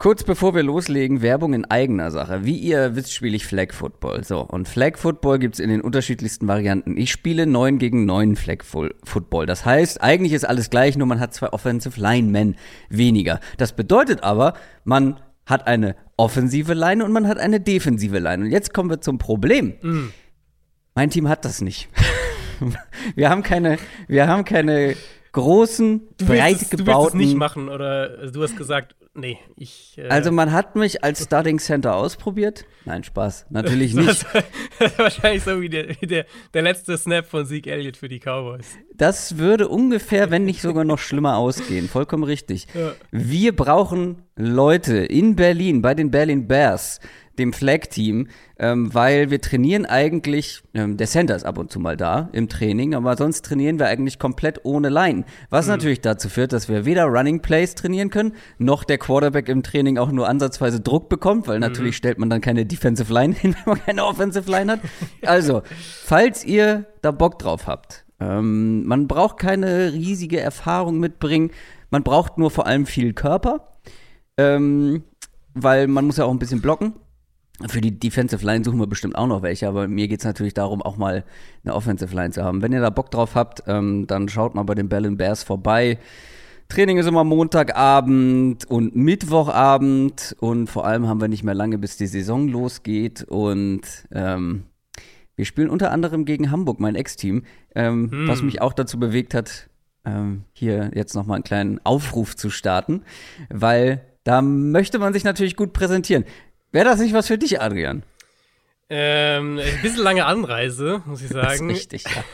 [0.00, 2.44] Kurz bevor wir loslegen, Werbung in eigener Sache.
[2.44, 4.22] Wie ihr wisst, spiele ich Flag Football.
[4.22, 6.96] So, und Flag Football gibt's in den unterschiedlichsten Varianten.
[6.96, 9.46] Ich spiele 9 gegen 9 Flag Football.
[9.46, 12.54] Das heißt, eigentlich ist alles gleich, nur man hat zwei Offensive Linemen
[12.88, 13.40] weniger.
[13.56, 18.44] Das bedeutet aber, man hat eine offensive Line und man hat eine defensive Line.
[18.44, 19.74] Und jetzt kommen wir zum Problem.
[19.82, 20.12] Mm.
[20.94, 21.88] Mein Team hat das nicht.
[23.16, 24.94] wir haben keine, wir haben keine
[25.32, 26.84] großen, du breit gebauten.
[26.84, 29.96] Du willst es nicht machen oder du hast gesagt, nee, ich.
[29.98, 32.64] Äh also man hat mich als Starting Center ausprobiert.
[32.84, 34.08] Nein, Spaß, natürlich nicht.
[34.08, 34.24] das
[34.92, 38.76] ist wahrscheinlich so wie, der, der, der letzte Snap von Zeke Elliott für die Cowboys.
[38.94, 41.88] Das würde ungefähr, wenn nicht sogar noch schlimmer ausgehen.
[41.88, 42.66] Vollkommen richtig.
[42.74, 42.92] Ja.
[43.10, 47.00] Wir brauchen Leute in Berlin bei den Berlin Bears
[47.38, 48.28] dem Flag-Team,
[48.58, 52.48] ähm, weil wir trainieren eigentlich, ähm, der Center ist ab und zu mal da im
[52.48, 55.24] Training, aber sonst trainieren wir eigentlich komplett ohne Line.
[55.50, 55.72] Was mhm.
[55.72, 59.98] natürlich dazu führt, dass wir weder Running Plays trainieren können, noch der Quarterback im Training
[59.98, 61.62] auch nur ansatzweise Druck bekommt, weil mhm.
[61.62, 64.80] natürlich stellt man dann keine Defensive Line hin, wenn man keine Offensive Line hat.
[65.24, 65.62] Also,
[66.04, 71.50] falls ihr da Bock drauf habt, ähm, man braucht keine riesige Erfahrung mitbringen,
[71.90, 73.78] man braucht nur vor allem viel Körper.
[74.36, 75.02] Ähm,
[75.62, 76.94] weil man muss ja auch ein bisschen blocken.
[77.66, 80.54] Für die Defensive Line suchen wir bestimmt auch noch welche, aber mir geht es natürlich
[80.54, 81.24] darum, auch mal
[81.64, 82.62] eine Offensive Line zu haben.
[82.62, 85.98] Wenn ihr da Bock drauf habt, ähm, dann schaut mal bei den Berlin Bears vorbei.
[86.68, 91.96] Training ist immer Montagabend und Mittwochabend und vor allem haben wir nicht mehr lange, bis
[91.96, 93.80] die Saison losgeht und
[94.12, 94.64] ähm,
[95.34, 98.28] wir spielen unter anderem gegen Hamburg, mein Ex-Team, ähm, hm.
[98.28, 99.68] was mich auch dazu bewegt hat,
[100.04, 103.02] ähm, hier jetzt nochmal einen kleinen Aufruf zu starten,
[103.48, 106.24] weil da möchte man sich natürlich gut präsentieren.
[106.70, 108.02] Wäre das nicht was für dich, Adrian?
[108.90, 111.68] Ähm, ein bisschen lange Anreise, muss ich sagen.
[111.68, 112.24] Das ist richtig, ja.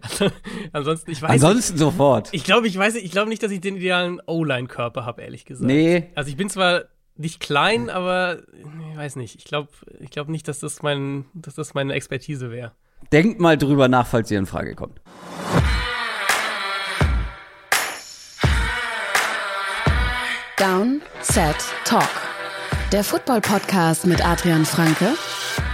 [0.00, 0.30] Also,
[0.72, 2.28] ansonsten, ich weiß Ansonsten nicht, sofort.
[2.32, 5.66] Ich glaube, ich weiß, ich glaube nicht, dass ich den idealen O-Line-Körper habe, ehrlich gesagt.
[5.66, 6.10] Nee.
[6.14, 6.84] Also ich bin zwar
[7.16, 8.42] nicht klein, aber
[8.90, 9.36] ich weiß nicht.
[9.36, 9.68] Ich glaube,
[10.00, 12.72] ich glaube nicht, dass das mein, dass das meine Expertise wäre.
[13.12, 15.00] Denkt mal drüber nach, falls ihr in Frage kommt.
[20.58, 22.25] Down, Set, Talk.
[22.92, 25.14] Der Football-Podcast mit Adrian Franke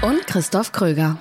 [0.00, 1.18] und Christoph Kröger.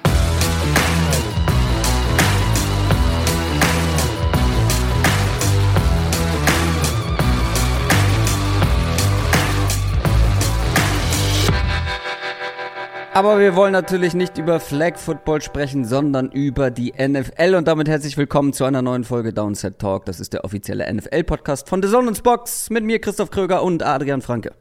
[13.13, 17.55] Aber wir wollen natürlich nicht über Flag Football sprechen, sondern über die NFL.
[17.55, 20.05] Und damit herzlich willkommen zu einer neuen Folge Downset Talk.
[20.05, 24.21] Das ist der offizielle NFL-Podcast von The Zone Box mit mir, Christoph Kröger und Adrian
[24.21, 24.53] Franke.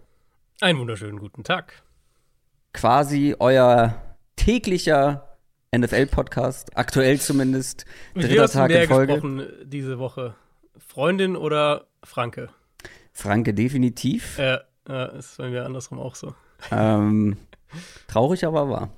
[0.62, 1.72] Einen wunderschönen guten Tag.
[2.74, 3.98] Quasi euer
[4.36, 5.38] täglicher
[5.74, 7.86] NFL-Podcast, aktuell zumindest.
[8.14, 9.14] Dritter Tag in Folge.
[9.14, 10.34] gesprochen diese Woche?
[10.76, 12.50] Freundin oder Franke?
[13.14, 14.38] Franke definitiv.
[14.38, 16.34] Äh, äh, ist bei mir andersrum auch so.
[16.70, 17.38] Ähm,
[18.06, 18.90] traurig, aber wahr.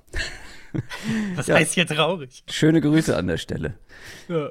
[1.36, 1.54] Was ja.
[1.54, 2.42] heißt hier traurig?
[2.50, 3.78] Schöne Grüße an der Stelle.
[4.26, 4.50] Ja.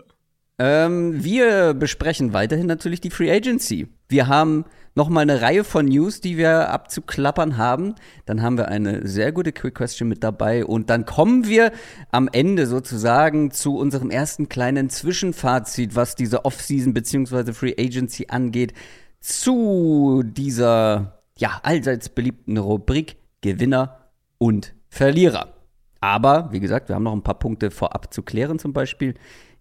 [0.60, 3.90] Ähm, wir besprechen weiterhin natürlich die Free Agency.
[4.08, 4.64] Wir haben
[4.96, 7.96] noch mal eine Reihe von News, die wir abzuklappern haben.
[8.26, 11.72] Dann haben wir eine sehr gute Quick Question mit dabei und dann kommen wir
[12.12, 17.54] am Ende sozusagen zu unserem ersten kleinen Zwischenfazit, was diese Offseason bzw.
[17.54, 18.74] Free Agency angeht,
[19.20, 23.98] zu dieser ja allseits beliebten Rubrik Gewinner
[24.38, 25.54] und Verlierer.
[26.00, 29.14] Aber wie gesagt, wir haben noch ein paar Punkte vorab zu klären, zum Beispiel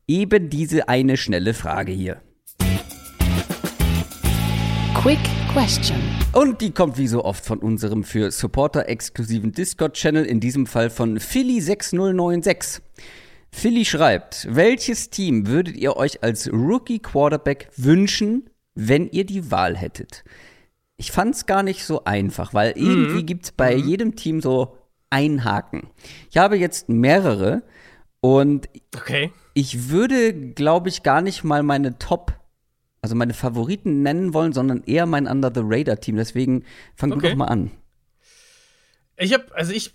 [0.08, 2.20] eben diese eine schnelle Frage hier.
[5.02, 5.18] Quick
[5.50, 5.96] Question.
[6.34, 10.90] Und die kommt wie so oft von unserem für Supporter exklusiven Discord-Channel, in diesem Fall
[10.90, 12.82] von Philly6096.
[13.50, 19.74] Philly schreibt, welches Team würdet ihr euch als Rookie Quarterback wünschen, wenn ihr die Wahl
[19.74, 20.22] hättet?
[20.98, 22.86] Ich fand es gar nicht so einfach, weil mhm.
[22.86, 23.88] irgendwie gibt es bei mhm.
[23.88, 24.76] jedem Team so
[25.08, 25.88] einen Haken.
[26.30, 27.62] Ich habe jetzt mehrere
[28.20, 29.32] und okay.
[29.54, 32.38] ich würde, glaube ich, gar nicht mal meine Top
[33.02, 36.16] also meine Favoriten nennen wollen, sondern eher mein Under the Radar Team.
[36.16, 37.20] Deswegen fang okay.
[37.20, 37.70] du doch mal an.
[39.16, 39.92] Ich habe, also ich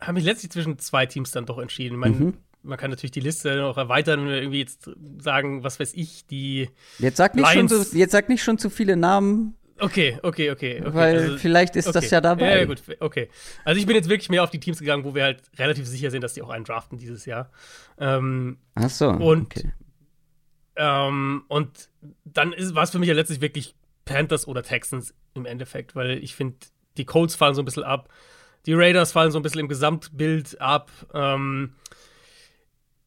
[0.00, 1.96] habe mich letztlich zwischen zwei Teams dann doch entschieden.
[1.98, 2.34] Man, mhm.
[2.62, 6.68] man kann natürlich die Liste noch erweitern und irgendwie jetzt sagen, was weiß ich, die.
[6.98, 9.54] Jetzt sag nicht, schon so, jetzt sag nicht schon zu viele Namen.
[9.78, 10.80] Okay, okay, okay.
[10.80, 10.94] okay.
[10.94, 12.00] Weil also, vielleicht ist okay.
[12.00, 12.60] das ja dabei.
[12.60, 13.28] Ja, gut, okay.
[13.64, 16.10] Also ich bin jetzt wirklich mehr auf die Teams gegangen, wo wir halt relativ sicher
[16.10, 17.50] sind, dass die auch einen draften dieses Jahr.
[17.98, 19.08] Ähm, Ach so.
[19.08, 19.72] Und okay.
[20.76, 21.88] Ähm, und
[22.24, 23.74] dann war es für mich ja letztlich wirklich
[24.04, 26.56] Panthers oder Texans im Endeffekt, weil ich finde,
[26.96, 28.08] die Colts fallen so ein bisschen ab,
[28.66, 30.90] die Raiders fallen so ein bisschen im Gesamtbild ab.
[31.12, 31.74] Ähm,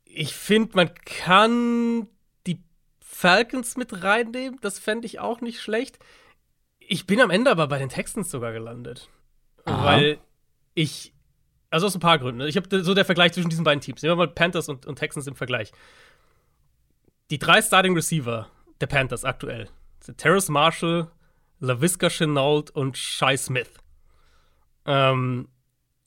[0.04, 2.08] ich finde, man kann
[2.48, 2.62] die
[3.00, 6.00] Falcons mit reinnehmen, das fände ich auch nicht schlecht.
[6.80, 9.10] Ich bin am Ende aber bei den Texans sogar gelandet.
[9.66, 9.86] Aha.
[9.86, 10.20] Weil
[10.76, 11.14] ich,
[11.70, 12.42] also aus ein paar Gründen.
[12.42, 14.02] Ich habe so der Vergleich zwischen diesen beiden Teams.
[14.02, 15.72] Nehmen wir mal Panthers und, und Texans im Vergleich.
[17.32, 18.50] Die drei Starting Receiver
[18.82, 19.70] der Panthers aktuell
[20.00, 21.10] sind Terrace Marshall,
[21.60, 23.72] LaVisca Chenault und Shai Smith.
[24.86, 25.48] Ähm,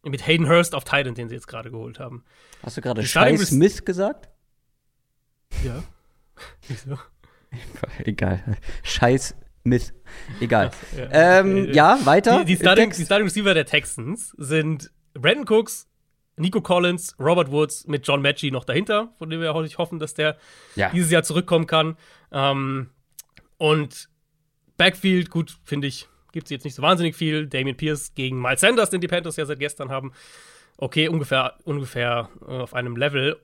[0.05, 2.25] mit Hayden Hurst auf Titan, den sie jetzt gerade geholt haben.
[2.63, 4.29] Hast du gerade Shai Smith gesagt?
[5.65, 5.83] Ja.
[6.69, 6.99] Wieso?
[8.05, 8.57] Egal.
[8.85, 9.93] Scheiß Smith.
[10.41, 10.71] Egal.
[10.97, 11.41] ja.
[11.41, 12.41] Ähm, ja, weiter.
[12.41, 15.88] Die, die, Starting, die Starting Receiver der Texans sind Brandon Cooks,
[16.39, 20.15] Nico Collins, Robert Woods mit John Matchy noch dahinter, von dem wir heute hoffen, dass
[20.15, 20.37] der
[20.77, 20.91] ja.
[20.91, 21.97] dieses Jahr zurückkommen kann.
[22.33, 22.91] Ähm,
[23.57, 24.09] und
[24.77, 27.47] Backfield, gut, finde ich, gibt es jetzt nicht so wahnsinnig viel.
[27.47, 30.13] Damian Pierce gegen Miles Sanders, den die Panthers ja seit gestern haben.
[30.77, 33.37] Okay, ungefähr, ungefähr äh, auf einem Level.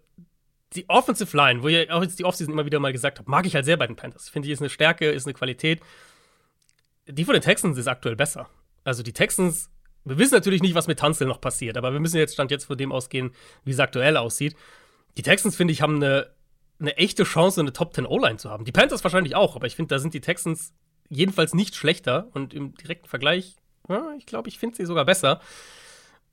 [0.75, 3.47] Die Offensive Line, wo ihr auch jetzt die Offseason immer wieder mal gesagt habt, mag
[3.47, 4.29] ich halt sehr bei den Panthers.
[4.29, 5.81] Finde ich, ist eine Stärke, ist eine Qualität.
[7.07, 8.49] Die von den Texans ist aktuell besser.
[8.85, 9.71] Also die Texans,
[10.05, 12.65] wir wissen natürlich nicht, was mit Tanzel noch passiert, aber wir müssen jetzt Stand jetzt
[12.65, 13.33] von dem ausgehen,
[13.65, 14.55] wie es aktuell aussieht.
[15.17, 16.31] Die Texans, finde ich, haben eine,
[16.79, 18.65] eine echte Chance, eine Top 10 O-Line zu haben.
[18.65, 20.75] Die Panthers wahrscheinlich auch, aber ich finde, da sind die Texans
[21.09, 23.57] jedenfalls nicht schlechter und im direkten Vergleich,
[23.89, 25.41] ja, ich glaube, ich finde sie sogar besser.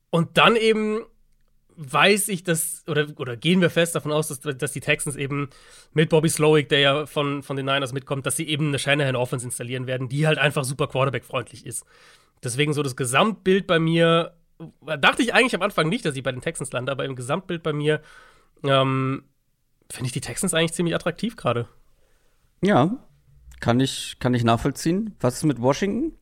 [0.10, 1.02] Und dann eben
[1.84, 5.50] weiß ich, dass, oder, oder gehen wir fest davon aus, dass, dass die Texans eben
[5.94, 9.46] mit Bobby Slowick, der ja von, von den Niners mitkommt, dass sie eben eine Shanahan-Offense
[9.46, 11.86] installieren werden, die halt einfach super Quarterback-freundlich ist.
[12.44, 14.36] Deswegen so das Gesamtbild bei mir,
[15.00, 17.64] dachte ich eigentlich am Anfang nicht, dass ich bei den Texans lande, aber im Gesamtbild
[17.64, 18.02] bei mir
[18.64, 19.24] ähm,
[19.90, 21.68] finde ich die Texans eigentlich ziemlich attraktiv gerade.
[22.62, 22.98] Ja,
[23.60, 25.16] kann ich, kann ich nachvollziehen.
[25.20, 26.18] Was ist mit Washington?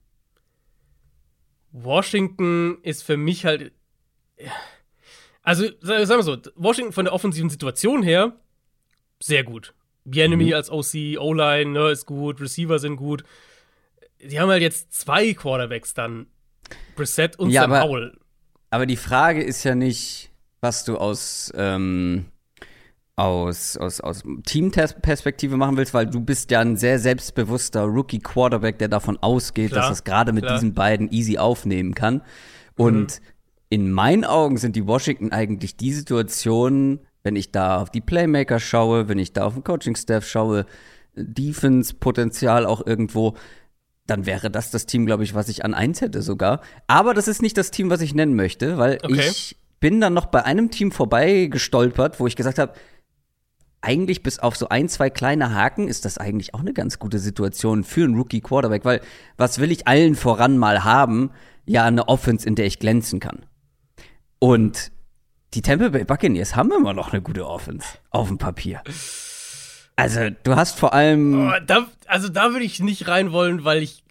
[1.71, 3.73] Washington ist für mich halt.
[5.41, 8.33] Also, sagen wir so, Washington von der offensiven Situation her
[9.21, 9.73] sehr gut.
[10.05, 10.53] Bienemy mhm.
[10.53, 13.23] als OC, O-Line ne, ist gut, Receiver sind gut.
[14.21, 16.27] Die haben halt jetzt zwei Quarterbacks dann.
[16.95, 18.17] Brissett und ja, Sam aber, Howell.
[18.69, 20.31] Aber die Frage ist ja nicht,
[20.61, 22.25] was du aus ähm,
[23.15, 28.87] aus, aus, aus Teamperspektive machen willst, weil du bist ja ein sehr selbstbewusster Rookie-Quarterback, der
[28.87, 30.55] davon ausgeht, klar, dass es gerade mit klar.
[30.55, 32.21] diesen beiden easy aufnehmen kann.
[32.77, 33.25] Und mhm.
[33.69, 38.59] In meinen Augen sind die Washington eigentlich die Situation, wenn ich da auf die Playmaker
[38.59, 40.65] schaue, wenn ich da auf den Coaching-Staff schaue,
[41.15, 43.35] Defense-Potenzial auch irgendwo,
[44.07, 46.61] dann wäre das das Team, glaube ich, was ich an eins hätte sogar.
[46.87, 49.27] Aber das ist nicht das Team, was ich nennen möchte, weil okay.
[49.29, 52.73] ich bin dann noch bei einem Team vorbei gestolpert, wo ich gesagt habe,
[53.81, 57.19] eigentlich bis auf so ein, zwei kleine Haken ist das eigentlich auch eine ganz gute
[57.19, 59.01] Situation für einen Rookie Quarterback, weil
[59.37, 61.31] was will ich allen voran mal haben?
[61.65, 63.45] Ja, eine Offense, in der ich glänzen kann.
[64.39, 64.91] Und
[65.53, 68.81] die Tampa Bay Buccaneers haben immer noch eine gute Offense auf dem Papier.
[69.95, 71.49] Also, du hast vor allem.
[71.49, 74.03] Oh, da, also, da würde ich nicht rein wollen, weil ich,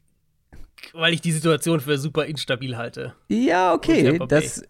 [0.92, 3.14] weil ich die Situation für super instabil halte.
[3.28, 4.18] Ja, okay.
[4.28, 4.62] Das,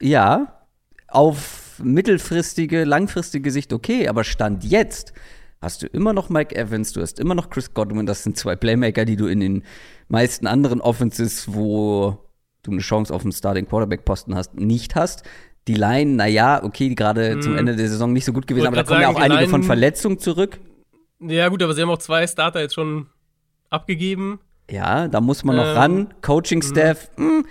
[0.00, 0.64] ja,
[1.08, 5.12] auf mittelfristige, langfristige Sicht okay, aber Stand jetzt
[5.60, 8.54] hast du immer noch Mike Evans, du hast immer noch Chris Godwin, das sind zwei
[8.54, 9.64] Playmaker, die du in den
[10.08, 12.23] meisten anderen Offenses, wo
[12.64, 15.22] du eine Chance auf einen Starting Quarterback Posten hast, nicht hast.
[15.66, 17.42] Die Line, naja, okay, gerade hm.
[17.42, 19.40] zum Ende der Saison nicht so gut gewesen, aber da kommen sagen, ja auch einige
[19.40, 20.58] Line, von Verletzungen zurück.
[21.20, 23.06] Ja, gut, aber sie haben auch zwei Starter jetzt schon
[23.70, 24.40] abgegeben.
[24.70, 26.14] Ja, da muss man noch ähm, ran.
[26.20, 27.46] Coaching Staff, mh, hm,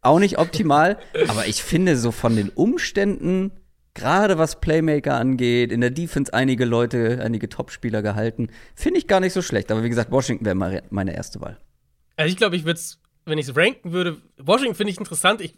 [0.00, 0.98] auch nicht optimal.
[1.28, 3.52] aber ich finde so von den Umständen
[3.94, 8.48] gerade was Playmaker angeht, in der Defense einige Leute, einige Topspieler gehalten.
[8.74, 9.70] Finde ich gar nicht so schlecht.
[9.70, 11.58] Aber wie gesagt, Washington wäre meine erste Wahl.
[12.16, 15.40] Also ich glaube, ich würde es, wenn ich es ranken würde, Washington finde ich interessant.
[15.40, 15.54] Ich,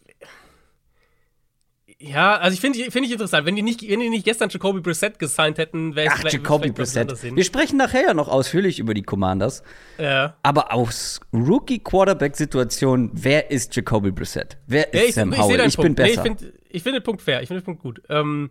[2.02, 3.46] ja, also ich finde find ich interessant.
[3.46, 6.70] Wenn die, nicht, wenn die nicht gestern Jacoby Brissett gesigned hätten, wäre es Ach, Jacoby
[6.70, 7.22] Brissett.
[7.22, 9.62] Wir sprechen nachher ja noch ausführlich über die Commanders.
[9.98, 10.36] Ja.
[10.42, 14.56] Aber aus Rookie-Quarterback-Situation, wer ist Jacoby Brissett?
[14.66, 15.60] Wer ist ja, ich, Sam Howell?
[15.60, 16.24] Ich, ich bin besser.
[16.24, 17.42] Nee, ich ich finde den Punkt fair.
[17.42, 18.00] Ich finde den Punkt gut.
[18.08, 18.50] Ähm,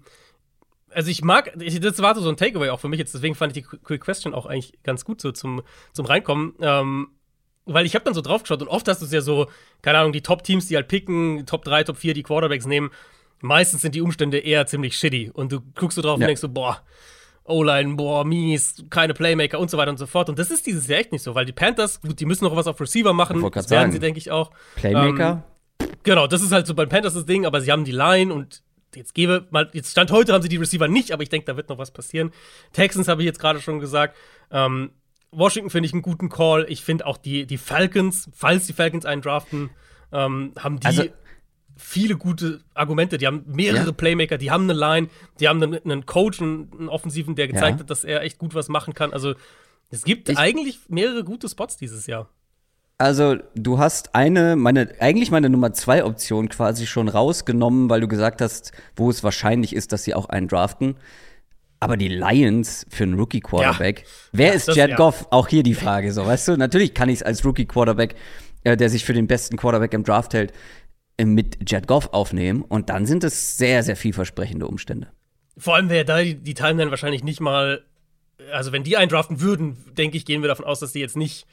[0.92, 3.56] also ich mag, ich, das war so ein Takeaway auch für mich jetzt, deswegen fand
[3.56, 5.62] ich die Quick Question auch eigentlich ganz gut so zum,
[5.94, 6.54] zum Reinkommen.
[6.62, 7.08] Ähm,
[7.74, 9.48] weil ich habe dann so draufgeschaut und oft hast du es ja so,
[9.82, 12.92] keine Ahnung, die Top-Teams, die halt picken, Top 3, Top 4, die Quarterbacks nehmen.
[13.42, 16.26] Meistens sind die Umstände eher ziemlich shitty und du guckst so drauf ja.
[16.26, 16.82] und denkst so, boah,
[17.46, 20.30] O-Line, boah, mies, keine Playmaker und so weiter und so fort.
[20.30, 22.56] Und das ist dieses Jahr echt nicht so, weil die Panthers, gut, die müssen noch
[22.56, 23.42] was auf Receiver machen.
[23.42, 23.92] Das werden sagen.
[23.92, 24.52] sie, denke ich, auch.
[24.76, 25.32] Playmaker?
[25.32, 25.44] Ähm,
[26.04, 28.64] Genau, das ist halt so bei Panthers das Ding, aber sie haben die Line und
[28.96, 31.58] jetzt gebe mal, jetzt Stand heute haben sie die Receiver nicht, aber ich denke, da
[31.58, 32.32] wird noch was passieren.
[32.74, 34.16] Texans habe ich jetzt gerade schon gesagt.
[34.52, 34.92] Ähm,
[35.32, 36.66] Washington finde ich einen guten Call.
[36.70, 39.70] Ich finde auch die, die Falcons, falls die Falcons einen draften,
[40.12, 41.04] ähm, haben die also,
[41.78, 43.18] viele gute Argumente.
[43.18, 43.92] Die haben mehrere ja.
[43.92, 45.08] Playmaker, die haben eine Line,
[45.40, 47.80] die haben einen, einen Coach, einen, einen, Offensiven, der gezeigt ja.
[47.80, 49.14] hat, dass er echt gut was machen kann.
[49.14, 49.36] Also
[49.90, 52.30] es gibt ich, eigentlich mehrere gute Spots dieses Jahr.
[53.02, 58.10] Also, du hast eine, meine, eigentlich meine Nummer zwei Option quasi schon rausgenommen, weil du
[58.10, 60.98] gesagt hast, wo es wahrscheinlich ist, dass sie auch einen draften.
[61.80, 64.00] Aber die Lions für einen Rookie-Quarterback.
[64.00, 64.06] Ja.
[64.34, 64.96] Wer ist Jared ja.
[64.98, 65.28] Goff?
[65.32, 66.58] Auch hier die Frage, so, weißt du?
[66.58, 68.16] Natürlich kann ich es als Rookie-Quarterback,
[68.64, 70.52] äh, der sich für den besten Quarterback im Draft hält,
[71.18, 72.64] äh, mit Jared Goff aufnehmen.
[72.64, 75.08] Und dann sind es sehr, sehr vielversprechende Umstände.
[75.58, 77.86] Vor allem wäre da die, die Timeline wahrscheinlich nicht mal,
[78.52, 81.18] also wenn die einen draften würden, denke ich, gehen wir davon aus, dass die jetzt
[81.18, 81.46] nicht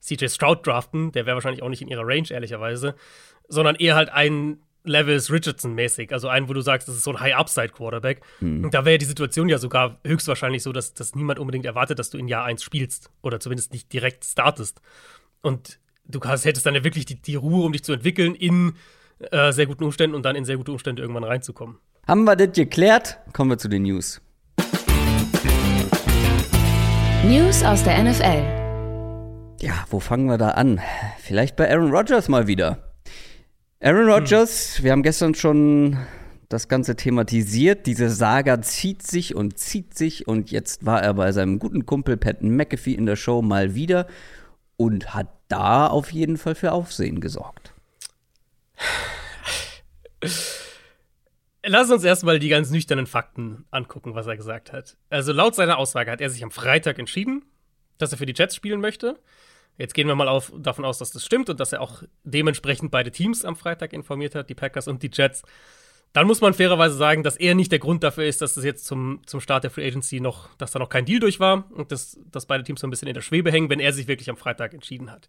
[0.00, 2.94] CJ Stroud draften, der wäre wahrscheinlich auch nicht in ihrer Range, ehrlicherweise,
[3.48, 7.20] sondern eher halt einen Levels Richardson-mäßig, also einen, wo du sagst, das ist so ein
[7.20, 8.20] High-Upside-Quarterback.
[8.40, 8.64] Mhm.
[8.64, 12.10] Und da wäre die Situation ja sogar höchstwahrscheinlich so, dass, dass niemand unbedingt erwartet, dass
[12.10, 14.80] du in Jahr 1 spielst oder zumindest nicht direkt startest.
[15.40, 18.74] Und du hast, hättest dann ja wirklich die, die Ruhe, um dich zu entwickeln in
[19.30, 21.78] äh, sehr guten Umständen und dann in sehr gute Umstände irgendwann reinzukommen.
[22.06, 23.18] Haben wir das geklärt?
[23.32, 24.20] Kommen wir zu den News.
[27.24, 28.64] News aus der NFL.
[29.62, 30.80] Ja, wo fangen wir da an?
[31.20, 32.93] Vielleicht bei Aaron Rodgers mal wieder.
[33.80, 34.84] Aaron Rodgers, hm.
[34.84, 35.98] wir haben gestern schon
[36.48, 37.86] das Ganze thematisiert.
[37.86, 42.16] Diese Saga zieht sich und zieht sich und jetzt war er bei seinem guten Kumpel
[42.16, 44.06] Patton McAfee in der Show mal wieder
[44.76, 47.74] und hat da auf jeden Fall für Aufsehen gesorgt.
[51.66, 54.96] Lass uns erstmal die ganz nüchternen Fakten angucken, was er gesagt hat.
[55.10, 57.44] Also laut seiner Aussage hat er sich am Freitag entschieden,
[57.98, 59.18] dass er für die Jets spielen möchte.
[59.76, 62.90] Jetzt gehen wir mal auf, davon aus, dass das stimmt und dass er auch dementsprechend
[62.90, 65.42] beide Teams am Freitag informiert hat, die Packers und die Jets.
[66.12, 68.86] Dann muss man fairerweise sagen, dass er nicht der Grund dafür ist, dass das jetzt
[68.86, 71.90] zum, zum Start der Free Agency noch, dass da noch kein Deal durch war und
[71.90, 74.30] dass, dass beide Teams so ein bisschen in der Schwebe hängen, wenn er sich wirklich
[74.30, 75.26] am Freitag entschieden hat.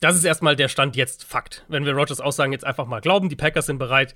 [0.00, 1.64] Das ist erstmal der Stand jetzt Fakt.
[1.68, 4.14] Wenn wir Rogers Aussagen jetzt einfach mal glauben, die Packers sind bereit,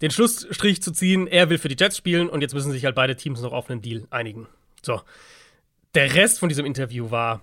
[0.00, 1.28] den Schlussstrich zu ziehen.
[1.28, 3.70] Er will für die Jets spielen und jetzt müssen sich halt beide Teams noch auf
[3.70, 4.48] einen Deal einigen.
[4.82, 5.00] So.
[5.94, 7.42] Der Rest von diesem Interview war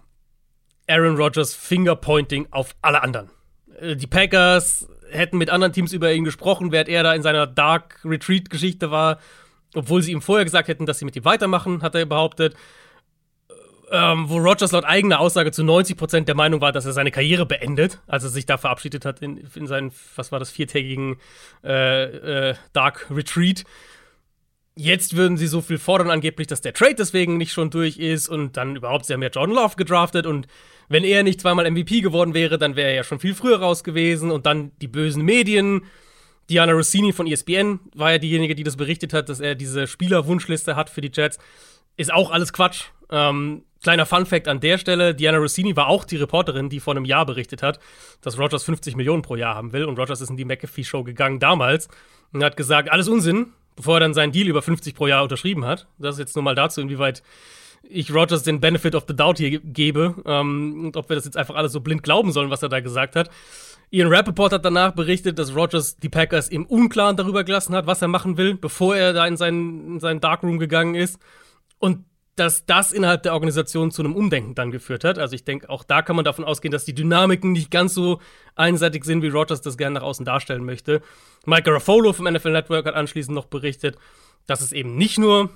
[0.87, 3.29] Aaron Rodgers Fingerpointing auf alle anderen.
[3.79, 7.47] Äh, die Packers hätten mit anderen Teams über ihn gesprochen, während er da in seiner
[7.47, 9.19] Dark Retreat Geschichte war,
[9.73, 12.55] obwohl sie ihm vorher gesagt hätten, dass sie mit ihm weitermachen, hat er behauptet
[13.91, 17.11] ähm, wo Rogers laut eigener Aussage zu 90 Prozent der Meinung war, dass er seine
[17.11, 21.17] Karriere beendet, als er sich da verabschiedet hat in, in seinen, was war das, viertägigen
[21.63, 23.65] äh, äh, Dark Retreat.
[24.75, 28.29] Jetzt würden sie so viel fordern angeblich, dass der Trade deswegen nicht schon durch ist
[28.29, 30.47] und dann überhaupt, sie haben ja John Love gedraftet und
[30.87, 33.83] wenn er nicht zweimal MVP geworden wäre, dann wäre er ja schon viel früher raus
[33.83, 35.83] gewesen und dann die bösen Medien.
[36.49, 40.75] Diana Rossini von ESPN war ja diejenige, die das berichtet hat, dass er diese Spielerwunschliste
[40.75, 41.37] hat für die Jets.
[41.95, 42.85] Ist auch alles Quatsch.
[43.09, 47.05] Ähm, Kleiner Fun-Fact an der Stelle: Diana Rossini war auch die Reporterin, die vor einem
[47.05, 47.79] Jahr berichtet hat,
[48.21, 49.85] dass Rogers 50 Millionen pro Jahr haben will.
[49.85, 51.87] Und Rogers ist in die McAfee-Show gegangen damals
[52.31, 55.65] und hat gesagt: Alles Unsinn, bevor er dann seinen Deal über 50 pro Jahr unterschrieben
[55.65, 55.87] hat.
[55.97, 57.23] Das ist jetzt nur mal dazu, inwieweit
[57.83, 61.37] ich Rogers den Benefit of the Doubt hier gebe ähm, und ob wir das jetzt
[61.37, 63.29] einfach alles so blind glauben sollen, was er da gesagt hat.
[63.89, 68.01] Ian Rappaport hat danach berichtet, dass Rogers die Packers im Unklaren darüber gelassen hat, was
[68.01, 71.19] er machen will, bevor er da in seinen, in seinen Darkroom gegangen ist.
[71.77, 72.05] Und
[72.41, 75.19] dass das innerhalb der Organisation zu einem Umdenken dann geführt hat.
[75.19, 78.19] Also ich denke, auch da kann man davon ausgehen, dass die Dynamiken nicht ganz so
[78.55, 81.03] einseitig sind, wie Rogers das gerne nach außen darstellen möchte.
[81.45, 83.95] Mike Garafolo vom NFL Network hat anschließend noch berichtet,
[84.47, 85.51] dass es eben nicht nur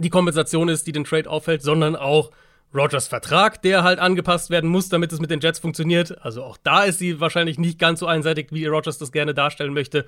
[0.00, 2.32] die Kompensation ist, die den Trade aufhält, sondern auch
[2.74, 6.24] Rogers Vertrag, der halt angepasst werden muss, damit es mit den Jets funktioniert.
[6.24, 9.74] Also auch da ist sie wahrscheinlich nicht ganz so einseitig, wie Rogers das gerne darstellen
[9.74, 10.06] möchte.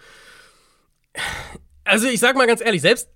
[1.84, 3.08] Also ich sag mal ganz ehrlich, selbst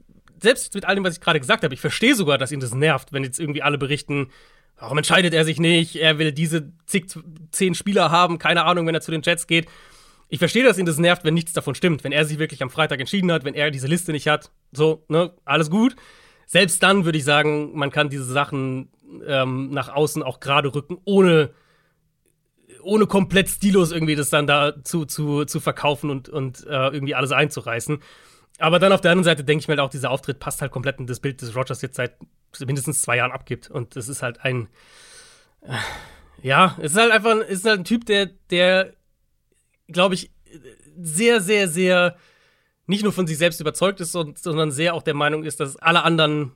[0.42, 2.74] selbst mit all dem, was ich gerade gesagt habe, ich verstehe sogar, dass ihn das
[2.74, 4.30] nervt, wenn jetzt irgendwie alle berichten,
[4.76, 7.06] warum entscheidet er sich nicht, er will diese zig,
[7.50, 9.66] zehn Spieler haben, keine Ahnung, wenn er zu den Jets geht.
[10.28, 12.70] Ich verstehe, dass ihn das nervt, wenn nichts davon stimmt, wenn er sich wirklich am
[12.70, 15.94] Freitag entschieden hat, wenn er diese Liste nicht hat, so, ne, alles gut.
[16.46, 18.90] Selbst dann würde ich sagen, man kann diese Sachen
[19.26, 21.50] ähm, nach außen auch gerade rücken, ohne
[22.82, 27.14] ohne komplett stilos irgendwie das dann da zu, zu, zu verkaufen und, und äh, irgendwie
[27.14, 28.00] alles einzureißen.
[28.58, 30.72] Aber dann auf der anderen Seite denke ich mir halt auch, dieser Auftritt passt halt
[30.72, 32.16] komplett in das Bild, das Rogers jetzt seit
[32.64, 33.70] mindestens zwei Jahren abgibt.
[33.70, 34.68] Und das ist halt ein,
[35.62, 35.74] äh,
[36.42, 38.92] ja, es ist halt einfach, es ist halt ein Typ, der, der,
[39.88, 40.30] glaube ich,
[41.00, 42.16] sehr, sehr, sehr
[42.86, 46.02] nicht nur von sich selbst überzeugt ist, sondern sehr auch der Meinung ist, dass alle
[46.02, 46.52] anderen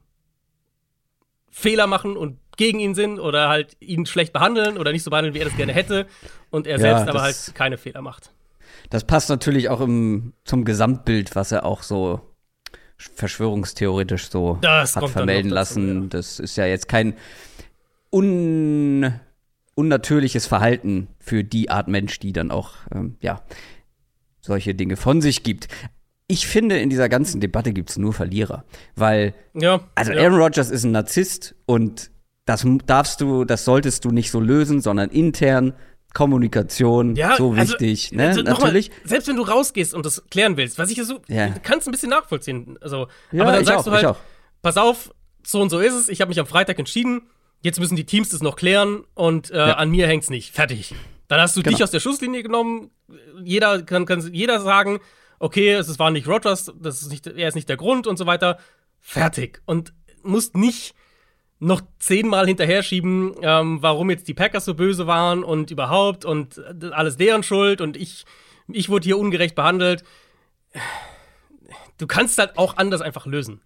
[1.51, 5.35] Fehler machen und gegen ihn sind oder halt ihn schlecht behandeln oder nicht so behandeln,
[5.35, 6.07] wie er das gerne hätte.
[6.51, 8.31] Und er ja, selbst aber halt keine Fehler macht.
[8.91, 12.21] Das passt natürlich auch im, zum Gesamtbild, was er auch so
[12.97, 16.03] verschwörungstheoretisch so das hat vermelden lassen.
[16.03, 16.09] ja.
[16.09, 17.15] Das ist ja jetzt kein
[18.11, 19.13] un,
[19.75, 23.43] unnatürliches Verhalten für die Art Mensch, die dann auch, ähm, ja,
[24.41, 25.69] solche Dinge von sich gibt.
[26.29, 28.65] Ich finde, in dieser ganzen Debatte gibt es nur Verlierer.
[28.95, 30.23] Weil, ja, also ja.
[30.23, 32.11] Aaron Rodgers ist ein Narzisst und
[32.47, 35.75] das darfst du, das solltest du nicht so lösen, sondern intern
[36.17, 38.13] Kommunikation, Ja, so also, wichtig.
[38.13, 38.29] ne?
[38.29, 38.91] also Natürlich.
[39.05, 41.49] selbst wenn du rausgehst und das klären willst, was ich so, Ja.
[41.51, 42.79] du kannst ein bisschen nachvollziehen.
[42.81, 44.17] Also, Ja, aber dann sagst auch, du halt,
[44.63, 45.13] pass auf,
[45.45, 46.09] so und so ist es.
[46.09, 47.23] Ich habe mich am Freitag entschieden.
[47.63, 50.55] Jetzt müssen die Teams das noch klären und äh, an mir hängt's nicht.
[50.55, 50.95] Fertig.
[51.29, 51.75] Dann hast du Genau.
[51.77, 52.91] dich aus der Schusslinie genommen.
[53.45, 55.01] Jeder kann, kann jeder sagen,
[55.39, 58.25] okay, es war nicht Rogers, das ist nicht, er ist nicht der Grund und so
[58.27, 58.59] weiter.
[59.01, 59.61] Fertig.
[59.67, 59.93] Und
[60.23, 60.95] musst nicht
[61.59, 66.59] noch zehnmal hinterher schieben, ähm, warum jetzt die Packers so böse waren und überhaupt und
[66.59, 68.25] äh, alles deren Schuld und ich,
[68.69, 70.05] ich wurde hier ungerecht behandelt.
[71.99, 73.63] Du kannst halt auch anders einfach lösen.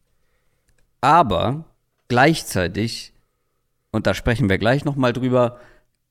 [1.00, 1.64] Aber
[2.08, 3.12] gleichzeitig,
[3.90, 5.58] und da sprechen wir gleich noch mal drüber,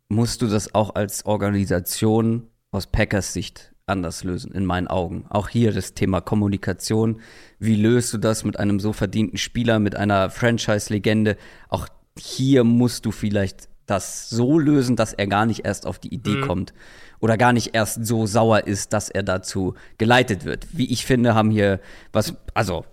[0.09, 5.25] musst du das auch als Organisation aus Packers Sicht anders lösen, in meinen Augen.
[5.29, 7.19] Auch hier das Thema Kommunikation.
[7.59, 11.37] Wie löst du das mit einem so verdienten Spieler, mit einer Franchise-Legende?
[11.67, 16.13] Auch hier musst du vielleicht das so lösen, dass er gar nicht erst auf die
[16.13, 16.73] Idee kommt
[17.19, 20.67] oder gar nicht erst so sauer ist, dass er dazu geleitet wird.
[20.71, 21.79] Wie ich finde, haben hier
[22.13, 22.85] was, also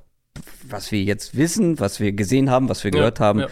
[0.67, 3.49] was wir jetzt wissen, was wir gesehen haben, was wir gehört haben, ja.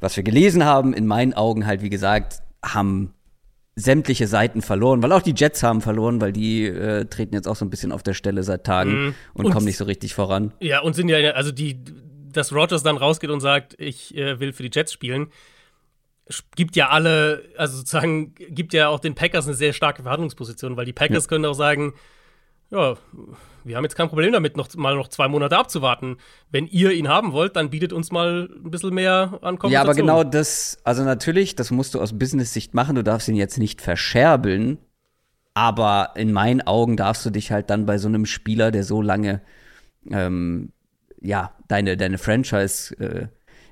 [0.00, 3.14] was wir gelesen haben, in meinen Augen halt, wie gesagt, haben
[3.80, 7.56] sämtliche Seiten verloren, weil auch die Jets haben verloren, weil die äh, treten jetzt auch
[7.56, 9.14] so ein bisschen auf der Stelle seit Tagen Mhm.
[9.34, 10.52] und, Und- kommen nicht so richtig voran.
[10.60, 11.80] Ja, und sind ja, also die,
[12.32, 15.28] dass Rogers dann rausgeht und sagt, ich äh, will für die Jets spielen,
[16.54, 20.84] gibt ja alle, also sozusagen, gibt ja auch den Packers eine sehr starke Verhandlungsposition, weil
[20.84, 21.92] die Packers können auch sagen,
[22.70, 22.96] ja,
[23.64, 26.16] wir haben jetzt kein Problem damit, noch mal noch zwei Monate abzuwarten.
[26.50, 29.72] Wenn ihr ihn haben wollt, dann bietet uns mal ein bisschen mehr an Kompensation.
[29.72, 33.36] Ja, aber genau das, also natürlich, das musst du aus Business-Sicht machen, du darfst ihn
[33.36, 34.78] jetzt nicht verscherbeln,
[35.54, 39.02] aber in meinen Augen darfst du dich halt dann bei so einem Spieler, der so
[39.02, 39.42] lange,
[40.10, 40.72] ähm,
[41.20, 43.26] ja, deine, deine Franchise äh,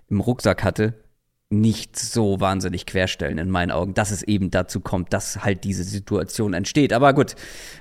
[0.08, 0.94] im Rucksack hatte,
[1.50, 5.82] nicht so wahnsinnig querstellen in meinen Augen, dass es eben dazu kommt, dass halt diese
[5.82, 6.92] Situation entsteht.
[6.92, 7.36] Aber gut,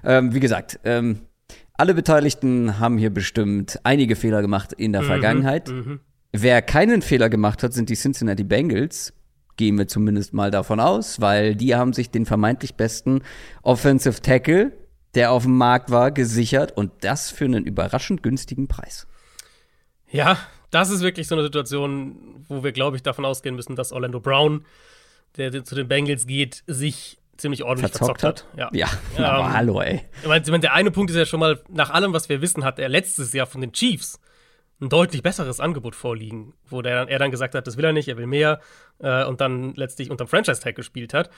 [0.06, 1.27] ähm, wie gesagt, ähm,
[1.78, 5.72] alle Beteiligten haben hier bestimmt einige Fehler gemacht in der Vergangenheit.
[6.32, 9.14] Wer keinen Fehler gemacht hat, sind die Cincinnati Bengals.
[9.56, 13.22] Gehen wir zumindest mal davon aus, weil die haben sich den vermeintlich besten
[13.64, 14.72] Offensive Tackle,
[15.16, 19.08] der auf dem Markt war, gesichert und das für einen überraschend günstigen Preis.
[20.10, 20.38] Ja,
[20.70, 24.20] das ist wirklich so eine Situation, wo wir, glaube ich, davon ausgehen müssen, dass Orlando
[24.20, 24.66] Brown,
[25.38, 28.60] der zu den Bengals geht, sich ziemlich ordentlich Verzockt verzockt, hat?
[28.60, 28.74] hat.
[28.74, 28.90] Ja.
[29.18, 30.02] Ja, aber Ähm, hallo, ey.
[30.22, 32.42] Ich meine, ich meine, der eine Punkt ist ja schon mal, nach allem, was wir
[32.42, 34.20] wissen, hat er letztes Jahr von den Chiefs
[34.80, 38.08] ein deutlich besseres Angebot vorliegen, wo der, er dann gesagt hat, das will er nicht,
[38.08, 38.60] er will mehr
[39.00, 41.30] äh, und dann letztlich unterm Franchise-Tag gespielt hat.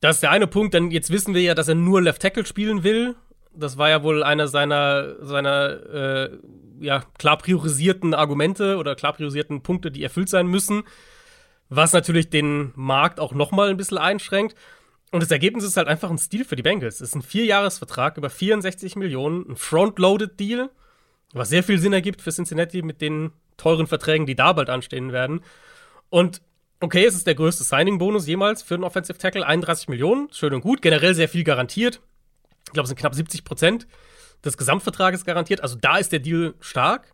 [0.00, 2.44] Das ist der eine Punkt, denn jetzt wissen wir ja, dass er nur Left Tackle
[2.44, 3.14] spielen will.
[3.54, 6.30] Das war ja wohl einer seiner, seiner äh,
[6.80, 10.82] ja, klar priorisierten Argumente oder klar priorisierten Punkte, die erfüllt sein müssen,
[11.68, 14.56] was natürlich den Markt auch noch mal ein bisschen einschränkt.
[15.12, 16.96] Und das Ergebnis ist halt einfach ein Stil für die Bengals.
[16.96, 20.70] Es ist ein Vierjahresvertrag über 64 Millionen, ein Front-Loaded-Deal,
[21.34, 25.12] was sehr viel Sinn ergibt für Cincinnati mit den teuren Verträgen, die da bald anstehen
[25.12, 25.42] werden.
[26.08, 26.40] Und
[26.80, 30.62] okay, es ist der größte Signing-Bonus jemals für einen Offensive Tackle, 31 Millionen, schön und
[30.62, 32.00] gut, generell sehr viel garantiert.
[32.66, 33.86] Ich glaube, es sind knapp 70 Prozent
[34.42, 35.62] des Gesamtvertrages garantiert.
[35.62, 37.12] Also da ist der Deal stark.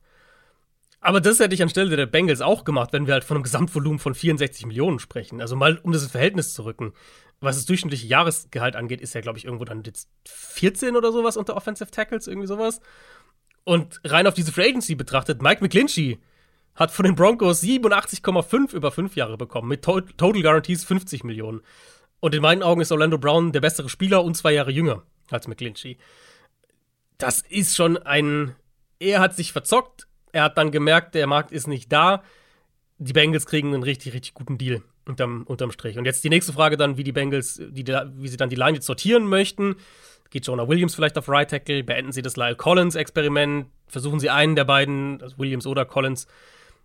[1.00, 3.98] Aber das hätte ich anstelle der Bengals auch gemacht, wenn wir halt von einem Gesamtvolumen
[3.98, 5.40] von 64 Millionen sprechen.
[5.40, 6.92] Also mal, um das Verhältnis zu rücken.
[7.40, 11.36] Was das durchschnittliche Jahresgehalt angeht, ist ja, glaube ich, irgendwo dann jetzt 14 oder sowas
[11.36, 12.80] unter Offensive Tackles, irgendwie sowas.
[13.62, 16.18] Und rein auf diese Free Agency betrachtet, Mike McGlinchey
[16.74, 21.60] hat von den Broncos 87,5 über fünf Jahre bekommen, mit to Total Guarantees 50 Millionen.
[22.20, 25.46] Und in meinen Augen ist Orlando Brown der bessere Spieler und zwei Jahre jünger als
[25.46, 25.98] McGlinchey.
[27.18, 28.56] Das ist schon ein.
[28.98, 32.22] Er hat sich verzockt, er hat dann gemerkt, der Markt ist nicht da.
[32.98, 35.98] Die Bengals kriegen einen richtig, richtig guten Deal unterm, unterm Strich.
[35.98, 38.74] Und jetzt die nächste Frage dann, wie die Bengals, die, wie sie dann die Line
[38.74, 39.76] jetzt sortieren möchten.
[40.30, 41.82] Geht Jonah Williams vielleicht auf Right Tackle?
[41.82, 43.66] Beenden sie das Lyle Collins-Experiment?
[43.86, 46.26] Versuchen sie einen der beiden, also Williams oder Collins,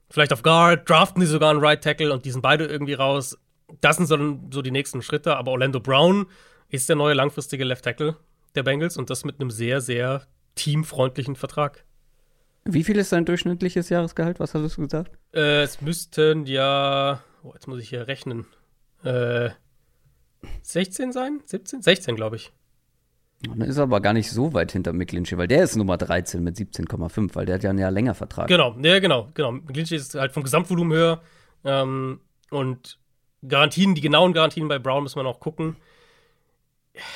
[0.10, 0.90] vielleicht auf Guard?
[0.90, 3.38] Draften sie sogar einen Right Tackle und die sind beide irgendwie raus?
[3.82, 5.36] Das sind so, so die nächsten Schritte.
[5.36, 6.28] Aber Orlando Brown
[6.70, 8.16] ist der neue langfristige Left Tackle
[8.56, 10.26] der Bengals und das mit einem sehr, sehr
[10.56, 11.84] teamfreundlichen Vertrag.
[12.66, 14.40] Wie viel ist dein durchschnittliches Jahresgehalt?
[14.40, 15.12] Was hast du gesagt?
[15.34, 18.46] Äh, es müssten ja, oh, jetzt muss ich hier rechnen,
[19.04, 19.50] äh,
[20.62, 21.42] 16 sein?
[21.46, 21.82] 17?
[21.82, 22.52] 16, glaube ich.
[23.42, 26.42] Dann ist er aber gar nicht so weit hinter McGlinchey, weil der ist Nummer 13
[26.42, 28.48] mit 17,5, weil der hat ja ein Jahr länger Vertrag.
[28.48, 29.52] Genau, ja, genau, genau.
[29.52, 31.22] McGlinchey ist halt vom Gesamtvolumen höher.
[31.66, 33.00] Ähm, und
[33.46, 35.76] Garantien, die genauen Garantien bei Brown müssen wir noch gucken.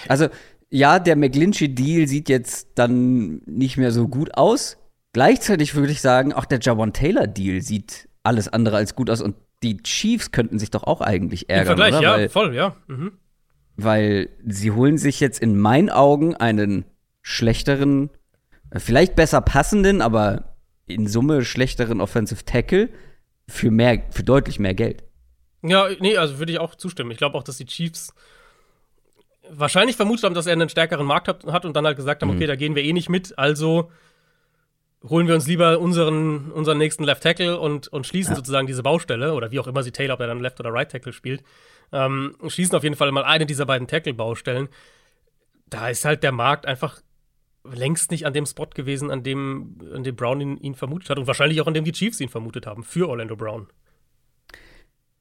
[0.09, 0.27] Also,
[0.69, 4.77] ja, der McGlinchey-Deal sieht jetzt dann nicht mehr so gut aus.
[5.17, 9.19] Gleichzeitig würde ich sagen, auch der Jawan Taylor-Deal sieht alles andere als gut aus.
[9.19, 12.03] Und die Chiefs könnten sich doch auch eigentlich Im ärgern, Vergleich, oder?
[12.03, 12.75] ja, Weil voll, ja.
[12.85, 13.13] Mhm.
[13.77, 16.85] weil sie holen sich jetzt in meinen Augen einen
[17.23, 18.11] schlechteren,
[18.75, 22.89] vielleicht besser passenden, aber in Summe schlechteren Offensive Tackle
[23.47, 25.03] für mehr, für deutlich mehr Geld.
[25.63, 27.09] Ja, nee, also würde ich auch zustimmen.
[27.09, 28.13] Ich glaube auch, dass die Chiefs
[29.49, 32.29] wahrscheinlich vermutet haben, dass er einen stärkeren Markt hat, hat und dann halt gesagt haben,
[32.29, 32.35] mhm.
[32.35, 33.89] okay, da gehen wir eh nicht mit, also
[35.03, 38.35] holen wir uns lieber unseren, unseren nächsten Left Tackle und, und schließen ja.
[38.35, 40.91] sozusagen diese Baustelle oder wie auch immer sie Taylor, ob er dann Left oder Right
[40.91, 41.43] Tackle spielt,
[41.91, 44.69] ähm, schließen auf jeden Fall mal eine dieser beiden Tackle-Baustellen.
[45.69, 47.01] Da ist halt der Markt einfach
[47.63, 51.19] längst nicht an dem Spot gewesen, an dem, an dem Brown ihn, ihn vermutet hat
[51.19, 53.67] und wahrscheinlich auch an dem die Chiefs ihn vermutet haben für Orlando Brown.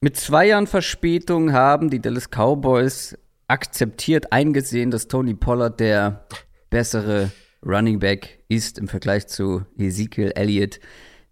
[0.01, 6.27] Mit zwei Jahren Verspätung haben die Dallas Cowboys akzeptiert, eingesehen, dass Tony Pollard der
[6.71, 7.31] bessere
[7.65, 10.81] Running Back ist im Vergleich zu Ezekiel Elliott.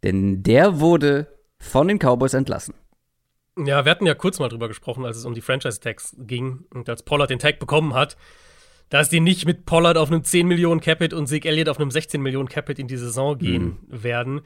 [0.02, 2.74] Denn der wurde von den Cowboys entlassen.
[3.56, 6.88] Ja, wir hatten ja kurz mal drüber gesprochen, als es um die Franchise-Tags ging und
[6.88, 8.16] als Pollard den Tag bekommen hat,
[8.88, 11.90] dass die nicht mit Pollard auf einem 10 Millionen Capit und Zeke Elliott auf einem
[11.90, 14.02] 16 Millionen Capit in die Saison gehen mhm.
[14.02, 14.40] werden.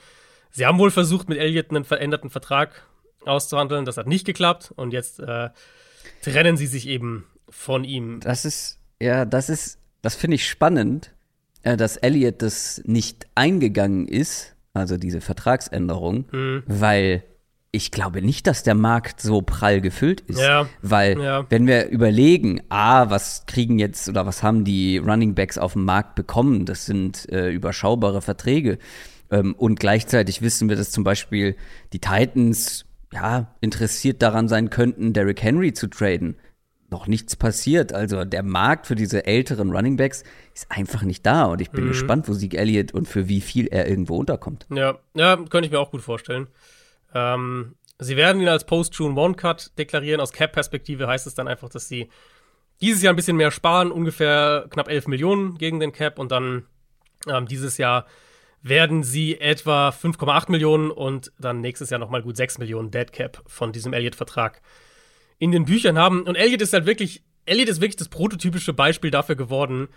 [0.51, 2.87] Sie haben wohl versucht, mit Elliott einen veränderten Vertrag
[3.25, 3.85] auszuhandeln.
[3.85, 5.51] Das hat nicht geklappt und jetzt äh,
[6.23, 8.21] trennen sie sich eben von ihm.
[8.21, 11.14] Das ist, ja, das ist, das finde ich spannend,
[11.62, 16.62] dass Elliott das nicht eingegangen ist, also diese Vertragsänderung, mhm.
[16.66, 17.25] weil
[17.71, 20.40] ich glaube nicht, dass der Markt so prall gefüllt ist.
[20.40, 20.68] Ja.
[20.81, 21.47] Weil, ja.
[21.51, 25.85] wenn wir überlegen, ah, was kriegen jetzt oder was haben die Running Backs auf dem
[25.85, 28.79] Markt bekommen, das sind äh, überschaubare Verträge.
[29.31, 31.57] Ähm, und gleichzeitig wissen wir, dass zum Beispiel
[31.92, 36.37] die Titans ja interessiert daran sein könnten, Derrick Henry zu traden
[36.90, 37.92] noch nichts passiert.
[37.92, 40.24] Also der Markt für diese älteren Runningbacks
[40.55, 41.88] ist einfach nicht da und ich bin mhm.
[41.88, 44.66] gespannt, wo Sieg Elliott und für wie viel er irgendwo unterkommt.
[44.70, 46.48] Ja, ja, könnte ich mir auch gut vorstellen.
[47.14, 50.20] Ähm, sie werden ihn als Post-June One-Cut deklarieren.
[50.20, 52.09] Aus Cap-Perspektive heißt es dann einfach, dass sie
[52.81, 56.64] dieses Jahr ein bisschen mehr sparen, ungefähr knapp 11 Millionen gegen den Cap und dann
[57.27, 58.07] ähm, dieses Jahr
[58.62, 63.42] werden sie etwa 5,8 Millionen und dann nächstes Jahr nochmal gut 6 Millionen Dead Cap
[63.46, 64.62] von diesem Elliott-Vertrag
[65.38, 66.22] in den Büchern haben.
[66.22, 69.88] Und Elliot ist halt wirklich, Elliot ist wirklich das prototypische Beispiel dafür geworden,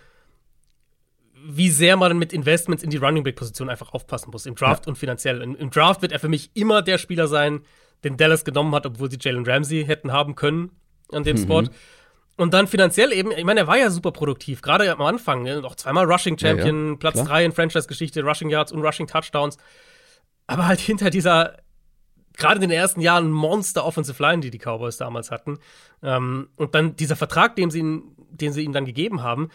[1.44, 4.86] wie sehr man mit Investments in die Running Back Position einfach aufpassen muss, im Draft
[4.86, 4.90] ja.
[4.90, 5.42] und finanziell.
[5.42, 7.62] Im, Im, Draft wird er für mich immer der Spieler sein,
[8.04, 10.70] den Dallas genommen hat, obwohl sie Jalen Ramsey hätten haben können
[11.10, 11.42] an dem mhm.
[11.42, 11.64] Spot.
[12.36, 15.60] Und dann finanziell eben, ich meine, er war ja super produktiv, gerade am Anfang, ne?
[15.60, 16.96] noch zweimal Rushing Champion, ja, ja.
[16.96, 19.58] Platz 3 in Franchise-Geschichte, Rushing Yards und Rushing Touchdowns.
[20.46, 21.58] Aber halt hinter dieser
[22.36, 25.58] gerade in den ersten Jahren Monster Offensive Line, die die Cowboys damals hatten.
[26.02, 29.50] Ähm, und dann dieser Vertrag, den sie, ihn, den sie ihm dann gegeben haben,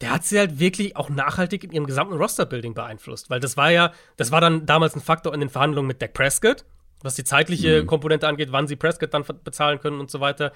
[0.00, 3.30] der hat sie halt wirklich auch nachhaltig in ihrem gesamten Roster-Building beeinflusst.
[3.30, 6.14] Weil das war ja, das war dann damals ein Faktor in den Verhandlungen mit Dak
[6.14, 6.64] Prescott,
[7.02, 7.86] was die zeitliche mhm.
[7.86, 10.52] Komponente angeht, wann sie Prescott dann bezahlen können und so weiter.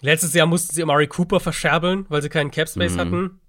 [0.00, 2.98] Letztes Jahr mussten sie Amari Cooper verscherbeln, weil sie keinen Cap Space mhm.
[2.98, 3.40] hatten.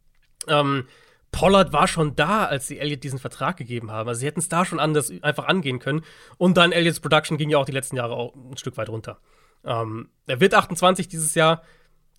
[0.47, 0.87] Ähm,
[1.33, 4.07] Pollard war schon da, als sie Elliott diesen Vertrag gegeben haben.
[4.07, 6.03] Also sie hätten es da schon anders einfach angehen können.
[6.37, 9.19] Und dann Elliots Production ging ja auch die letzten Jahre auch ein Stück weit runter.
[9.65, 11.63] Ähm, er wird 28 dieses Jahr.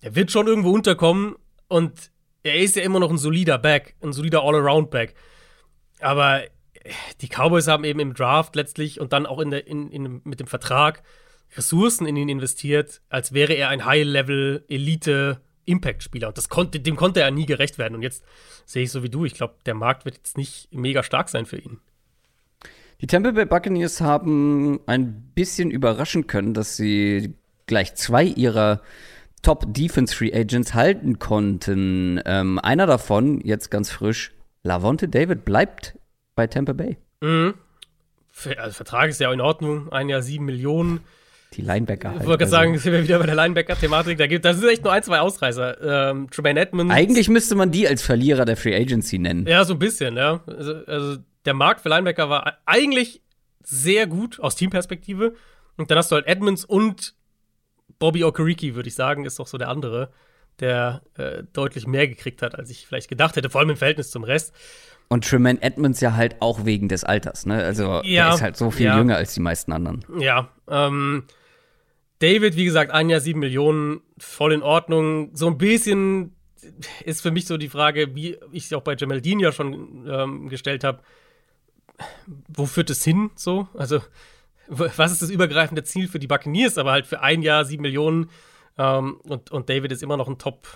[0.01, 1.35] Er wird schon irgendwo unterkommen.
[1.67, 2.11] Und
[2.43, 5.15] er ist ja immer noch ein solider Back, ein solider All-Around-Back.
[6.01, 6.43] Aber
[7.21, 10.39] die Cowboys haben eben im Draft letztlich und dann auch in der, in, in, mit
[10.39, 11.01] dem Vertrag
[11.55, 16.29] Ressourcen in ihn investiert, als wäre er ein High-Level-Elite- Impact-Spieler.
[16.29, 17.95] Und das konnte, dem konnte er nie gerecht werden.
[17.95, 18.23] Und jetzt
[18.65, 19.25] sehe ich so wie du.
[19.25, 21.79] Ich glaube, der Markt wird jetzt nicht mega stark sein für ihn.
[23.01, 27.35] Die Tampa Bay Buccaneers haben ein bisschen überraschen können, dass sie
[27.67, 28.81] gleich zwei ihrer
[29.41, 32.21] Top Defense Free Agents halten konnten.
[32.25, 35.97] Ähm, einer davon, jetzt ganz frisch, Lavonte David, bleibt
[36.35, 36.97] bei Tampa Bay.
[37.21, 37.53] Mhm.
[38.57, 39.91] Also, Vertrag ist ja in Ordnung.
[39.91, 41.01] Ein Jahr sieben Millionen.
[41.55, 42.21] Die Linebacker halt.
[42.21, 42.71] Ich wollte gerade also.
[42.71, 44.17] sagen, sind wir wieder bei der Linebacker-Thematik.
[44.17, 46.09] Da, gibt, da sind echt nur ein, zwei Ausreißer.
[46.09, 46.93] Ähm, Tremaine Edmonds.
[46.93, 49.47] Eigentlich müsste man die als Verlierer der Free Agency nennen.
[49.47, 50.41] Ja, so ein bisschen, ja.
[50.47, 53.21] Also, also der Markt für Linebacker war eigentlich
[53.63, 55.33] sehr gut aus Teamperspektive.
[55.77, 57.15] Und dann hast du halt Edmonds und
[57.99, 60.09] Bobby Okereke, würde ich sagen, ist doch so der andere,
[60.59, 64.11] der äh, deutlich mehr gekriegt hat, als ich vielleicht gedacht hätte, vor allem im Verhältnis
[64.11, 64.53] zum Rest.
[65.07, 67.63] Und Tremaine Edmonds ja halt auch wegen des Alters, ne?
[67.63, 68.97] Also ja, er ist halt so viel ja.
[68.97, 70.03] jünger als die meisten anderen.
[70.19, 71.25] Ja, ähm,
[72.19, 75.31] David, wie gesagt, ein Jahr sieben Millionen, voll in Ordnung.
[75.33, 76.35] So ein bisschen
[77.03, 80.07] ist für mich so die Frage, wie ich sie auch bei Jamal Dean ja schon
[80.09, 81.01] ähm, gestellt habe,
[82.47, 83.67] wo führt es hin so?
[83.73, 84.01] Also,
[84.67, 86.77] was ist das übergreifende Ziel für die Buccaneers?
[86.77, 88.29] Aber halt für ein Jahr sieben Millionen
[88.77, 90.67] ähm, und, und David ist immer noch ein Top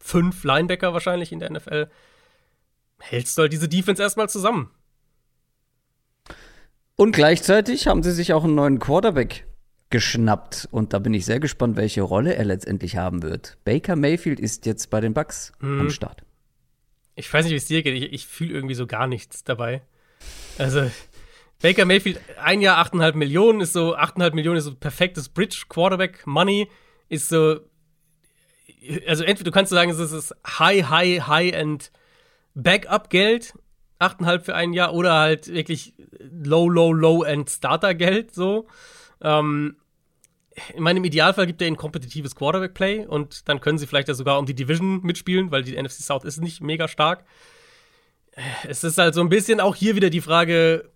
[0.00, 1.88] 5 Linebacker wahrscheinlich in der NFL.
[3.00, 4.70] Hältst du halt diese Defense erstmal zusammen.
[6.96, 9.46] Und gleichzeitig haben sie sich auch einen neuen Quarterback
[9.90, 13.58] geschnappt und da bin ich sehr gespannt, welche Rolle er letztendlich haben wird.
[13.64, 15.80] Baker Mayfield ist jetzt bei den Bucks mhm.
[15.80, 16.22] am Start.
[17.14, 17.94] Ich weiß nicht, wie es dir geht.
[17.94, 19.82] Ich, ich fühle irgendwie so gar nichts dabei.
[20.58, 20.90] Also,
[21.60, 26.26] Baker Mayfield, ein Jahr 8,5 Millionen ist so, 8,5 Millionen ist so perfektes Bridge Quarterback
[26.26, 26.68] Money,
[27.08, 27.60] ist so,
[29.06, 31.90] also entweder du kannst sagen, es ist High, High, High-End
[32.54, 33.54] Backup-Geld,
[33.98, 38.68] 8,5 für ein Jahr, oder halt wirklich Low, Low, Low-End Starter-Geld, so.
[39.22, 39.76] Ähm,
[40.74, 44.38] in meinem Idealfall gibt er ihnen kompetitives Quarterback-Play und dann können sie vielleicht ja sogar
[44.38, 47.24] um die Division mitspielen, weil die NFC South ist nicht mega stark.
[48.66, 50.90] Es ist halt so ein bisschen auch hier wieder die Frage,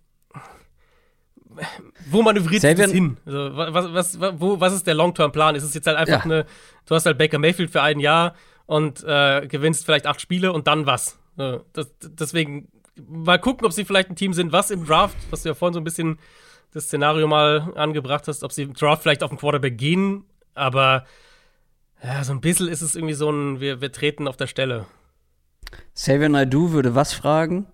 [2.09, 3.17] wo manövriert sich das hin?
[3.25, 5.55] Also, was, was, wo, was ist der Long-Term-Plan?
[5.55, 6.31] Ist es jetzt halt einfach ja.
[6.31, 6.45] eine,
[6.85, 10.67] du hast halt Baker Mayfield für ein Jahr und äh, gewinnst vielleicht acht Spiele und
[10.67, 11.19] dann was?
[11.35, 15.49] Das, deswegen mal gucken, ob sie vielleicht ein Team sind, was im Draft, was du
[15.49, 16.19] ja vorhin so ein bisschen
[16.73, 21.05] das Szenario mal angebracht hast, ob sie im Draft vielleicht auf den Quarterback gehen, aber
[22.03, 24.85] ja, so ein bisschen ist es irgendwie so ein, wir, wir treten auf der Stelle.
[25.95, 27.67] Xavier Naidoo würde was fragen?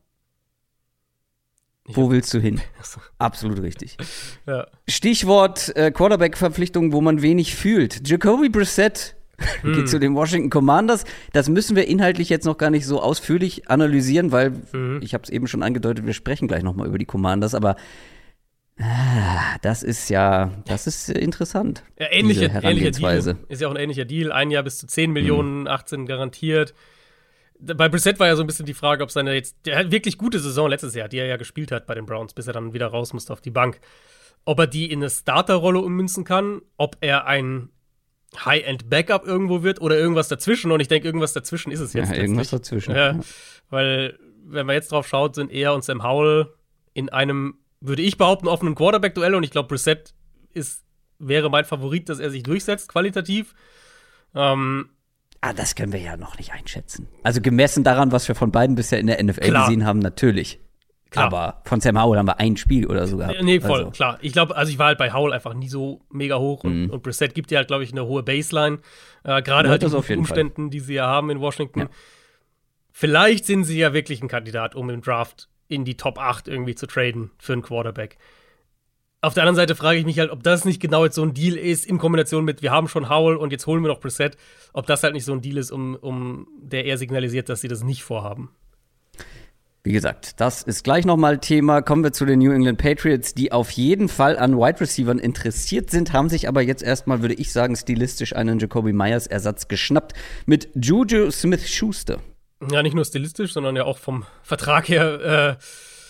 [1.85, 2.61] Wo willst du hin?
[3.17, 3.97] Absolut richtig.
[4.45, 4.67] Ja.
[4.87, 8.07] Stichwort äh, Quarterback-Verpflichtung, wo man wenig fühlt.
[8.07, 9.15] Jacoby Brissett
[9.61, 9.73] hm.
[9.75, 11.05] geht zu den Washington Commanders.
[11.33, 14.99] Das müssen wir inhaltlich jetzt noch gar nicht so ausführlich analysieren, weil mhm.
[15.01, 17.75] ich habe es eben schon angedeutet, wir sprechen gleich noch mal über die Commanders, aber
[18.81, 21.83] ah, das ist ja, das ist interessant.
[21.99, 23.37] Ja, ähnliche, ähnlicher Deal.
[23.47, 24.31] Ist ja auch ein ähnlicher Deal.
[24.31, 25.67] Ein Jahr bis zu 10 Millionen, mhm.
[25.67, 26.73] 18 garantiert
[27.59, 30.39] bei Brissett war ja so ein bisschen die Frage, ob seine jetzt, der wirklich gute
[30.39, 32.87] Saison letztes Jahr, die er ja gespielt hat bei den Browns, bis er dann wieder
[32.87, 33.79] raus musste auf die Bank.
[34.45, 37.69] Ob er die in eine Starterrolle ummünzen kann, ob er ein
[38.45, 40.71] High-End-Backup irgendwo wird oder irgendwas dazwischen.
[40.71, 42.11] Und ich denke, irgendwas dazwischen ist es jetzt.
[42.11, 42.95] Ja, irgendwas dazwischen.
[42.95, 43.19] Ja.
[43.69, 46.47] Weil, wenn man jetzt drauf schaut, sind er und Sam Howell
[46.93, 49.35] in einem, würde ich behaupten, offenen Quarterback-Duell.
[49.35, 50.13] Und ich glaube, Brissett
[50.53, 50.83] ist,
[51.17, 53.55] wäre mein Favorit, dass er sich durchsetzt, qualitativ.
[54.35, 54.89] Ähm,
[55.41, 57.07] Ah, das können wir ja noch nicht einschätzen.
[57.23, 59.67] Also gemessen daran, was wir von beiden bisher in der NFL klar.
[59.67, 60.59] gesehen haben, natürlich.
[61.11, 61.25] Klar.
[61.25, 63.41] Aber von Sam Howell haben wir ein Spiel oder so gehabt.
[63.41, 63.91] Nee, voll, also.
[63.91, 64.19] klar.
[64.21, 66.89] Ich glaube, also ich war halt bei Howell einfach nie so mega hoch und, mhm.
[66.91, 68.79] und Brissett gibt ja halt, glaube ich, eine hohe Baseline.
[69.23, 70.69] Äh, Gerade halt in den Umständen, Fall.
[70.69, 71.79] die sie ja haben in Washington.
[71.79, 71.89] Ja.
[72.91, 76.75] Vielleicht sind sie ja wirklich ein Kandidat, um im Draft in die Top 8 irgendwie
[76.75, 78.17] zu traden für einen Quarterback.
[79.21, 81.33] Auf der anderen Seite frage ich mich halt, ob das nicht genau jetzt so ein
[81.33, 84.37] Deal ist, in Kombination mit, wir haben schon Howell und jetzt holen wir noch Preset,
[84.73, 87.67] ob das halt nicht so ein Deal ist, um, um der er signalisiert, dass sie
[87.67, 88.49] das nicht vorhaben.
[89.83, 91.81] Wie gesagt, das ist gleich nochmal Thema.
[91.81, 95.89] Kommen wir zu den New England Patriots, die auf jeden Fall an Wide Receivern interessiert
[95.89, 100.13] sind, haben sich aber jetzt erstmal, würde ich sagen, stilistisch einen Jacoby Myers Ersatz geschnappt
[100.45, 102.19] mit Juju Smith-Schuster.
[102.67, 105.63] Ja, nicht nur stilistisch, sondern ja auch vom Vertrag her äh,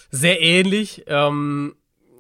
[0.09, 1.03] sehr ähnlich.
[1.07, 1.75] Ähm,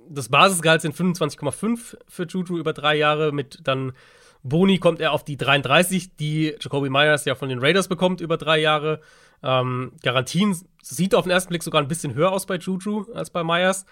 [0.07, 3.31] das Basisgehalt sind 25,5 für Juju über drei Jahre.
[3.31, 3.93] Mit dann
[4.43, 8.37] Boni kommt er auf die 33, die Jacoby Myers ja von den Raiders bekommt über
[8.37, 9.01] drei Jahre.
[9.43, 13.29] Ähm, Garantien sieht auf den ersten Blick sogar ein bisschen höher aus bei Juju als
[13.29, 13.85] bei Myers.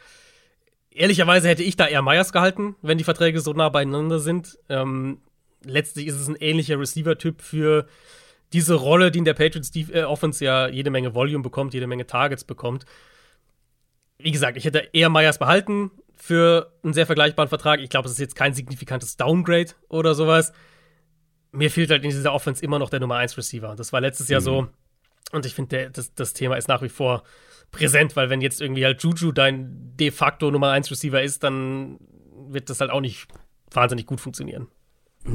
[0.91, 4.57] Ehrlicherweise hätte ich da eher Myers gehalten, wenn die Verträge so nah beieinander sind.
[4.69, 5.21] Ähm,
[5.63, 7.87] letztlich ist es ein ähnlicher Receiver-Typ für
[8.53, 12.07] diese Rolle, die in der Patriots äh, Offense ja jede Menge Volume bekommt, jede Menge
[12.07, 12.85] Targets bekommt.
[14.17, 17.79] Wie gesagt, ich hätte eher Myers behalten für einen sehr vergleichbaren Vertrag.
[17.79, 20.53] Ich glaube, es ist jetzt kein signifikantes Downgrade oder sowas.
[21.51, 23.75] Mir fehlt halt in dieser Offense immer noch der Nummer 1 Receiver.
[23.75, 24.31] Das war letztes mhm.
[24.31, 24.67] Jahr so.
[25.31, 27.23] Und ich finde, das, das Thema ist nach wie vor
[27.71, 31.97] präsent, weil wenn jetzt irgendwie halt Juju dein de facto Nummer 1 Receiver ist, dann
[32.49, 33.27] wird das halt auch nicht
[33.71, 34.67] wahnsinnig gut funktionieren.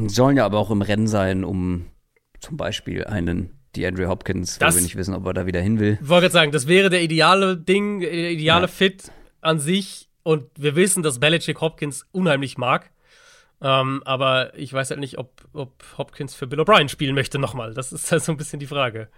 [0.06, 1.86] Sollen ja aber auch im Rennen sein, um
[2.42, 5.60] zum Beispiel einen die Andrew Hopkins, das, weil wir nicht wissen, ob er da wieder
[5.60, 5.98] hin will.
[6.00, 8.68] Ich wollte gerade sagen, das wäre der ideale Ding, der ideale ja.
[8.68, 10.08] Fit an sich.
[10.24, 12.90] Und wir wissen, dass Belichick Hopkins unheimlich mag.
[13.60, 17.74] Ähm, aber ich weiß halt nicht, ob, ob Hopkins für Bill O'Brien spielen möchte nochmal.
[17.74, 19.08] Das ist halt so ein bisschen die Frage.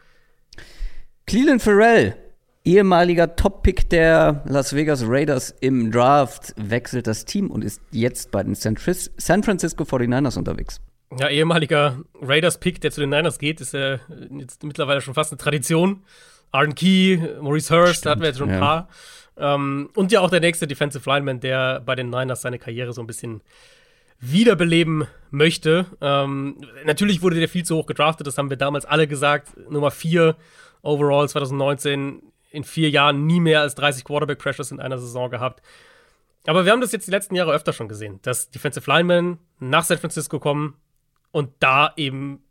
[1.26, 2.16] Cleveland Farrell,
[2.64, 8.42] ehemaliger Top-Pick der Las Vegas Raiders im Draft, wechselt das Team und ist jetzt bei
[8.42, 10.80] den San, Francisco 49ers unterwegs.
[11.18, 14.00] Ja, ehemaliger Raiders-Pick, der zu den Niners geht, ist ja
[14.38, 16.02] jetzt mittlerweile schon fast eine Tradition.
[16.50, 18.60] Arden Key, Maurice Hurst, Stimmt, da hatten wir jetzt schon ein ja.
[18.60, 18.88] paar.
[19.36, 23.00] Ähm, und ja auch der nächste Defensive Lineman, der bei den Niners seine Karriere so
[23.00, 23.42] ein bisschen
[24.20, 25.86] wiederbeleben möchte.
[26.00, 29.56] Ähm, natürlich wurde der viel zu hoch gedraftet, das haben wir damals alle gesagt.
[29.68, 30.36] Nummer 4
[30.82, 35.60] overall 2019, in vier Jahren nie mehr als 30 Quarterback-Pressures in einer Saison gehabt.
[36.46, 39.82] Aber wir haben das jetzt die letzten Jahre öfter schon gesehen, dass Defensive Linemen nach
[39.82, 40.74] San Francisco kommen
[41.34, 42.44] und da eben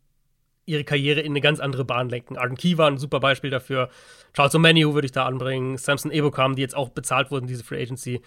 [0.66, 2.38] ihre Karriere in eine ganz andere Bahn lenken.
[2.38, 3.90] Arden Key war ein super Beispiel dafür.
[4.34, 5.78] Charles O'Manu würde ich da anbringen.
[5.78, 8.22] Samson Ebokam, die jetzt auch bezahlt wurden, diese Free Agency.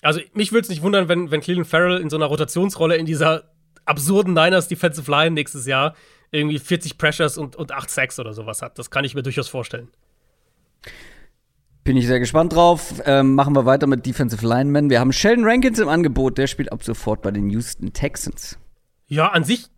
[0.00, 3.06] Also, mich würde es nicht wundern, wenn, wenn Cleveland Farrell in so einer Rotationsrolle in
[3.06, 3.50] dieser
[3.84, 5.96] absurden Niners Defensive Line nächstes Jahr
[6.30, 8.78] irgendwie 40 Pressures und, und 8 Sacks oder sowas hat.
[8.78, 9.88] Das kann ich mir durchaus vorstellen.
[11.82, 13.02] Bin ich sehr gespannt drauf.
[13.04, 14.90] Ähm, machen wir weiter mit Defensive Linemen.
[14.90, 16.38] Wir haben Sheldon Rankins im Angebot.
[16.38, 18.58] Der spielt ab sofort bei den Houston Texans.
[19.08, 19.68] Ja, an sich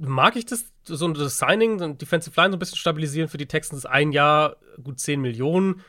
[0.00, 3.46] mag ich das, so das Signing, und Defensive Line so ein bisschen stabilisieren für die
[3.46, 3.86] Texans.
[3.86, 5.82] Ein Jahr, gut 10 Millionen.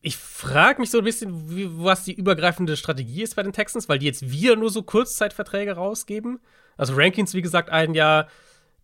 [0.00, 3.88] Ich frage mich so ein bisschen, wie, was die übergreifende Strategie ist bei den Texans,
[3.88, 6.40] weil die jetzt wieder nur so Kurzzeitverträge rausgeben.
[6.76, 8.28] Also Rankins, wie gesagt, ein Jahr,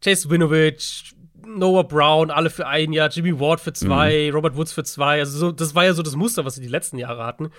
[0.02, 4.34] Chase Winovich, Noah Brown, alle für ein Jahr, Jimmy Ward für zwei, mhm.
[4.34, 5.18] Robert Woods für zwei.
[5.20, 7.50] Also so, das war ja so das Muster, was sie die letzten Jahre hatten.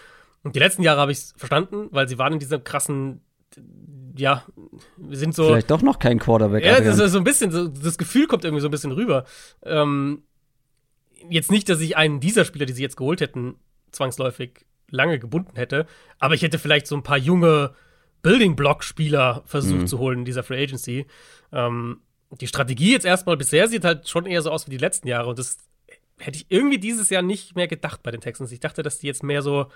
[0.44, 3.22] Und die letzten Jahre habe ich verstanden, weil sie waren in dieser krassen,
[4.20, 4.46] ja,
[4.98, 5.48] wir sind so.
[5.48, 6.66] Vielleicht doch noch kein Quarterback.
[6.66, 9.26] Ja, das ist so ein bisschen, so, das Gefühl kommt irgendwie so ein bisschen rüber.
[9.64, 10.24] Ähm,
[11.30, 13.56] jetzt nicht, dass ich einen dieser Spieler, die sie jetzt geholt hätten,
[13.92, 15.86] zwangsläufig lange gebunden hätte,
[16.20, 17.74] aber ich hätte vielleicht so ein paar junge
[18.22, 19.88] Building Block Spieler versucht mhm.
[19.88, 21.06] zu holen in dieser Free Agency.
[21.52, 22.02] Ähm,
[22.32, 25.30] die Strategie jetzt erstmal bisher sieht halt schon eher so aus wie die letzten Jahre.
[25.30, 25.58] Und das
[26.18, 28.52] hätte ich irgendwie dieses Jahr nicht mehr gedacht bei den Texans.
[28.52, 29.68] Ich dachte, dass die jetzt mehr so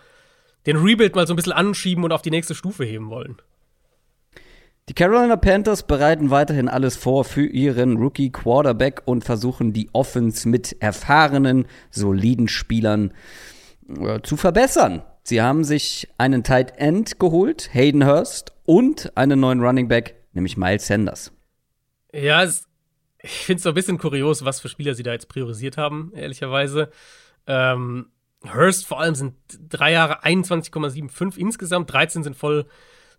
[0.65, 3.37] den Rebuild mal so ein bisschen anschieben und auf die nächste Stufe heben wollen.
[4.89, 10.47] Die Carolina Panthers bereiten weiterhin alles vor für ihren Rookie Quarterback und versuchen die Offense
[10.49, 13.13] mit erfahrenen, soliden Spielern
[13.87, 15.01] äh, zu verbessern.
[15.23, 20.57] Sie haben sich einen Tight End geholt, Hayden Hurst, und einen neuen Running Back, nämlich
[20.57, 21.31] Miles Sanders.
[22.11, 22.67] Ja, es,
[23.19, 26.11] ich finde es so ein bisschen kurios, was für Spieler sie da jetzt priorisiert haben,
[26.13, 26.89] ehrlicherweise.
[27.47, 28.07] Ähm,
[28.53, 29.35] Hurst vor allem sind
[29.69, 32.65] drei Jahre 21,75 insgesamt, 13 sind voll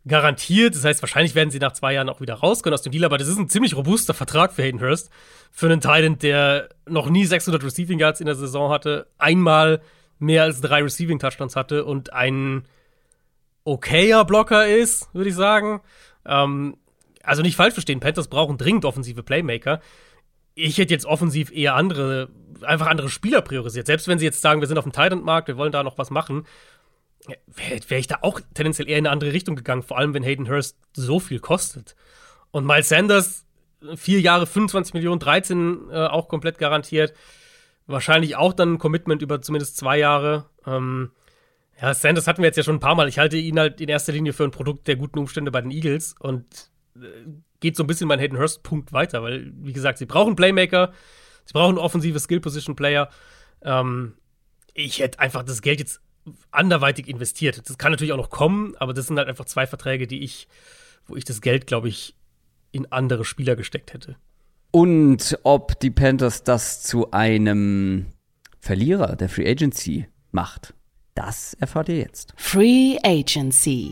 [0.07, 0.75] garantiert.
[0.75, 3.05] Das heißt, wahrscheinlich werden sie nach zwei Jahren auch wieder raus können aus dem Deal,
[3.05, 5.11] aber das ist ein ziemlich robuster Vertrag für Hayden Hurst.
[5.51, 9.81] Für einen Titan, der noch nie 600 Receiving Yards in der Saison hatte, einmal
[10.19, 12.65] mehr als drei Receiving Touchdowns hatte und ein
[13.65, 15.81] okayer Blocker ist, würde ich sagen.
[16.27, 16.77] Ähm,
[17.23, 19.81] also nicht falsch verstehen, Panthers brauchen dringend offensive Playmaker.
[20.55, 22.29] Ich hätte jetzt offensiv eher andere,
[22.63, 23.87] einfach andere Spieler priorisiert.
[23.87, 26.11] Selbst wenn sie jetzt sagen, wir sind auf dem Titan-Markt, wir wollen da noch was
[26.11, 26.47] machen,
[27.27, 30.23] wäre wär ich da auch tendenziell eher in eine andere Richtung gegangen, vor allem wenn
[30.23, 31.97] Hayden Hurst so viel kostet.
[32.51, 33.47] Und Miles Sanders,
[33.97, 37.15] vier Jahre, 25 Millionen, 13 äh, auch komplett garantiert.
[37.87, 40.47] Wahrscheinlich auch dann ein Commitment über zumindest zwei Jahre.
[40.67, 41.11] Ähm,
[41.81, 43.09] ja, Sanders hatten wir jetzt ja schon ein paar Mal.
[43.09, 45.71] Ich halte ihn halt in erster Linie für ein Produkt der guten Umstände bei den
[45.71, 46.71] Eagles und
[47.61, 50.93] geht so ein bisschen mein Hayden Hurst-Punkt weiter, weil, wie gesagt, sie brauchen Playmaker,
[51.45, 53.09] sie brauchen offensive Skill-Position-Player.
[53.63, 54.15] Ähm,
[54.75, 56.01] ich hätte einfach das Geld jetzt
[56.51, 57.69] anderweitig investiert.
[57.69, 60.49] Das kann natürlich auch noch kommen, aber das sind halt einfach zwei Verträge, die ich,
[61.07, 62.15] wo ich das Geld, glaube ich,
[62.73, 64.17] in andere Spieler gesteckt hätte.
[64.71, 68.07] Und ob die Panthers das zu einem
[68.59, 70.75] Verlierer der Free Agency macht,
[71.15, 72.35] das erfahrt ihr jetzt.
[72.37, 73.91] Free Agency.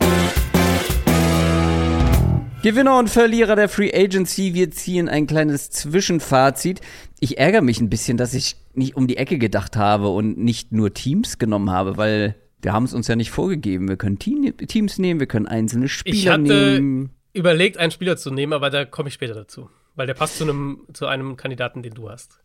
[2.63, 4.53] Gewinner und Verlierer der Free Agency.
[4.53, 6.79] Wir ziehen ein kleines Zwischenfazit.
[7.19, 10.71] Ich ärgere mich ein bisschen, dass ich nicht um die Ecke gedacht habe und nicht
[10.71, 13.89] nur Teams genommen habe, weil wir haben es uns ja nicht vorgegeben.
[13.89, 17.09] Wir können Teams nehmen, wir können einzelne Spieler ich hatte nehmen.
[17.33, 19.69] überlegt, einen Spieler zu nehmen, aber da komme ich später dazu.
[19.95, 22.39] Weil der passt zu einem, zu einem Kandidaten, den du hast.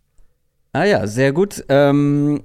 [0.72, 1.64] Ah ja, sehr gut.
[1.68, 2.42] Ähm,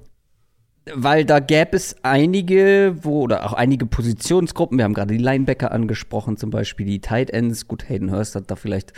[0.91, 5.71] weil da gäbe es einige, wo, oder auch einige Positionsgruppen, wir haben gerade die Linebacker
[5.71, 7.67] angesprochen, zum Beispiel die Tight Ends.
[7.67, 8.91] Gut, Hayden Hurst hat da vielleicht,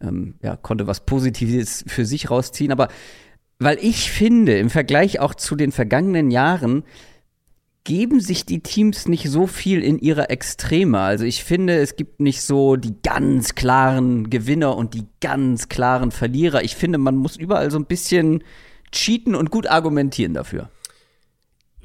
[0.00, 2.88] ähm, ja, konnte was Positives für sich rausziehen, aber
[3.58, 6.84] weil ich finde, im Vergleich auch zu den vergangenen Jahren,
[7.84, 10.98] geben sich die Teams nicht so viel in ihrer Extreme.
[10.98, 16.10] Also ich finde, es gibt nicht so die ganz klaren Gewinner und die ganz klaren
[16.10, 16.64] Verlierer.
[16.64, 18.42] Ich finde, man muss überall so ein bisschen
[18.90, 20.68] cheaten und gut argumentieren dafür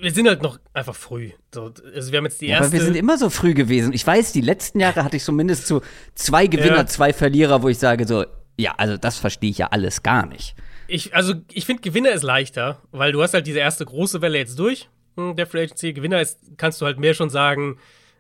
[0.02, 1.32] wir sind halt noch einfach früh.
[1.54, 2.66] So, also wir haben jetzt die erste.
[2.66, 3.94] aber wir sind immer so früh gewesen.
[3.94, 5.82] Ich weiß, die letzten Jahre hatte ich zumindest so
[6.16, 6.86] zwei Gewinner, ja.
[6.88, 8.26] zwei Verlierer, wo ich sage so,
[8.58, 10.56] ja, also das verstehe ich ja alles gar nicht.
[10.88, 14.38] Ich, also ich finde, Gewinner ist leichter, weil du hast halt diese erste große Welle
[14.38, 15.94] jetzt durch, hm, der Free Agency.
[15.94, 17.78] Gewinner ist, kannst du halt mehr schon sagen,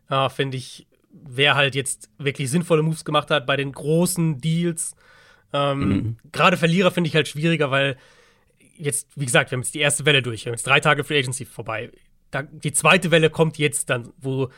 [0.09, 4.95] äh, finde ich, wer halt jetzt wirklich sinnvolle Moves gemacht hat bei den großen Deals.
[5.51, 6.17] Ähm, mhm.
[6.31, 7.97] Gerade Verlierer finde ich halt schwieriger, weil
[8.81, 11.03] jetzt, wie gesagt, wir haben jetzt die erste Welle durch, wir haben jetzt drei Tage
[11.03, 11.91] Free Agency vorbei.
[12.31, 14.49] Da, die zweite Welle kommt jetzt dann, wo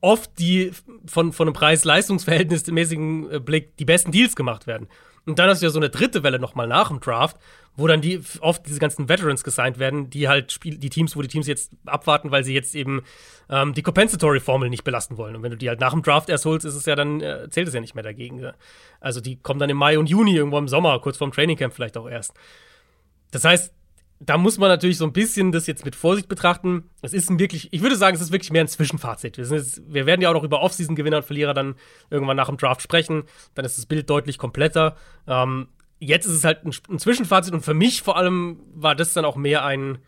[0.00, 0.72] oft die
[1.06, 4.88] von, von einem Preis-Leistungs-Verhältnismäßigen äh, Blick die besten Deals gemacht werden.
[5.26, 7.38] Und dann hast du ja so eine dritte Welle nochmal nach dem Draft,
[7.76, 11.22] wo dann die oft diese ganzen Veterans gesigned werden, die halt Spiel, die Teams, wo
[11.22, 13.02] die Teams jetzt abwarten, weil sie jetzt eben
[13.48, 15.34] ähm, die Compensatory-Formel nicht belasten wollen.
[15.34, 17.48] Und wenn du die halt nach dem Draft erst holst, ist es ja dann, äh,
[17.50, 18.52] zählt es ja nicht mehr dagegen.
[19.00, 21.72] Also die kommen dann im Mai und Juni, irgendwo im Sommer, kurz vorm Training Camp
[21.72, 22.34] vielleicht auch erst.
[23.34, 23.74] Das heißt,
[24.20, 26.88] da muss man natürlich so ein bisschen das jetzt mit Vorsicht betrachten.
[27.02, 29.36] Es ist ein wirklich, ich würde sagen, es ist wirklich mehr ein Zwischenfazit.
[29.36, 31.74] Wir, jetzt, wir werden ja auch noch über Offseason-Gewinner und Verlierer dann
[32.10, 33.24] irgendwann nach dem Draft sprechen.
[33.56, 34.96] Dann ist das Bild deutlich kompletter.
[35.26, 35.66] Ähm,
[35.98, 39.24] jetzt ist es halt ein, ein, Zwischenfazit und für mich vor allem war das dann
[39.24, 39.98] auch mehr ein,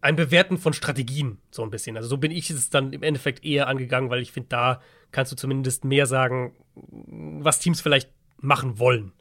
[0.00, 1.96] ein Bewerten von Strategien, so ein bisschen.
[1.96, 5.32] Also so bin ich es dann im Endeffekt eher angegangen, weil ich finde, da kannst
[5.32, 8.08] du zumindest mehr sagen, was Teams vielleicht
[8.38, 9.12] machen wollen.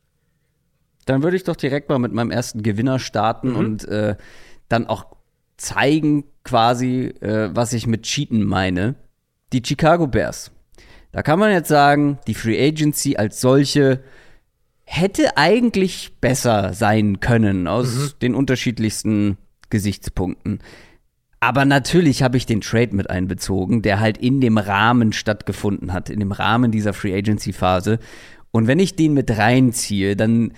[1.06, 3.56] Dann würde ich doch direkt mal mit meinem ersten Gewinner starten mhm.
[3.56, 4.16] und äh,
[4.70, 5.06] dann auch
[5.58, 8.95] zeigen, quasi, äh, was ich mit Cheaten meine.
[9.54, 10.52] Die Chicago Bears.
[11.12, 14.02] Da kann man jetzt sagen, die Free Agency als solche
[14.84, 18.20] hätte eigentlich besser sein können aus mhm.
[18.22, 19.38] den unterschiedlichsten
[19.70, 20.60] Gesichtspunkten.
[21.39, 26.10] Aber natürlich habe ich den Trade mit einbezogen, der halt in dem Rahmen stattgefunden hat,
[26.10, 27.99] in dem Rahmen dieser Free Agency Phase.
[28.52, 30.54] Und wenn ich den mit reinziehe, dann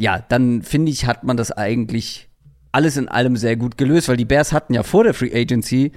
[0.00, 2.30] ja, dann finde ich, hat man das eigentlich
[2.72, 5.92] alles in allem sehr gut gelöst, weil die Bears hatten ja vor der Free Agency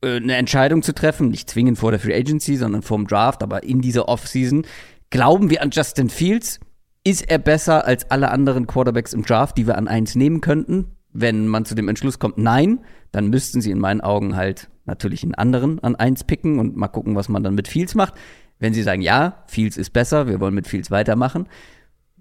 [0.00, 3.42] äh, eine Entscheidung zu treffen, nicht zwingend vor der Free Agency, sondern vor dem Draft,
[3.42, 4.64] aber in dieser Offseason.
[5.10, 6.60] Glauben wir an Justin Fields?
[7.02, 10.92] Ist er besser als alle anderen Quarterbacks im Draft, die wir an eins nehmen könnten?
[11.12, 12.78] Wenn man zu dem Entschluss kommt, nein,
[13.10, 16.86] dann müssten sie in meinen Augen halt natürlich einen anderen an eins picken und mal
[16.86, 18.14] gucken, was man dann mit Fields macht.
[18.60, 21.48] Wenn sie sagen, ja, Fields ist besser, wir wollen mit Fields weitermachen,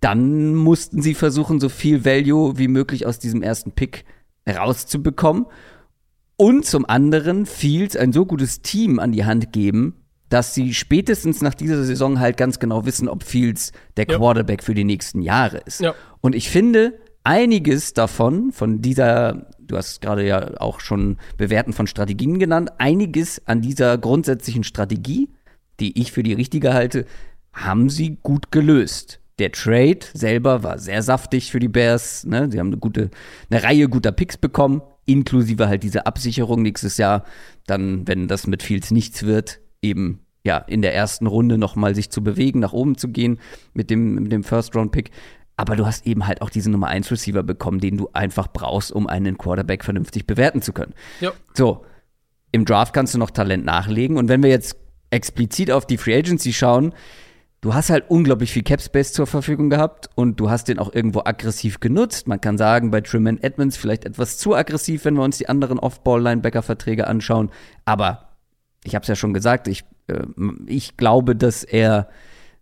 [0.02, 4.06] dann mussten sie versuchen, so viel Value wie möglich aus diesem ersten Pick
[4.47, 5.45] rauszubekommen.
[6.38, 9.95] Und zum anderen Fields ein so gutes Team an die Hand geben,
[10.30, 14.18] dass sie spätestens nach dieser Saison halt ganz genau wissen, ob Fields der ja.
[14.18, 15.82] Quarterback für die nächsten Jahre ist.
[15.82, 15.95] Ja.
[16.22, 21.88] Und ich finde, einiges davon, von dieser, du hast gerade ja auch schon Bewerten von
[21.88, 25.30] Strategien genannt, einiges an dieser grundsätzlichen Strategie,
[25.80, 27.06] die ich für die richtige halte,
[27.52, 29.20] haben sie gut gelöst.
[29.40, 32.26] Der Trade selber war sehr saftig für die Bears.
[32.26, 32.50] Ne?
[32.52, 33.10] Sie haben eine gute,
[33.50, 37.24] eine Reihe guter Picks bekommen, inklusive halt diese Absicherung nächstes Jahr.
[37.66, 41.96] Dann, wenn das mit Fields nichts wird, eben ja in der ersten Runde noch mal
[41.96, 43.40] sich zu bewegen, nach oben zu gehen
[43.74, 45.12] mit dem, mit dem First Round Pick.
[45.56, 48.92] Aber du hast eben halt auch diesen Nummer 1 Receiver bekommen, den du einfach brauchst,
[48.92, 50.94] um einen Quarterback vernünftig bewerten zu können.
[51.20, 51.34] Ja.
[51.54, 51.86] So,
[52.52, 54.18] im Draft kannst du noch Talent nachlegen.
[54.18, 54.78] Und wenn wir jetzt
[55.12, 56.94] explizit auf die Free Agency schauen,
[57.62, 60.93] du hast halt unglaublich viel Cap Space zur Verfügung gehabt und du hast den auch
[60.93, 62.28] irgendwo aggressiv genutzt.
[62.28, 65.80] Man kann sagen, bei Truman Edmonds vielleicht etwas zu aggressiv, wenn wir uns die anderen
[65.80, 67.49] Off-Ball-Linebacker-Verträge anschauen.
[67.86, 68.30] Aber
[68.84, 70.24] ich habe es ja schon gesagt, ich, äh,
[70.68, 72.10] ich glaube, dass er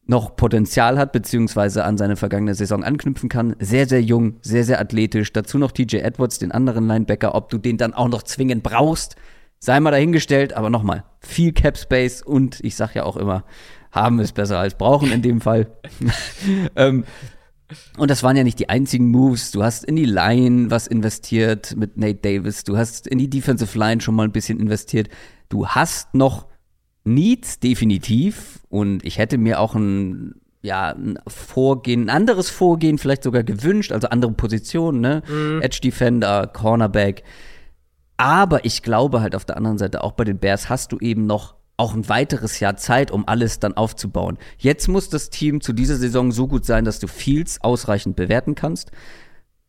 [0.08, 3.56] noch Potenzial hat, beziehungsweise an seine vergangene Saison anknüpfen kann.
[3.60, 5.34] Sehr, sehr jung, sehr, sehr athletisch.
[5.34, 7.36] Dazu noch TJ Edwards, den anderen Linebacker.
[7.36, 9.18] Ob du den dann auch noch zwingend brauchst,
[9.60, 10.54] sei mal dahingestellt.
[10.54, 13.44] Aber nochmal, viel Cap Space und ich sag ja auch immer,
[13.92, 15.68] haben ist besser als brauchen in dem Fall.
[16.76, 17.06] ähm,
[17.98, 19.52] und das waren ja nicht die einzigen Moves.
[19.52, 22.64] Du hast in die Line was investiert mit Nate Davis.
[22.64, 25.10] Du hast in die Defensive Line schon mal ein bisschen investiert.
[25.50, 26.48] Du hast noch
[27.04, 28.60] Needs definitiv.
[28.70, 33.92] Und ich hätte mir auch ein, ja, ein Vorgehen, ein anderes Vorgehen vielleicht sogar gewünscht.
[33.92, 35.24] Also andere Positionen, ne?
[35.28, 35.62] Mhm.
[35.62, 37.24] Edge Defender, Cornerback.
[38.16, 41.26] Aber ich glaube halt auf der anderen Seite, auch bei den Bears hast du eben
[41.26, 44.38] noch auch ein weiteres Jahr Zeit, um alles dann aufzubauen.
[44.58, 48.56] Jetzt muss das Team zu dieser Saison so gut sein, dass du Fields ausreichend bewerten
[48.56, 48.92] kannst.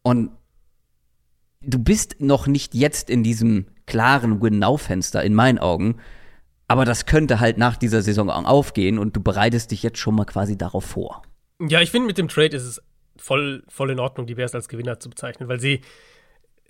[0.02, 0.30] Und
[1.60, 5.96] du bist noch nicht jetzt in diesem klaren Win-Now-Fenster, in meinen Augen.
[6.66, 10.24] Aber das könnte halt nach dieser Saison aufgehen und du bereitest dich jetzt schon mal
[10.24, 11.22] quasi darauf vor.
[11.60, 12.82] Ja, ich finde, mit dem Trade ist es
[13.16, 15.80] voll, voll in Ordnung, die Bears als Gewinner zu bezeichnen, weil sie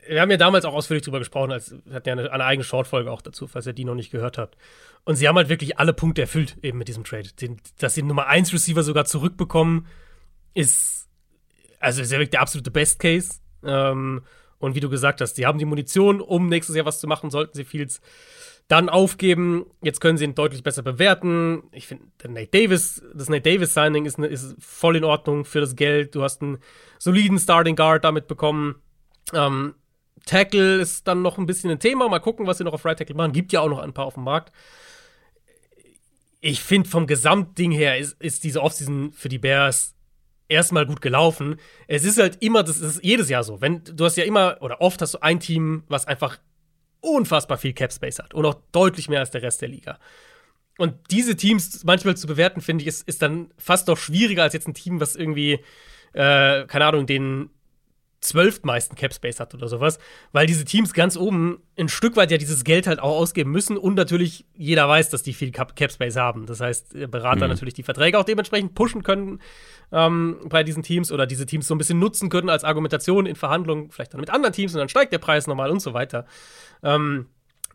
[0.08, 2.64] wir haben ja damals auch ausführlich drüber gesprochen, als wir hatten ja eine, eine eigene
[2.64, 4.56] Shortfolge auch dazu, falls ihr die noch nicht gehört habt.
[5.04, 7.28] Und sie haben halt wirklich alle Punkte erfüllt, eben mit diesem Trade.
[7.40, 9.86] Den, dass sie den Nummer 1 Receiver sogar zurückbekommen,
[10.54, 11.08] ist,
[11.78, 13.40] also ist ja wirklich der absolute Best Case.
[13.64, 14.22] Ähm,
[14.58, 17.30] und wie du gesagt hast, sie haben die Munition, um nächstes Jahr was zu machen,
[17.30, 18.00] sollten sie Fields
[18.66, 19.64] dann aufgeben.
[19.82, 21.62] Jetzt können sie ihn deutlich besser bewerten.
[21.72, 25.74] Ich finde, Nate Davis, das Nate Davis Signing ist, ist voll in Ordnung für das
[25.74, 26.14] Geld.
[26.14, 26.58] Du hast einen
[26.98, 28.76] soliden Starting Guard damit bekommen.
[29.32, 29.74] Ähm,
[30.28, 32.08] Tackle ist dann noch ein bisschen ein Thema.
[32.08, 33.32] Mal gucken, was sie noch auf Right Tackle machen.
[33.32, 34.52] Gibt ja auch noch ein paar auf dem Markt.
[36.40, 39.94] Ich finde, vom Gesamtding her ist, ist diese Offseason für die Bears
[40.48, 41.56] erstmal gut gelaufen.
[41.86, 43.60] Es ist halt immer, das ist jedes Jahr so.
[43.60, 46.38] Wenn, du hast ja immer, oder oft hast du ein Team, was einfach
[47.00, 48.34] unfassbar viel Cap Space hat.
[48.34, 49.98] Und auch deutlich mehr als der Rest der Liga.
[50.76, 54.52] Und diese Teams manchmal zu bewerten, finde ich, ist, ist dann fast noch schwieriger als
[54.52, 55.54] jetzt ein Team, was irgendwie,
[56.12, 57.50] äh, keine Ahnung, den
[58.20, 59.98] zwölftmeisten Cap Space hat oder sowas,
[60.32, 63.76] weil diese Teams ganz oben ein Stück weit ja dieses Geld halt auch ausgeben müssen
[63.76, 66.46] und natürlich jeder weiß, dass die viel Cap, Space haben.
[66.46, 67.52] Das heißt, Berater mhm.
[67.52, 69.40] natürlich die Verträge auch dementsprechend pushen können
[69.92, 73.36] ähm, bei diesen Teams oder diese Teams so ein bisschen nutzen können als Argumentation in
[73.36, 76.26] Verhandlungen, vielleicht dann mit anderen Teams und dann steigt der Preis nochmal und so weiter.
[76.82, 77.26] Ähm,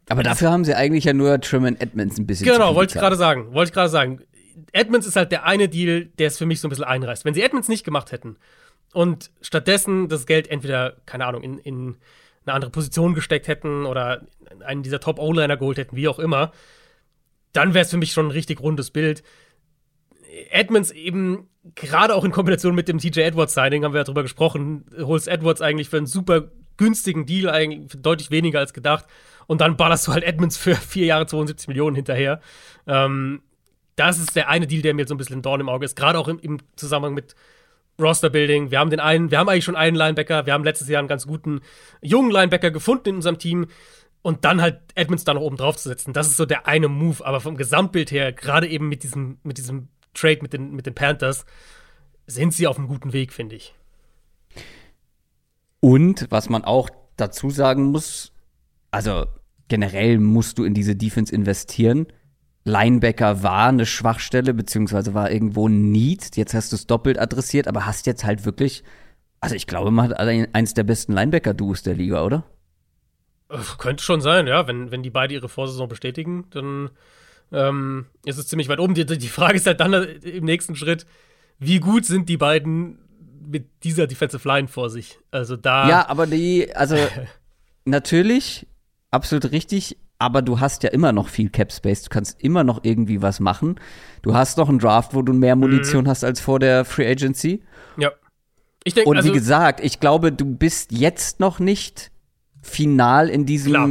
[0.10, 3.16] aber dafür haben sie eigentlich ja nur Truman Edmonds ein bisschen Genau, wollte ich gerade
[3.16, 3.54] sagen.
[3.54, 4.20] Wollte ich gerade sagen.
[4.72, 7.26] Edmonds ist halt der eine Deal, der es für mich so ein bisschen einreißt.
[7.26, 8.36] Wenn sie Edmonds nicht gemacht hätten,
[8.94, 11.98] und stattdessen das Geld entweder, keine Ahnung, in, in
[12.46, 14.26] eine andere Position gesteckt hätten oder
[14.66, 16.52] einen dieser Top-O-Liner geholt hätten, wie auch immer,
[17.54, 19.24] dann wäre es für mich schon ein richtig rundes Bild.
[20.50, 24.86] Edmonds eben, gerade auch in Kombination mit dem TJ Edwards-Signing, haben wir ja drüber gesprochen,
[24.98, 29.06] holst Edwards eigentlich für einen super günstigen Deal, eigentlich für deutlich weniger als gedacht.
[29.46, 32.42] Und dann ballerst du halt Edmonds für vier Jahre 72 Millionen hinterher.
[32.88, 33.42] Ähm,
[33.96, 35.96] das ist der eine Deal, der mir so ein bisschen ein Dorn im Auge ist,
[35.96, 37.36] gerade auch im, im Zusammenhang mit
[38.00, 38.72] Roster-Building.
[38.72, 40.46] Wir haben den einen, wir haben eigentlich schon einen Linebacker.
[40.46, 41.62] Wir haben letztes Jahr einen ganz guten
[42.02, 43.68] jungen Linebacker gefunden in unserem Team.
[44.22, 46.14] Und dann halt Edmonds da noch oben drauf zu setzen.
[46.14, 47.26] Das ist so der eine Move.
[47.26, 50.96] Aber vom Gesamtbild her, gerade eben mit diesem, mit diesem Trade mit den, mit den
[50.96, 51.46] Panthers,
[52.26, 53.74] sind sie auf einem guten Weg, finde ich.
[55.80, 58.32] Und was man auch dazu sagen muss,
[58.92, 59.26] also
[59.68, 62.08] generell musst du in diese Defense investieren.
[62.66, 66.36] Linebacker war eine Schwachstelle, beziehungsweise war irgendwo ein Need.
[66.38, 68.84] Jetzt hast du es doppelt adressiert, aber hast jetzt halt wirklich,
[69.42, 72.46] also ich glaube, man hat eins der besten Linebacker-Duos der Liga, oder?
[73.50, 74.68] Äh, könnte schon sein, ja.
[74.68, 76.90] Wenn, wenn die beide ihre Vorsaison bestätigen, dann
[77.52, 78.94] ähm, ist es ziemlich weit oben.
[78.94, 81.06] Die, die Frage ist halt dann im nächsten Schritt,
[81.60, 83.00] wie gut sind die beiden
[83.46, 85.20] mit dieser Defensive Line vor sich?
[85.32, 85.90] Also da.
[85.90, 86.96] Ja, aber die, also
[87.86, 88.66] natürlich,
[89.12, 92.80] absolut richtig, aber du hast ja immer noch viel Cap Space, du kannst immer noch
[92.84, 93.76] irgendwie was machen.
[94.22, 96.08] Du hast noch einen Draft, wo du mehr Munition mhm.
[96.08, 97.62] hast als vor der Free Agency.
[97.98, 98.12] Ja.
[98.86, 102.10] Ich denk, Und also, wie gesagt, ich glaube, du bist jetzt noch nicht
[102.62, 103.88] final in diesem klar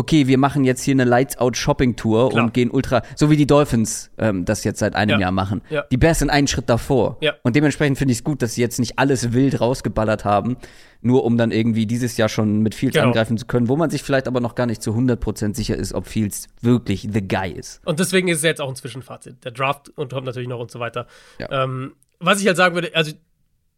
[0.00, 4.46] okay, wir machen jetzt hier eine Lights-Out-Shopping-Tour und gehen ultra, so wie die Dolphins ähm,
[4.46, 5.20] das jetzt seit einem ja.
[5.20, 5.60] Jahr machen.
[5.68, 5.84] Ja.
[5.92, 7.18] Die Bears sind einen Schritt davor.
[7.20, 7.34] Ja.
[7.42, 10.56] Und dementsprechend finde ich es gut, dass sie jetzt nicht alles wild rausgeballert haben,
[11.02, 13.08] nur um dann irgendwie dieses Jahr schon mit Fields genau.
[13.08, 15.92] angreifen zu können, wo man sich vielleicht aber noch gar nicht zu 100% sicher ist,
[15.92, 17.82] ob Fields wirklich the guy ist.
[17.84, 19.44] Und deswegen ist es jetzt auch ein Zwischenfazit.
[19.44, 21.06] Der Draft und kommt natürlich noch und so weiter.
[21.38, 23.12] Ähm, was ich halt sagen würde, also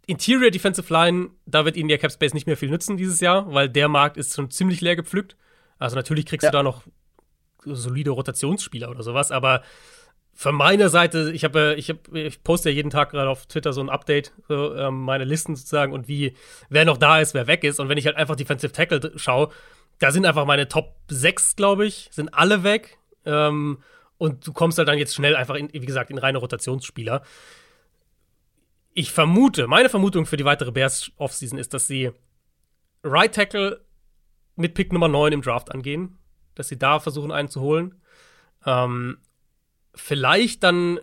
[0.07, 3.53] Interior Defensive Line, da wird ihnen der Cap Space nicht mehr viel nützen dieses Jahr,
[3.53, 5.37] weil der Markt ist schon ziemlich leer gepflückt.
[5.83, 6.51] Also natürlich kriegst ja.
[6.51, 6.83] du da noch
[7.65, 9.63] solide Rotationsspieler oder sowas, aber
[10.35, 13.73] von meiner Seite, ich habe, ich, hab, ich poste ja jeden Tag gerade auf Twitter
[13.73, 16.35] so ein Update, so, ähm, meine Listen sozusagen und wie,
[16.71, 17.81] wer noch da ist, wer weg ist.
[17.81, 19.51] Und wenn ich halt einfach Defensive Tackle schaue,
[19.99, 22.99] da sind einfach meine Top 6, glaube ich, sind alle weg.
[23.27, 23.83] Ähm,
[24.17, 27.23] und du kommst halt dann jetzt schnell einfach, in, wie gesagt, in reine Rotationsspieler.
[28.95, 32.11] Ich vermute, meine Vermutung für die weitere Bears Offseason ist, dass sie
[33.05, 33.81] Right Tackle
[34.57, 36.19] mit Pick Nummer 9 im Draft angehen,
[36.55, 37.95] dass sie da versuchen, einen zu holen.
[38.67, 39.19] Ähm,
[39.95, 41.01] vielleicht dann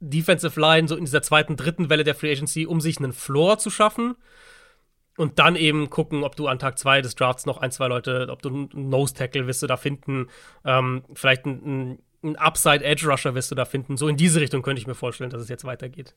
[0.00, 3.58] Defensive Line so in dieser zweiten, dritten Welle der Free Agency, um sich einen Floor
[3.58, 4.16] zu schaffen.
[5.18, 8.28] Und dann eben gucken, ob du an Tag 2 des Drafts noch ein, zwei Leute,
[8.30, 10.28] ob du einen Nose Tackle wirst du da finden,
[10.64, 13.98] ähm, vielleicht einen, einen Upside Edge Rusher wirst du da finden.
[13.98, 16.14] So in diese Richtung könnte ich mir vorstellen, dass es jetzt weitergeht.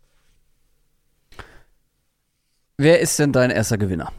[2.78, 4.12] Wer ist denn dein erster Gewinner?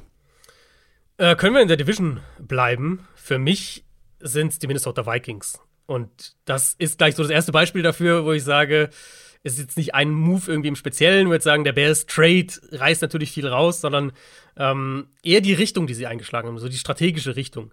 [1.18, 3.06] Äh, können wir in der Division bleiben?
[3.14, 3.84] Für mich
[4.20, 5.60] sind es die Minnesota Vikings.
[5.86, 8.90] Und das ist gleich so das erste Beispiel dafür, wo ich sage,
[9.42, 12.48] es ist jetzt nicht ein Move irgendwie im Speziellen, wo jetzt sagen, der Bears Trade
[12.72, 14.12] reißt natürlich viel raus, sondern
[14.56, 17.72] ähm, eher die Richtung, die sie eingeschlagen haben, so die strategische Richtung.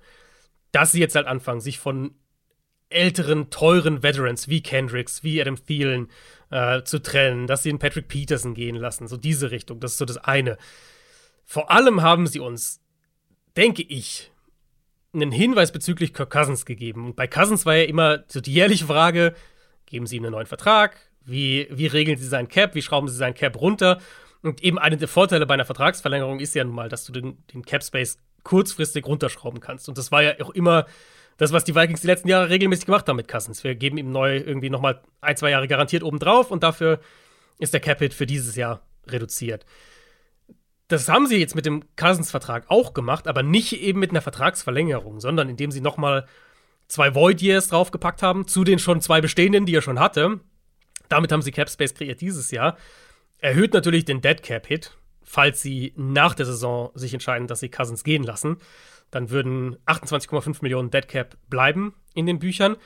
[0.72, 2.14] Dass sie jetzt halt anfangen, sich von
[2.90, 6.10] älteren, teuren Veterans wie Kendricks, wie Adam Thielen
[6.52, 9.98] äh, zu trennen, dass sie in Patrick Peterson gehen lassen, so diese Richtung, das ist
[9.98, 10.58] so das eine.
[11.44, 12.83] Vor allem haben sie uns
[13.58, 14.32] denke ich,
[15.14, 17.06] einen Hinweis bezüglich Kirk Cousins gegeben.
[17.06, 19.36] Und bei Cousins war ja immer so die jährliche Frage:
[19.86, 20.98] Geben Sie ihm einen neuen Vertrag?
[21.26, 22.76] Wie, wie regeln Sie sein Cap?
[22.76, 24.00] Wie schrauben Sie sein Cap runter?
[24.42, 27.38] Und eben einer der Vorteile bei einer Vertragsverlängerung ist ja nun mal, dass du den,
[27.54, 29.88] den Cap Space kurzfristig runterschrauben kannst.
[29.88, 30.86] Und das war ja auch immer
[31.38, 33.64] das, was die Vikings die letzten Jahre regelmäßig gemacht haben mit Cousins.
[33.64, 37.00] Wir geben ihm neu irgendwie nochmal ein, zwei Jahre garantiert obendrauf und dafür
[37.58, 39.66] ist der Cap-Hit für dieses Jahr reduziert.
[40.94, 45.20] Das haben sie jetzt mit dem Cousins-Vertrag auch gemacht, aber nicht eben mit einer Vertragsverlängerung,
[45.20, 46.28] sondern indem sie noch mal
[46.88, 50.40] zwei Void Years draufgepackt haben, zu den schon zwei bestehenden, die er schon hatte.
[51.10, 52.78] Damit haben sie Cap Space kreiert dieses Jahr.
[53.40, 57.70] Erhöht natürlich den Dead Cap Hit, falls sie nach der Saison sich entscheiden, dass sie
[57.70, 58.58] Cousins gehen lassen.
[59.10, 62.78] Dann würden 28,5 Millionen Dead Cap bleiben in den Büchern.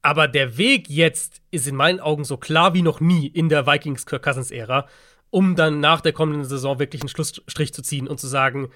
[0.00, 3.66] Aber der Weg jetzt ist in meinen Augen so klar wie noch nie in der
[3.66, 4.86] Vikings Kirk Cousins Ära
[5.32, 8.68] um dann nach der kommenden Saison wirklich einen Schlussstrich zu ziehen und zu sagen,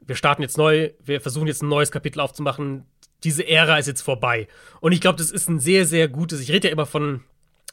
[0.00, 2.86] wir starten jetzt neu, wir versuchen jetzt ein neues Kapitel aufzumachen,
[3.22, 4.48] diese Ära ist jetzt vorbei.
[4.80, 7.22] Und ich glaube, das ist ein sehr, sehr gutes, ich rede ja immer von,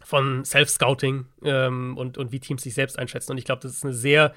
[0.03, 3.31] von Self-Scouting ähm, und, und wie Teams sich selbst einschätzen.
[3.31, 4.33] Und ich glaube, das ist eine sehr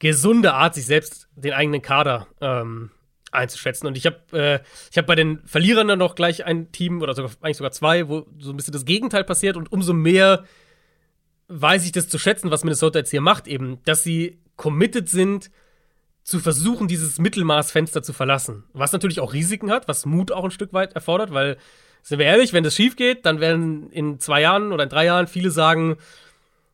[0.00, 2.90] gesunde Art, sich selbst den eigenen Kader ähm,
[3.30, 3.86] einzuschätzen.
[3.86, 4.58] Und ich habe äh,
[4.96, 8.26] hab bei den Verlierern dann noch gleich ein Team oder sogar eigentlich sogar zwei, wo
[8.40, 10.44] so ein bisschen das Gegenteil passiert und umso mehr
[11.60, 15.50] weiß ich das zu schätzen, was Minnesota jetzt hier macht, eben, dass sie committed sind,
[16.22, 18.64] zu versuchen, dieses Mittelmaßfenster zu verlassen.
[18.72, 21.58] Was natürlich auch Risiken hat, was Mut auch ein Stück weit erfordert, weil,
[22.02, 25.04] sind wir ehrlich, wenn das schief geht, dann werden in zwei Jahren oder in drei
[25.04, 25.98] Jahren viele sagen,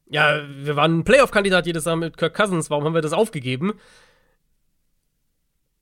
[0.09, 3.75] ja, wir waren ein Playoff-Kandidat jedes Jahr mit Kirk Cousins, warum haben wir das aufgegeben?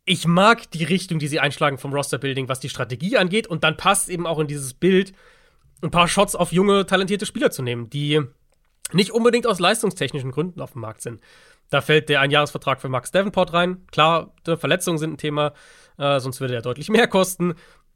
[0.07, 3.77] Ich mag die Richtung, die sie einschlagen vom Roster-Building, was die Strategie angeht, und dann
[3.77, 5.13] passt eben auch in dieses Bild,
[5.83, 8.23] ein paar Shots auf junge, talentierte Spieler zu nehmen, die
[8.93, 11.21] nicht unbedingt aus leistungstechnischen Gründen auf dem Markt sind.
[11.71, 13.87] Da fällt der Einjahresvertrag für Max Davenport rein.
[13.91, 15.53] Klar, Verletzungen sind ein Thema,
[15.99, 17.55] äh, sonst würde er deutlich mehr kosten.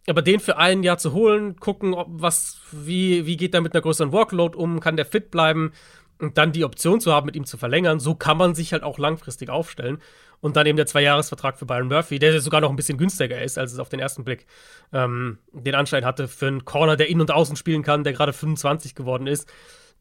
[0.09, 3.73] Aber den für ein Jahr zu holen, gucken, ob was, wie, wie geht er mit
[3.73, 5.73] einer größeren Workload um, kann der fit bleiben
[6.19, 8.83] und dann die Option zu haben, mit ihm zu verlängern, so kann man sich halt
[8.83, 9.99] auch langfristig aufstellen.
[10.41, 13.59] Und dann eben der Zweijahresvertrag für Byron Murphy, der sogar noch ein bisschen günstiger ist,
[13.59, 14.47] als es auf den ersten Blick
[14.93, 18.33] ähm, den Anschein hatte für einen Corner, der in- und außen spielen kann, der gerade
[18.33, 19.49] 25 geworden ist,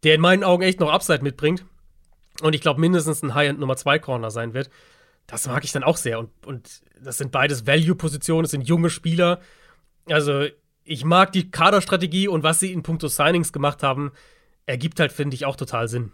[0.04, 1.66] der in meinen Augen echt noch Upside mitbringt
[2.42, 4.70] und ich glaube mindestens ein High-End Nummer 2 Corner sein wird.
[5.28, 6.20] Das mag ich dann auch sehr.
[6.20, 9.40] Und, und das sind beides Value-Positionen, es sind junge Spieler.
[10.10, 10.46] Also,
[10.84, 14.12] ich mag die Kaderstrategie und was sie in puncto Signings gemacht haben,
[14.66, 16.12] ergibt halt, finde ich, auch total Sinn.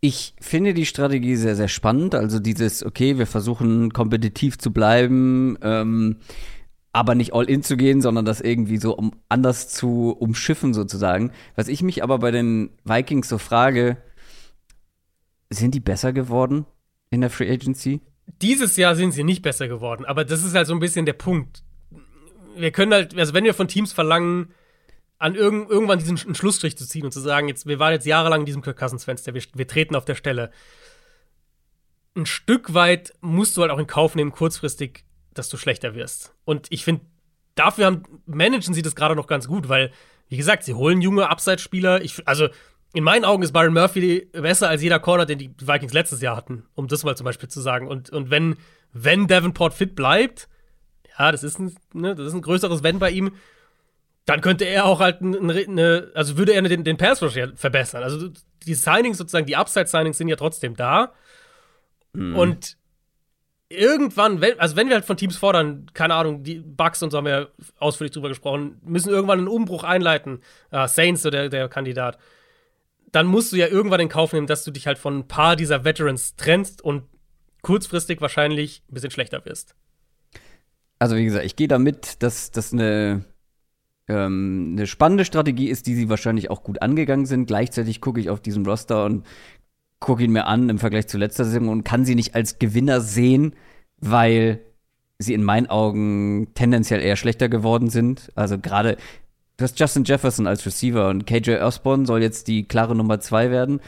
[0.00, 2.14] Ich finde die Strategie sehr, sehr spannend.
[2.14, 6.18] Also dieses, okay, wir versuchen kompetitiv zu bleiben, ähm,
[6.96, 11.30] aber nicht all in zu gehen, sondern das irgendwie so um anders zu umschiffen sozusagen.
[11.54, 13.98] Was ich mich aber bei den Vikings so frage,
[15.50, 16.64] sind die besser geworden
[17.10, 18.00] in der Free Agency?
[18.40, 21.12] Dieses Jahr sind sie nicht besser geworden, aber das ist halt so ein bisschen der
[21.12, 21.62] Punkt.
[22.56, 24.54] Wir können halt, also wenn wir von Teams verlangen,
[25.18, 28.40] an irgend, irgendwann diesen Schlussstrich zu ziehen und zu sagen, jetzt, wir waren jetzt jahrelang
[28.40, 30.50] in diesem Kirk Cousins-Fenster, wir, wir treten auf der Stelle.
[32.16, 35.05] Ein Stück weit musst du halt auch in Kauf nehmen, kurzfristig,
[35.38, 36.34] dass du schlechter wirst.
[36.44, 37.02] Und ich finde,
[37.54, 39.90] dafür haben, managen sie das gerade noch ganz gut, weil,
[40.28, 42.02] wie gesagt, sie holen junge Abseitsspieler.
[42.02, 42.48] Ich, also,
[42.92, 46.36] in meinen Augen ist Byron Murphy besser als jeder Corner, den die Vikings letztes Jahr
[46.36, 47.88] hatten, um das mal zum Beispiel zu sagen.
[47.88, 48.56] Und, und wenn,
[48.92, 50.48] wenn Davenport fit bleibt,
[51.18, 53.32] ja, das ist ein, ne, das ist ein größeres Wenn bei ihm,
[54.24, 58.02] dann könnte er auch halt eine, also würde er den, den Pass Rush verbessern.
[58.02, 58.30] Also
[58.66, 61.12] die Signings sozusagen, die Upside-Signings sind ja trotzdem da.
[62.12, 62.36] Mhm.
[62.36, 62.76] Und
[63.68, 67.18] irgendwann, wenn, also wenn wir halt von Teams fordern, keine Ahnung, die Bugs und so
[67.18, 70.40] haben wir ausführlich drüber gesprochen, müssen irgendwann einen Umbruch einleiten.
[70.72, 72.18] Uh, Saints, so der, der Kandidat.
[73.12, 75.56] Dann musst du ja irgendwann in Kauf nehmen, dass du dich halt von ein paar
[75.56, 77.04] dieser Veterans trennst und
[77.62, 79.74] kurzfristig wahrscheinlich ein bisschen schlechter wirst.
[80.98, 83.24] Also wie gesagt, ich gehe damit, dass das eine
[84.08, 87.46] ähm, eine spannende Strategie ist, die sie wahrscheinlich auch gut angegangen sind.
[87.46, 89.26] Gleichzeitig gucke ich auf diesen Roster und
[90.00, 93.00] gucke ihn mir an im Vergleich zu letzter Saison und kann sie nicht als Gewinner
[93.00, 93.54] sehen,
[93.98, 94.60] weil
[95.18, 98.30] sie in meinen Augen tendenziell eher schlechter geworden sind.
[98.34, 98.96] Also gerade
[99.56, 103.50] du hast Justin Jefferson als Receiver und KJ Osborne soll jetzt die klare Nummer zwei
[103.50, 103.80] werden.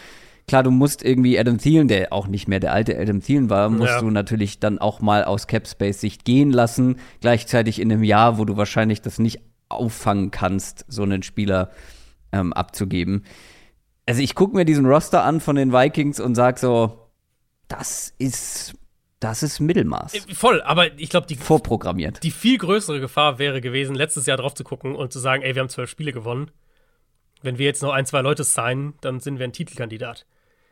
[0.46, 3.68] Klar, du musst irgendwie Adam Thielen, der auch nicht mehr der alte Adam Thielen war,
[3.68, 4.00] musst ja.
[4.00, 6.96] du natürlich dann auch mal aus Cap Space Sicht gehen lassen.
[7.20, 11.70] Gleichzeitig in einem Jahr, wo du wahrscheinlich das nicht auffangen kannst, so einen Spieler
[12.32, 13.24] ähm, abzugeben.
[14.08, 17.10] Also ich gucke mir diesen Roster an von den Vikings und sag so,
[17.68, 18.74] das ist
[19.20, 20.14] das ist Mittelmaß.
[20.14, 22.22] Äh, voll, aber ich glaube, die vorprogrammiert.
[22.22, 25.54] Die viel größere Gefahr wäre gewesen, letztes Jahr drauf zu gucken und zu sagen, ey,
[25.54, 26.50] wir haben zwölf Spiele gewonnen.
[27.42, 30.24] Wenn wir jetzt noch ein, zwei Leute signen, dann sind wir ein Titelkandidat.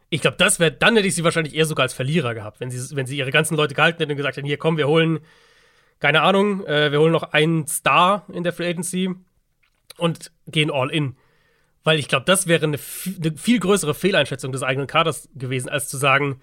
[0.09, 2.71] Ich glaube, das wäre, dann hätte ich sie wahrscheinlich eher sogar als Verlierer gehabt, wenn
[2.71, 5.21] sie, wenn sie ihre ganzen Leute gehalten hätten und gesagt hätten, hier komm, wir holen
[5.99, 9.15] keine Ahnung, äh, wir holen noch einen Star in der Free Agency
[9.99, 11.17] und gehen all in.
[11.87, 12.79] Weil ich glaube, das wäre eine,
[13.23, 16.41] eine, viel größere Fehleinschätzung des eigenen Kaders gewesen, als zu sagen,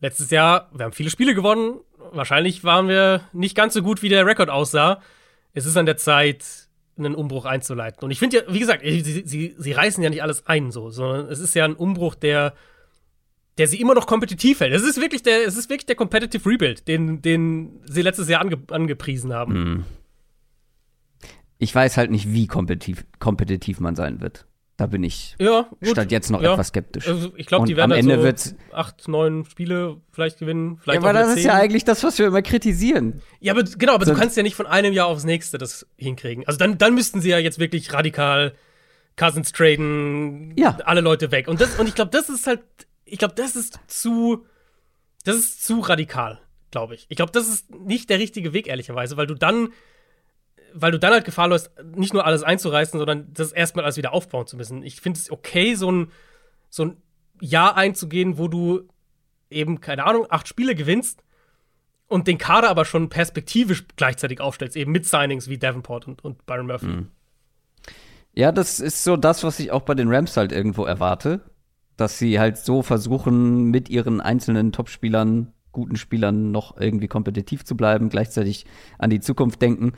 [0.00, 1.80] letztes Jahr, wir haben viele Spiele gewonnen,
[2.12, 5.00] wahrscheinlich waren wir nicht ganz so gut, wie der Rekord aussah.
[5.54, 6.44] Es ist an der Zeit,
[6.98, 8.04] einen Umbruch einzuleiten.
[8.04, 10.90] Und ich finde ja, wie gesagt, sie, sie, sie reißen ja nicht alles ein, so,
[10.90, 12.52] sondern es ist ja ein Umbruch, der
[13.56, 14.74] der sie immer noch kompetitiv hält.
[14.74, 18.42] Es ist wirklich der, es ist wirklich der Competitive Rebuild, den, den sie letztes Jahr
[18.42, 19.54] ange, angepriesen haben.
[19.54, 19.84] Hm.
[21.58, 24.46] Ich weiß halt nicht, wie kompetitiv, kompetitiv man sein wird.
[24.80, 26.54] Da bin ich ja, statt jetzt noch ja.
[26.54, 27.06] etwas skeptisch.
[27.06, 30.78] Also ich glaube, die werden am Ende so wird's acht, neun Spiele vielleicht gewinnen.
[30.80, 33.20] Vielleicht ja, aber das ist ja eigentlich das, was wir immer kritisieren.
[33.40, 34.14] Ja, aber genau, aber so.
[34.14, 36.46] du kannst ja nicht von einem Jahr aufs nächste das hinkriegen.
[36.46, 38.54] Also dann, dann müssten sie ja jetzt wirklich radikal
[39.16, 40.78] Cousins traden, Ja.
[40.86, 41.46] alle Leute weg.
[41.46, 42.62] Und, das, und ich glaube, das ist halt,
[43.04, 44.46] ich glaube, das ist zu,
[45.26, 47.04] das ist zu radikal, glaube ich.
[47.10, 49.74] Ich glaube, das ist nicht der richtige Weg, ehrlicherweise, weil du dann,
[50.74, 54.12] weil du dann halt Gefahr läufst, nicht nur alles einzureißen, sondern das erstmal alles wieder
[54.12, 54.82] aufbauen zu müssen.
[54.82, 56.10] Ich finde es okay, so ein,
[56.68, 56.96] so ein
[57.40, 58.88] Jahr einzugehen, wo du
[59.50, 61.22] eben, keine Ahnung, acht Spiele gewinnst
[62.06, 66.46] und den Kader aber schon perspektivisch gleichzeitig aufstellst, eben mit Signings wie Davenport und, und
[66.46, 67.06] Byron Murphy.
[68.32, 71.40] Ja, das ist so das, was ich auch bei den Rams halt irgendwo erwarte.
[71.96, 77.76] Dass sie halt so versuchen, mit ihren einzelnen Topspielern, guten Spielern noch irgendwie kompetitiv zu
[77.76, 78.64] bleiben, gleichzeitig
[78.98, 79.92] an die Zukunft denken.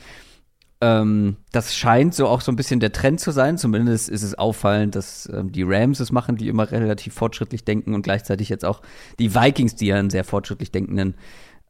[0.82, 3.56] Ähm, das scheint so auch so ein bisschen der Trend zu sein.
[3.56, 7.94] Zumindest ist es auffallend, dass ähm, die Rams es machen, die immer relativ fortschrittlich denken
[7.94, 8.82] und gleichzeitig jetzt auch
[9.20, 11.14] die Vikings, die ja einen sehr fortschrittlich denkenden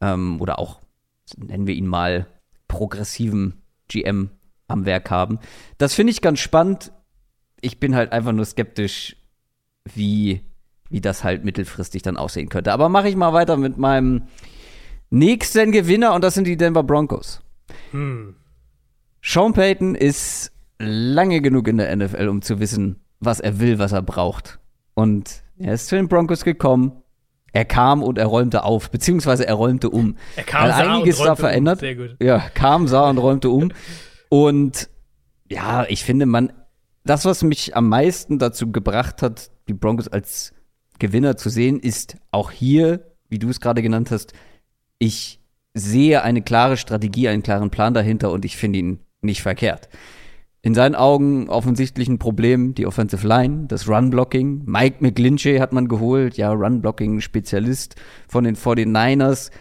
[0.01, 0.81] ähm, oder auch,
[1.37, 2.25] nennen wir ihn mal,
[2.67, 4.31] progressiven GM
[4.67, 5.37] am Werk haben.
[5.77, 6.91] Das finde ich ganz spannend.
[7.61, 9.15] Ich bin halt einfach nur skeptisch,
[9.93, 10.41] wie,
[10.89, 12.73] wie das halt mittelfristig dann aussehen könnte.
[12.73, 14.23] Aber mache ich mal weiter mit meinem
[15.11, 17.41] nächsten Gewinner und das sind die Denver Broncos.
[17.91, 18.37] Hm.
[19.25, 23.93] Sean Payton ist lange genug in der NFL, um zu wissen, was er will, was
[23.93, 24.59] er braucht.
[24.95, 26.91] Und er ist zu den Broncos gekommen.
[27.53, 30.17] Er kam und er räumte auf, beziehungsweise er räumte um.
[30.35, 31.37] Er kam, Weil sah und einiges da räumte um.
[31.37, 31.79] verändert.
[31.79, 32.17] Sehr gut.
[32.21, 33.71] Ja, kam, sah und räumte um.
[34.27, 34.89] Und
[35.49, 36.51] ja, ich finde, man,
[37.05, 40.53] das, was mich am meisten dazu gebracht hat, die Broncos als
[40.99, 44.33] Gewinner zu sehen, ist auch hier, wie du es gerade genannt hast,
[44.99, 45.39] ich
[45.73, 49.89] sehe eine klare Strategie, einen klaren Plan dahinter und ich finde ihn nicht verkehrt.
[50.61, 54.63] In seinen Augen offensichtlich ein Problem, die Offensive Line, das Run-Blocking.
[54.65, 57.95] Mike McGlinchey hat man geholt, ja, Run-Blocking-Spezialist
[58.29, 59.51] von den 49ers.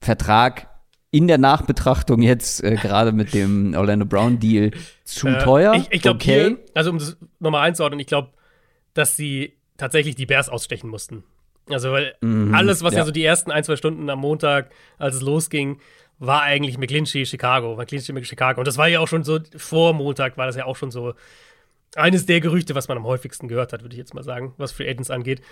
[0.00, 0.68] Vertrag
[1.10, 4.72] in der Nachbetrachtung jetzt äh, gerade mit dem Orlando Brown-Deal
[5.04, 5.74] zu Äh, teuer.
[5.74, 6.48] Ich, ich glaube okay.
[6.48, 8.30] hier, also um das nochmal einzuordnen, ich glaube,
[8.94, 11.24] dass sie tatsächlich die Bears ausstechen mussten.
[11.70, 12.14] Also, weil
[12.52, 12.98] alles, was ja.
[12.98, 13.04] Mhm, ja.
[13.06, 15.78] so die ersten ein, zwei Stunden am Montag, als es losging,
[16.18, 18.60] war eigentlich McClinchy, Chicago, McClinchy, Chicago.
[18.60, 21.14] Und das war ja auch schon so, vor Montag war das ja auch schon so
[21.96, 24.72] eines der Gerüchte, was man am häufigsten gehört hat, würde ich jetzt mal sagen, was
[24.72, 25.42] Free Agents angeht.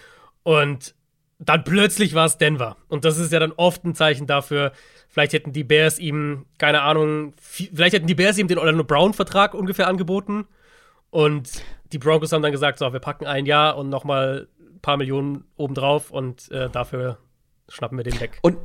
[0.42, 0.94] Und
[1.38, 2.76] dann plötzlich war es Denver.
[2.88, 4.72] Und das ist ja dann oft ein Zeichen dafür,
[5.08, 8.84] vielleicht hätten die Bears ihm, keine Ahnung, vi- vielleicht hätten die Bears ihm den Orlando
[8.84, 10.46] Brown-Vertrag ungefähr angeboten.
[11.10, 14.80] Und die Broncos haben dann gesagt, so, wir packen ein Jahr und noch mal ein
[14.80, 17.18] paar Millionen obendrauf und äh, dafür
[17.68, 18.38] schnappen wir den weg.
[18.42, 18.56] Und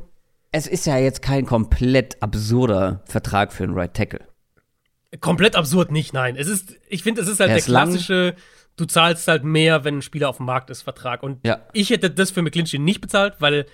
[0.52, 4.26] es ist ja jetzt kein komplett absurder Vertrag für einen Right Tackle.
[5.20, 6.36] Komplett absurd nicht, nein.
[6.36, 7.88] Es ist, ich finde, es ist halt Er der ist lang.
[7.88, 8.34] klassische,
[8.76, 11.22] du zahlst halt mehr, wenn ein Spieler auf dem Markt ist, Vertrag.
[11.22, 11.66] Und Ja.
[11.72, 13.66] ich hätte das für McClinchy nicht bezahlt, weil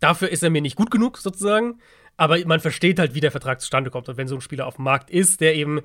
[0.00, 1.80] dafür ist er mir nicht gut genug, sozusagen.
[2.16, 4.08] Aber man versteht halt, wie der Vertrag zustande kommt.
[4.10, 5.80] Und wenn so ein Spieler auf dem Markt ist, der eben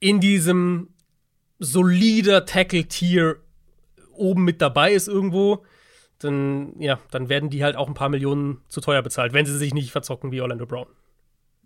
[0.00, 0.90] in diesem
[1.58, 3.36] solider Tackle-Tier
[4.14, 5.64] oben mit dabei ist irgendwo,
[6.24, 9.56] dann, ja, dann werden die halt auch ein paar Millionen zu teuer bezahlt, wenn sie
[9.56, 10.86] sich nicht verzocken wie Orlando Brown.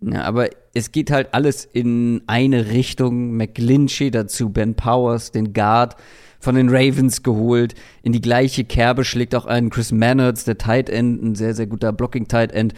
[0.01, 3.35] Ja, aber es geht halt alles in eine Richtung.
[3.35, 5.95] McGlinchey dazu, Ben Powers, den Guard
[6.39, 7.73] von den Ravens geholt.
[8.03, 11.65] In die gleiche Kerbe schlägt auch ein Chris Mannertz, der Tight End, ein sehr, sehr
[11.65, 12.73] guter Blocking-Tight End.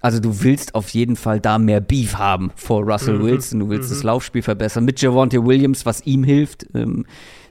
[0.00, 3.60] Also du willst auf jeden Fall da mehr Beef haben vor Russell Wilson.
[3.60, 6.66] Du willst das Laufspiel verbessern mit Javonte Williams, was ihm hilft.
[6.74, 7.04] Ähm,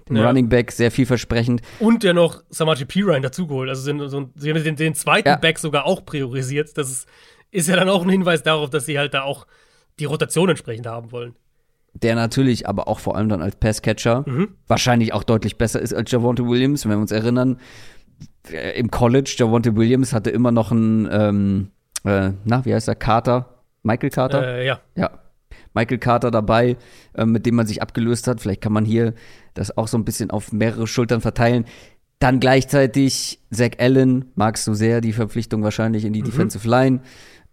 [0.09, 0.27] dem Ja.
[0.27, 1.61] Running Back sehr vielversprechend.
[1.79, 3.69] Und ja noch Samaji Pirine dazugeholt.
[3.69, 5.35] Also sind, so, sie haben den, den zweiten Ja.
[5.37, 6.77] Back sogar auch priorisiert.
[6.77, 7.07] Das ist,
[7.51, 9.47] ist ja dann auch ein Hinweis darauf, dass sie halt da auch
[9.99, 11.35] die Rotation entsprechend haben wollen.
[11.93, 14.23] der natürlich aber auch vor allem dann als Passcatcher
[14.67, 16.85] wahrscheinlich auch deutlich besser ist als Javonte Williams.
[16.85, 17.57] Wenn wir uns erinnern,
[18.51, 21.71] äh, im College, Javonte Williams hatte immer noch einen, ähm,
[22.05, 23.63] äh, na, wie heißt er, Carter?
[23.83, 24.47] Michael Carter?
[24.59, 24.79] Äh, ja.
[24.95, 25.09] Ja.
[25.73, 26.77] Michael Carter dabei,
[27.15, 28.39] äh, mit dem man sich abgelöst hat.
[28.41, 29.13] Vielleicht kann man hier
[29.53, 31.65] das auch so ein bisschen auf mehrere Schultern verteilen.
[32.19, 37.01] Dann gleichzeitig Zach Allen, magst du sehr die Verpflichtung wahrscheinlich in die Defensive Line.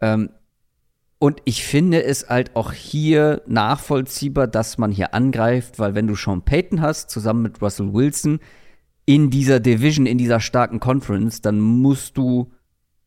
[0.01, 0.31] Ähm,
[1.19, 6.15] und ich finde es halt auch hier nachvollziehbar, dass man hier angreift, weil wenn du
[6.15, 8.41] Sean Payton hast, zusammen mit Russell Wilson,
[9.07, 12.53] in dieser Division, in dieser starken Conference, dann musst du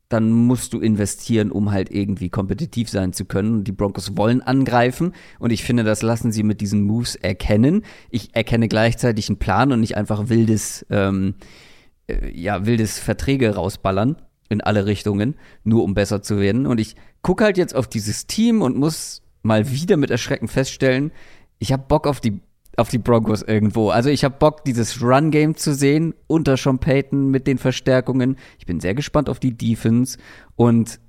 [0.09, 3.53] dann musst du investieren, um halt irgendwie kompetitiv sein zu können.
[3.53, 7.83] Und die Broncos wollen angreifen und ich finde, das lassen sie mit diesen Moves erkennen.
[8.09, 11.35] Ich erkenne gleichzeitig einen Plan und nicht einfach wildes, ähm,
[12.07, 14.17] äh, ja, wildes Verträge rausballern
[14.49, 16.65] in alle Richtungen, nur um besser zu werden.
[16.65, 21.11] Und ich gucke halt jetzt auf dieses Team und muss mal wieder mit Erschrecken feststellen,
[21.59, 22.39] ich habe Bock auf die
[22.79, 23.89] auf die Broncos irgendwo.
[23.89, 28.37] Also ich habe Bock, dieses Run-Game zu sehen unter Sean Payton mit den Verstärkungen.
[28.57, 30.17] Ich bin sehr gespannt auf die Defense.
[30.55, 30.99] Und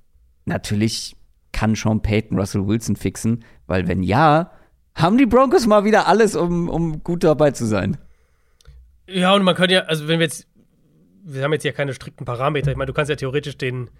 [0.44, 1.16] natürlich
[1.52, 4.50] kann Sean Payton Russell Wilson fixen, weil wenn ja,
[4.94, 7.96] haben die Broncos mal wieder alles, um, um gut dabei zu sein.
[9.06, 10.46] Ja, und man könnte ja, also wenn wir jetzt,
[11.24, 12.70] wir haben jetzt ja keine strikten Parameter.
[12.70, 13.90] Ich meine, du kannst ja theoretisch den,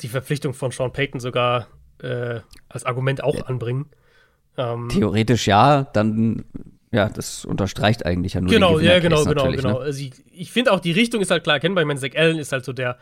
[0.00, 1.68] die Verpflichtung von Sean Payton sogar
[2.02, 3.42] äh, als Argument auch ja.
[3.42, 3.86] anbringen.
[4.56, 6.44] Ähm, Theoretisch ja, dann
[6.94, 9.78] ja, das unterstreicht eigentlich ja nur Genau, ja, genau, genau, genau.
[9.78, 9.78] Ne?
[9.80, 11.82] Also ich, ich finde auch, die Richtung ist halt klar erkennbar.
[11.82, 12.98] Ich meine, Zach Allen ist halt so der,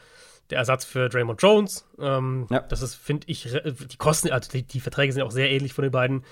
[0.49, 1.87] der Ersatz für Draymond Jones.
[2.01, 2.61] Ähm, ja.
[2.61, 5.83] Das ist, finde ich, die Kosten, also die, die, Verträge sind auch sehr ähnlich von
[5.83, 6.25] den beiden.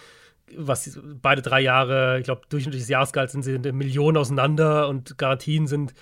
[0.57, 5.67] Was beide drei Jahre, ich glaube, durchschnittliches Jahresgehalt sind sie eine Million auseinander und Garantien
[5.67, 5.93] sind,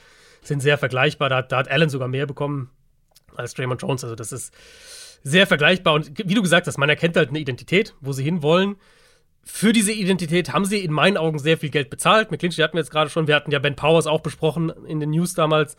[0.43, 1.29] sind sehr vergleichbar.
[1.29, 2.71] Da, da hat Allen sogar mehr bekommen
[3.35, 4.05] als Draymond Jones.
[4.05, 4.55] Also das ist
[5.25, 5.95] sehr vergleichbar.
[5.95, 8.77] Und wie du gesagt hast, man erkennt halt eine Identität, wo sie hinwollen.
[9.51, 12.31] Für diese Identität haben sie in meinen Augen sehr viel Geld bezahlt.
[12.31, 13.27] McClinchy hatten wir jetzt gerade schon.
[13.27, 15.77] Wir hatten ja Ben Powers auch besprochen in den News damals.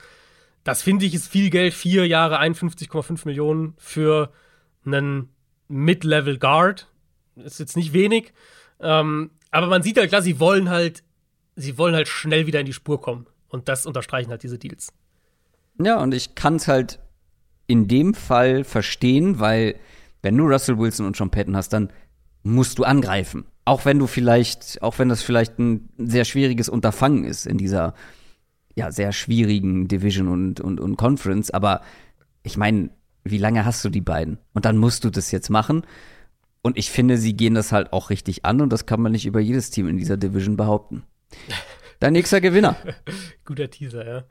[0.64, 1.76] Das finde ich ist viel Geld.
[1.76, 4.34] Vier Jahre, 51,5 Millionen für
[4.86, 5.30] einen
[5.68, 6.88] Mid-Level Guard.
[7.36, 8.34] Ist jetzt nicht wenig.
[8.82, 11.04] Ähm, aber man sieht halt klar, sie wollen halt,
[11.56, 13.28] sie wollen halt schnell wieder in die Spur kommen.
[13.50, 14.92] Und das unterstreichen halt diese Deals.
[15.80, 17.00] Ja, und ich kann es halt
[17.68, 19.76] in dem Fall verstehen, weil
[20.24, 21.94] wenn du Russell Wilson und John Patton hast, dann
[22.44, 23.46] musst du angreifen.
[23.70, 27.94] Auch wenn du vielleicht, auch wenn das vielleicht ein sehr schwieriges Unterfangen ist in dieser
[28.74, 31.82] ja, sehr schwierigen Division und, und, und Conference, aber
[32.42, 32.90] ich meine,
[33.24, 34.40] wie lange hast du die beiden?
[34.56, 35.86] Und dann musst du das jetzt machen.
[36.64, 39.28] Und ich finde, sie gehen das halt auch richtig an und das kann man nicht
[39.28, 41.04] über jedes Team in dieser Division behaupten.
[42.00, 42.76] Dein nächster Gewinner.
[43.46, 44.24] Guter Teaser, ja.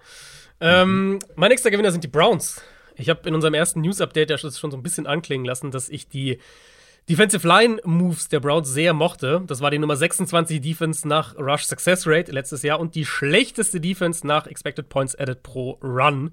[0.60, 2.60] Ähm, mein nächster Gewinner sind die Browns.
[2.96, 6.08] Ich habe in unserem ersten News-Update ja schon so ein bisschen anklingen lassen, dass ich
[6.08, 6.40] die
[7.08, 9.42] Defensive Line Moves der Browns sehr mochte.
[9.46, 13.80] Das war die Nummer 26 Defense nach Rush Success Rate letztes Jahr und die schlechteste
[13.80, 16.32] Defense nach Expected Points Added pro Run.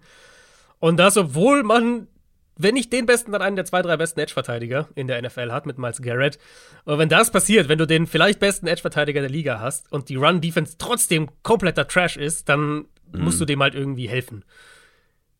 [0.80, 2.08] Und das, obwohl man,
[2.58, 5.66] wenn nicht den besten, dann einen der zwei, drei besten Edge-Verteidiger in der NFL hat
[5.66, 6.40] mit Miles Garrett.
[6.84, 10.18] Und wenn das passiert, wenn du den vielleicht besten Edge-Verteidiger der Liga hast und die
[10.18, 12.86] Run-Defense trotzdem kompletter Trash ist, dann mhm.
[13.14, 14.44] musst du dem halt irgendwie helfen.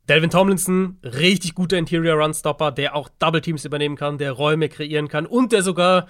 [0.08, 5.08] Delvin Tomlinson, richtig guter Interior Run-Stopper, der auch Double Teams übernehmen kann, der Räume kreieren
[5.08, 6.08] kann und der sogar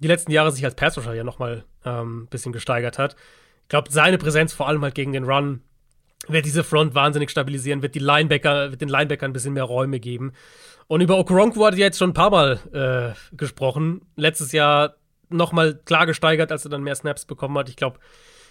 [0.00, 3.16] die letzten Jahre sich als Pass Rusher ja nochmal ein ähm, bisschen gesteigert hat.
[3.62, 5.60] Ich glaube, seine Präsenz vor allem halt gegen den Run
[6.28, 10.00] wird diese Front wahnsinnig stabilisieren, wird die Linebacker, wird den Linebackern ein bisschen mehr Räume
[10.00, 10.32] geben.
[10.86, 14.02] Und über Okoronkwo er jetzt schon ein paar Mal äh, gesprochen.
[14.16, 14.96] Letztes Jahr
[15.28, 17.68] nochmal klar gesteigert, als er dann mehr Snaps bekommen hat.
[17.68, 17.98] Ich glaube,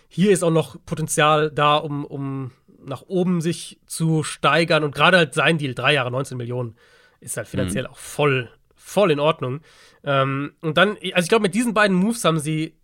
[0.08, 2.52] hier ist auch noch Potenzial da, um, um
[2.86, 4.84] nach oben sich zu steigern.
[4.84, 6.76] Und gerade halt sein Deal, drei Jahre, 19 Millionen,
[7.20, 7.90] ist halt finanziell mhm.
[7.90, 9.62] auch voll, voll in Ordnung.
[10.04, 12.78] Ähm, und dann, also ich glaube, mit diesen beiden Moves haben sie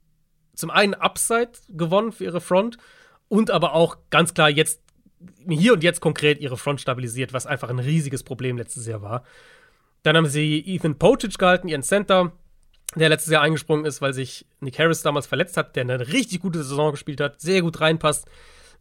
[0.55, 2.77] zum einen Upside gewonnen für ihre Front
[3.29, 4.81] und aber auch ganz klar jetzt
[5.47, 9.23] hier und jetzt konkret ihre Front stabilisiert, was einfach ein riesiges Problem letztes Jahr war.
[10.03, 12.31] Dann haben sie Ethan Potage gehalten, ihren Center,
[12.95, 16.41] der letztes Jahr eingesprungen ist, weil sich Nick Harris damals verletzt hat, der eine richtig
[16.41, 18.27] gute Saison gespielt hat, sehr gut reinpasst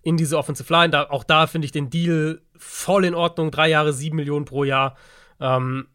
[0.03, 0.90] in diese Offensive Line.
[0.90, 3.51] Da, auch da finde ich den Deal voll in Ordnung.
[3.51, 4.96] Drei Jahre, sieben Millionen pro Jahr.
[5.40, 5.88] Ähm,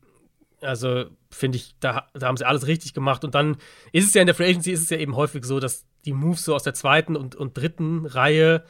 [0.61, 3.23] also finde ich, da, da haben sie alles richtig gemacht.
[3.23, 3.57] Und dann
[3.91, 6.13] ist es ja in der Free Agency ist es ja eben häufig so, dass die
[6.13, 8.63] Moves so aus der zweiten und, und dritten Reihe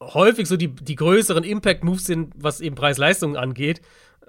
[0.00, 3.80] häufig so die, die größeren Impact-Moves sind, was eben Preis-Leistung angeht.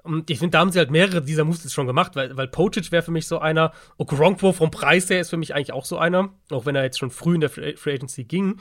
[0.02, 2.48] Und ich finde, da haben sie halt mehrere dieser Moves jetzt schon gemacht, weil, weil
[2.48, 3.72] Pochic wäre für mich so einer.
[3.98, 6.98] Okoronkwo vom Preis her ist für mich eigentlich auch so einer, auch wenn er jetzt
[6.98, 8.60] schon früh in der Free Agency ging.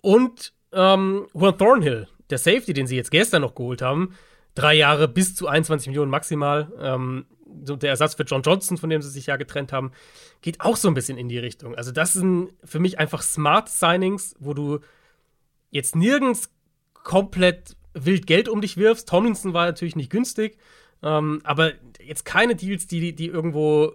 [0.00, 4.14] Und ähm, Juan Thornhill, der Safety, den sie jetzt gestern noch geholt haben,
[4.54, 6.72] drei Jahre bis zu 21 Millionen maximal.
[6.78, 9.90] Ähm, der Ersatz für John Johnson, von dem sie sich ja getrennt haben,
[10.40, 11.74] geht auch so ein bisschen in die Richtung.
[11.74, 14.78] Also, das sind für mich einfach Smart Signings, wo du
[15.70, 16.50] jetzt nirgends
[16.94, 19.08] komplett wild Geld um dich wirfst.
[19.08, 20.58] Tomlinson war natürlich nicht günstig,
[21.02, 21.72] ähm, aber
[22.04, 23.94] jetzt keine Deals, die, die irgendwo,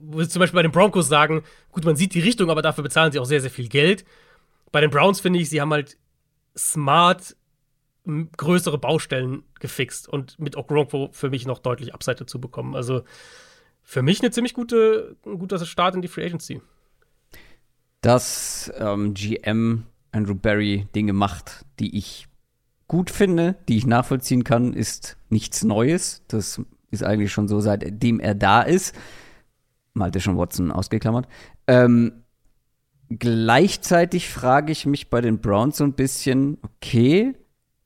[0.00, 2.82] wo sie zum Beispiel bei den Broncos sagen, gut, man sieht die Richtung, aber dafür
[2.82, 4.04] bezahlen sie auch sehr, sehr viel Geld.
[4.72, 5.98] Bei den Browns finde ich, sie haben halt
[6.56, 7.36] smart
[8.36, 12.74] größere Baustellen gefixt und mit Okoronkwo für mich noch deutlich Upside dazu bekommen.
[12.74, 13.02] Also
[13.82, 16.60] für mich eine ziemlich gute, ein guter Start in die Free Agency.
[18.00, 22.26] Dass ähm, GM Andrew Barry Dinge macht, die ich
[22.88, 26.22] gut finde, die ich nachvollziehen kann, ist nichts Neues.
[26.28, 26.60] Das
[26.90, 28.94] ist eigentlich schon so, seitdem er da ist.
[29.92, 31.28] Malte schon Watson ausgeklammert.
[31.66, 32.24] Ähm,
[33.10, 37.34] gleichzeitig frage ich mich bei den Browns so ein bisschen, okay,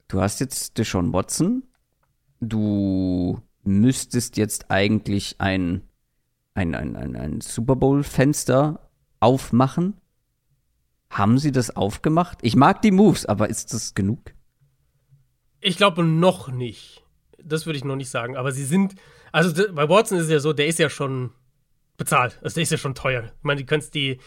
[0.09, 1.65] du hast jetzt Deshaun Watson,
[2.41, 5.83] du müsstest jetzt eigentlich ein,
[6.55, 9.95] ein, ein, ein, ein Super Bowl-Fenster aufmachen.
[11.11, 12.39] Haben sie das aufgemacht?
[12.43, 14.35] Ich mag die Moves, aber ist das genug?
[15.61, 17.05] Ich glaube noch nicht.
[17.43, 18.37] Das würde ich noch nicht sagen.
[18.37, 18.95] Aber sie sind,
[19.33, 21.31] also bei Watson ist es ja so, der ist ja schon
[21.97, 22.39] bezahlt.
[22.43, 23.25] Also der ist ja schon teuer.
[23.25, 24.19] Ich meine, du kannst die,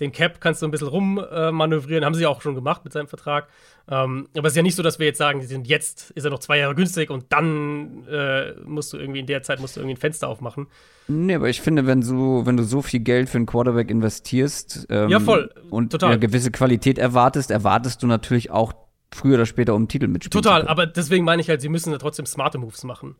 [0.00, 3.06] den Cap kannst du ein bisschen rummanövrieren, äh, haben sie auch schon gemacht mit seinem
[3.06, 3.48] Vertrag.
[3.88, 6.38] Ähm, aber es ist ja nicht so, dass wir jetzt sagen, jetzt ist er noch
[6.38, 9.94] zwei Jahre günstig und dann äh, musst du irgendwie in der Zeit musst du irgendwie
[9.94, 10.68] ein Fenster aufmachen.
[11.08, 14.86] Nee, aber ich finde, wenn du, wenn du so viel Geld für einen Quarterback investierst
[14.90, 15.50] ähm, ja, voll.
[15.70, 16.10] und Total.
[16.10, 18.72] eine gewisse Qualität erwartest, erwartest du natürlich auch
[19.12, 20.42] früher oder später um Titel mitspielen.
[20.42, 23.16] Total, aber deswegen meine ich halt, sie müssen ja trotzdem smarte Moves machen.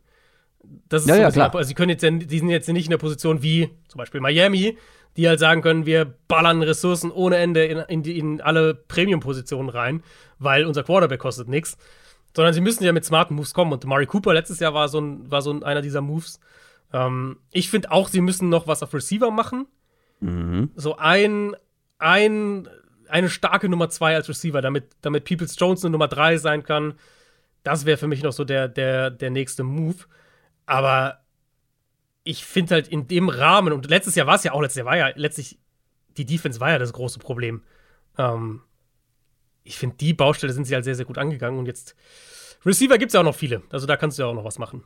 [0.89, 1.55] Das ist ja, so ja, klar.
[1.55, 4.77] Also sie können jetzt, die sind jetzt nicht in der Position wie zum Beispiel Miami,
[5.17, 9.69] die halt sagen können, wir ballern Ressourcen ohne Ende in, in, die, in alle Premium-Positionen
[9.69, 10.03] rein,
[10.39, 11.77] weil unser Quarterback kostet nichts.
[12.35, 13.73] Sondern sie müssen ja mit smarten Moves kommen.
[13.73, 16.39] Und Mari Cooper letztes Jahr war so, ein, war so ein, einer dieser Moves.
[16.93, 19.67] Ähm, ich finde auch, sie müssen noch was auf Receiver machen.
[20.21, 20.71] Mhm.
[20.75, 21.55] So ein,
[21.97, 22.69] ein,
[23.09, 26.93] eine starke Nummer zwei als Receiver, damit, damit Peoples Jones eine Nummer drei sein kann.
[27.63, 29.97] Das wäre für mich noch so der, der, der nächste Move.
[30.65, 31.20] Aber
[32.23, 34.85] ich finde halt in dem Rahmen, und letztes Jahr war es ja auch, letztes Jahr
[34.85, 35.59] war ja letztlich,
[36.17, 37.63] die Defense war ja das große Problem.
[38.17, 38.61] Ähm,
[39.63, 41.95] ich finde, die Baustelle sind sie halt sehr, sehr gut angegangen und jetzt
[42.65, 43.63] Receiver gibt es ja auch noch viele.
[43.71, 44.83] Also da kannst du ja auch noch was machen.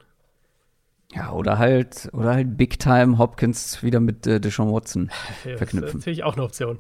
[1.13, 5.11] Ja, oder halt, oder halt Big Time Hopkins wieder mit äh, Deshaun Watson
[5.45, 5.81] ja, verknüpfen.
[5.81, 6.79] Das ist natürlich auch eine Option.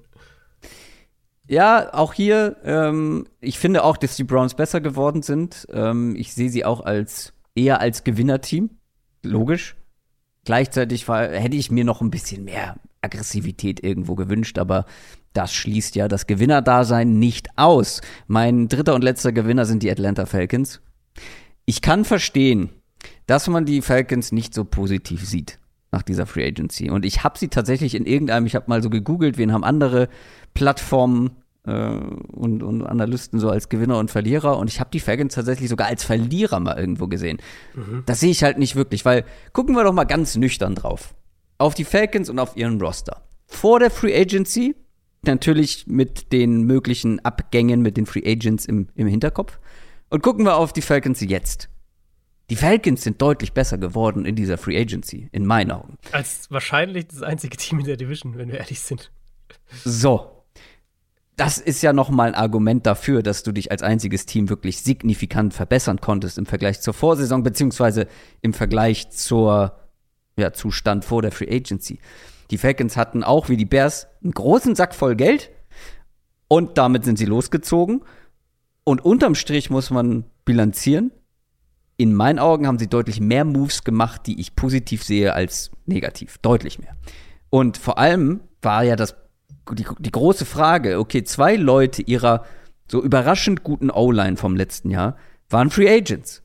[1.47, 5.67] Ja, auch hier, ähm, ich finde auch, dass die Browns besser geworden sind.
[5.69, 8.71] Ähm, ich sehe sie auch als eher als Gewinnerteam.
[9.21, 9.75] Logisch.
[10.45, 14.85] Gleichzeitig war, hätte ich mir noch ein bisschen mehr Aggressivität irgendwo gewünscht, aber
[15.33, 18.01] das schließt ja das Gewinnerdasein nicht aus.
[18.27, 20.81] Mein dritter und letzter Gewinner sind die Atlanta Falcons.
[21.65, 22.69] Ich kann verstehen,
[23.27, 25.59] dass man die Falcons nicht so positiv sieht
[25.91, 26.89] nach dieser Free Agency.
[26.89, 30.09] Und ich habe sie tatsächlich in irgendeinem, ich habe mal so gegoogelt, wen haben andere
[30.53, 31.31] Plattformen
[31.71, 34.57] und, und Analysten so als Gewinner und Verlierer.
[34.57, 37.39] Und ich habe die Falcons tatsächlich sogar als Verlierer mal irgendwo gesehen.
[37.73, 38.03] Mhm.
[38.05, 41.15] Das sehe ich halt nicht wirklich, weil gucken wir doch mal ganz nüchtern drauf.
[41.57, 43.21] Auf die Falcons und auf ihren Roster.
[43.47, 44.75] Vor der Free Agency,
[45.25, 49.59] natürlich mit den möglichen Abgängen mit den Free Agents im, im Hinterkopf.
[50.09, 51.69] Und gucken wir auf die Falcons jetzt.
[52.51, 55.97] Die Falcons sind deutlich besser geworden in dieser Free Agency, in meinen Augen.
[56.11, 59.11] Als wahrscheinlich das einzige Team in der Division, wenn wir ehrlich sind.
[59.83, 60.34] So,
[61.35, 64.81] das ist ja noch mal ein Argument dafür, dass du dich als einziges Team wirklich
[64.81, 68.07] signifikant verbessern konntest im Vergleich zur Vorsaison beziehungsweise
[68.41, 69.77] im Vergleich zur
[70.37, 71.99] ja, Zustand vor der Free Agency.
[72.51, 75.51] Die Falcons hatten auch wie die Bears einen großen Sack voll Geld
[76.47, 78.03] und damit sind sie losgezogen.
[78.83, 81.11] Und unterm Strich muss man bilanzieren.
[81.97, 86.37] In meinen Augen haben sie deutlich mehr Moves gemacht, die ich positiv sehe als negativ.
[86.37, 86.95] Deutlich mehr.
[87.49, 89.15] Und vor allem war ja das
[89.73, 92.45] die, die große Frage, okay, zwei Leute ihrer
[92.87, 95.17] so überraschend guten O-Line vom letzten Jahr
[95.49, 96.43] waren Free Agents.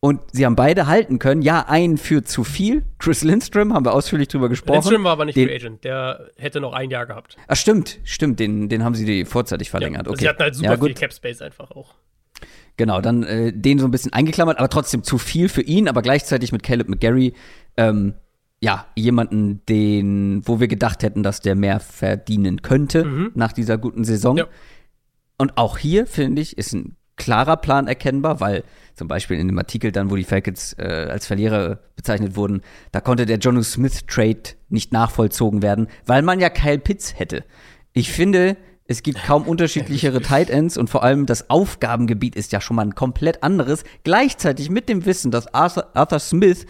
[0.00, 1.42] Und sie haben beide halten können.
[1.42, 2.84] Ja, einen für zu viel.
[2.98, 4.74] Chris Lindstrom, haben wir ausführlich drüber gesprochen.
[4.74, 5.84] Lindstrom war aber nicht den, Free Agent.
[5.84, 7.36] Der hätte noch ein Jahr gehabt.
[7.48, 8.38] Ach, stimmt, stimmt.
[8.38, 10.06] Den, den haben sie vorzeitig verlängert.
[10.06, 10.20] Ja, okay.
[10.20, 11.94] Sie hatten halt super ja, viel Cap Space einfach auch.
[12.76, 16.02] Genau, dann äh, den so ein bisschen eingeklammert, aber trotzdem zu viel für ihn, aber
[16.02, 17.32] gleichzeitig mit Caleb McGarry
[17.78, 18.14] ähm,
[18.60, 23.32] ja, jemanden, den, wo wir gedacht hätten, dass der mehr verdienen könnte mhm.
[23.34, 24.38] nach dieser guten Saison.
[24.38, 24.46] Ja.
[25.38, 29.58] Und auch hier, finde ich, ist ein klarer Plan erkennbar, weil zum Beispiel in dem
[29.58, 34.04] Artikel dann, wo die Falcons äh, als Verlierer bezeichnet wurden, da konnte der Jonu Smith
[34.06, 37.44] Trade nicht nachvollzogen werden, weil man ja Kyle Pitts hätte.
[37.92, 42.60] Ich finde, es gibt kaum unterschiedlichere Tight Ends und vor allem das Aufgabengebiet ist ja
[42.60, 43.84] schon mal ein komplett anderes.
[44.04, 46.66] Gleichzeitig mit dem Wissen, dass Arthur, Arthur Smith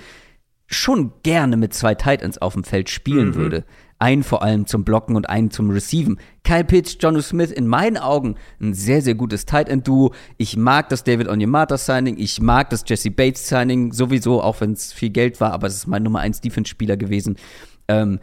[0.67, 3.35] schon gerne mit zwei Titans auf dem Feld spielen mhm.
[3.35, 3.65] würde.
[3.99, 6.19] Einen vor allem zum Blocken und einen zum Receiven.
[6.45, 10.13] Kyle Pitts, Jono Smith, in meinen Augen ein sehr, sehr gutes Tight End Duo.
[10.37, 14.73] Ich mag das David Onyemata Signing, ich mag das Jesse Bates Signing sowieso, auch wenn
[14.73, 17.37] es viel Geld war, aber es ist mein Nummer 1 Defense Spieler gewesen.
[17.89, 18.21] Ähm,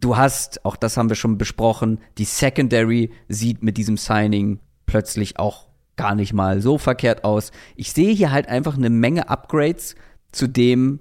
[0.00, 5.38] du hast, auch das haben wir schon besprochen, die Secondary sieht mit diesem Signing plötzlich
[5.38, 7.52] auch gar nicht mal so verkehrt aus.
[7.76, 9.96] Ich sehe hier halt einfach eine Menge Upgrades
[10.32, 11.00] zu dem,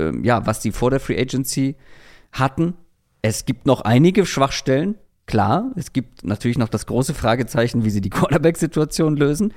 [0.00, 1.76] ähm, ja, was die vor der Free Agency
[2.32, 2.74] hatten.
[3.22, 4.96] Es gibt noch einige Schwachstellen,
[5.26, 5.70] klar.
[5.76, 9.52] Es gibt natürlich noch das große Fragezeichen, wie sie die Quarterback-Situation lösen.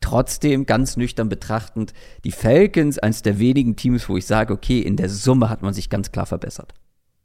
[0.00, 4.96] Trotzdem, ganz nüchtern betrachtend, die Falcons, eines der wenigen Teams, wo ich sage, okay, in
[4.96, 6.74] der Summe hat man sich ganz klar verbessert.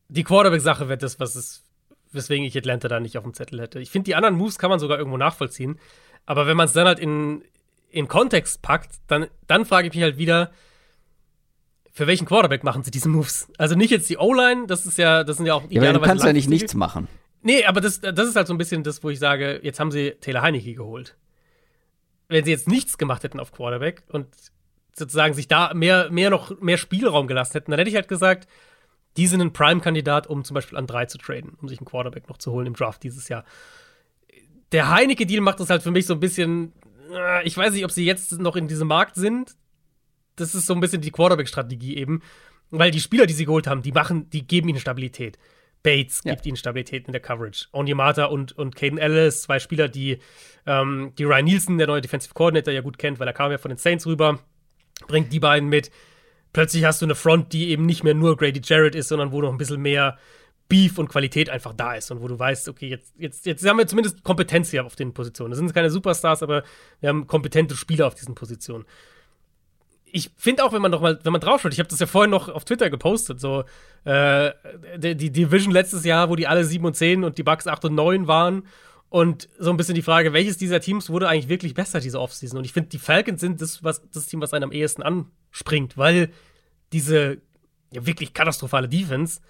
[0.07, 1.63] Die Quarterback-Sache wird das, was es,
[2.11, 3.79] weswegen ich Atlanta da nicht auf dem Zettel hätte.
[3.79, 5.79] Ich finde, die anderen Moves kann man sogar irgendwo nachvollziehen.
[6.25, 7.43] Aber wenn man es dann halt in,
[7.89, 10.51] in Kontext packt, dann, dann frage ich mich halt wieder,
[12.01, 13.47] für welchen Quarterback machen sie diese Moves?
[13.59, 15.99] Also nicht jetzt die O-Line, das ist ja, das sind ja auch Ja, aber du
[15.99, 17.07] kannst ja nicht nichts machen.
[17.43, 19.91] Nee, aber das, das ist halt so ein bisschen das, wo ich sage, jetzt haben
[19.91, 21.15] sie Taylor Heineke geholt.
[22.27, 24.25] Wenn sie jetzt nichts gemacht hätten auf Quarterback und
[24.97, 28.47] sozusagen sich da mehr, mehr noch mehr Spielraum gelassen hätten, dann hätte ich halt gesagt,
[29.15, 32.27] die sind ein Prime-Kandidat, um zum Beispiel an drei zu traden, um sich einen Quarterback
[32.29, 33.45] noch zu holen im Draft dieses Jahr.
[34.71, 36.73] Der Heineke-Deal macht das halt für mich so ein bisschen.
[37.13, 39.55] Äh, ich weiß nicht, ob sie jetzt noch in diesem Markt sind.
[40.35, 42.21] Das ist so ein bisschen die Quarterback-Strategie eben.
[42.69, 45.37] Weil die Spieler, die sie geholt haben, die machen, die geben ihnen Stabilität.
[45.83, 46.33] Bates ja.
[46.33, 47.67] gibt ihnen Stabilität in der Coverage.
[47.71, 50.19] Onyemata und, und Caden Ellis, zwei Spieler, die,
[50.65, 53.57] ähm, die Ryan Nielsen, der neue Defensive Coordinator, ja gut kennt, weil er kam ja
[53.57, 54.39] von den Saints rüber,
[55.07, 55.91] bringt die beiden mit.
[56.53, 59.41] Plötzlich hast du eine Front, die eben nicht mehr nur Grady Jarrett ist, sondern wo
[59.41, 60.17] noch ein bisschen mehr
[60.67, 63.77] Beef und Qualität einfach da ist und wo du weißt, okay, jetzt, jetzt, jetzt haben
[63.77, 65.51] wir zumindest Kompetenz hier auf den Positionen.
[65.51, 66.63] Das sind keine Superstars, aber
[67.01, 68.85] wir haben kompetente Spieler auf diesen Positionen
[70.11, 72.31] ich finde auch, wenn man noch mal, wenn man draufschaut, ich habe das ja vorhin
[72.31, 73.63] noch auf Twitter gepostet, so
[74.03, 74.51] äh,
[74.97, 77.85] die, die, Division letztes Jahr, wo die alle 7 und 10 und die Bucks 8
[77.85, 78.67] und 9 waren.
[79.09, 82.57] Und so ein bisschen die Frage, welches dieser Teams wurde eigentlich wirklich besser diese Offseason?
[82.57, 85.97] Und ich finde, die Falcons sind das, was, das Team, was einem am ehesten anspringt,
[85.97, 86.29] weil
[86.93, 87.39] diese
[87.91, 89.41] ja, wirklich katastrophale Defense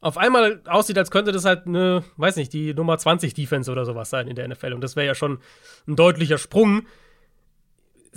[0.00, 3.84] auf einmal aussieht, als könnte das halt eine, weiß nicht, die Nummer 20 Defense oder
[3.84, 4.72] sowas sein in der NFL.
[4.72, 5.38] Und das wäre ja schon
[5.86, 6.86] ein deutlicher Sprung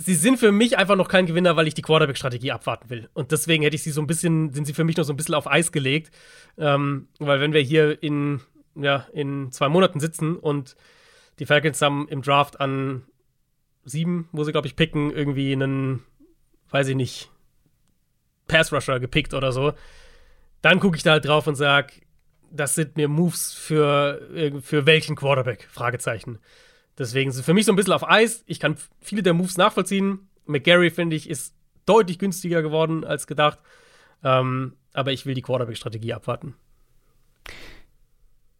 [0.00, 3.10] sie sind für mich einfach noch kein Gewinner, weil ich die Quarterback-Strategie abwarten will.
[3.12, 5.16] Und deswegen hätte ich sie so ein bisschen, sind sie für mich noch so ein
[5.16, 6.10] bisschen auf Eis gelegt.
[6.56, 8.40] Ähm, weil wenn wir hier in,
[8.74, 10.74] ja, in zwei Monaten sitzen und
[11.38, 13.02] die Falcons haben im Draft an
[13.84, 16.02] sieben, wo sie, glaube ich, picken, irgendwie einen,
[16.70, 17.30] weiß ich nicht,
[18.48, 19.74] Pass-Rusher gepickt oder so,
[20.62, 21.92] dann gucke ich da halt drauf und sage,
[22.50, 25.68] das sind mir Moves für, für welchen Quarterback?
[25.70, 26.38] Fragezeichen.
[27.00, 28.44] Deswegen sind für mich so ein bisschen auf Eis.
[28.46, 30.28] Ich kann viele der Moves nachvollziehen.
[30.44, 31.54] McGarry, finde ich, ist
[31.86, 33.58] deutlich günstiger geworden als gedacht.
[34.22, 36.56] Ähm, aber ich will die Quarterback-Strategie abwarten.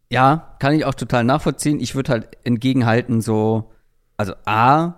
[0.09, 1.80] Ja, kann ich auch total nachvollziehen.
[1.80, 3.72] Ich würde halt entgegenhalten, so,
[4.16, 4.95] also A,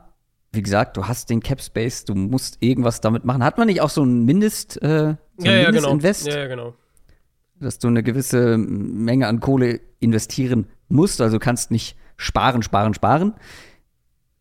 [0.52, 3.42] wie gesagt, du hast den Cap Space, du musst irgendwas damit machen.
[3.42, 6.28] Hat man nicht auch so ein Mindest, äh, so ja, ein ja, Invest?
[6.28, 6.74] Ja, ja, genau.
[7.58, 13.34] Dass du eine gewisse Menge an Kohle investieren musst, also kannst nicht sparen, sparen, sparen.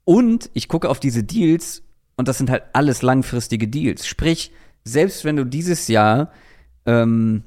[0.04, 1.84] Und ich gucke auf diese Deals
[2.16, 4.06] und das sind halt alles langfristige Deals.
[4.06, 4.52] Sprich,
[4.84, 6.32] selbst wenn du dieses Jahr
[6.86, 7.44] ähm,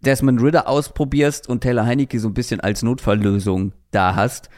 [0.00, 4.48] Desmond Ritter ausprobierst und Taylor Heinecke so ein bisschen als Notfalllösung da hast,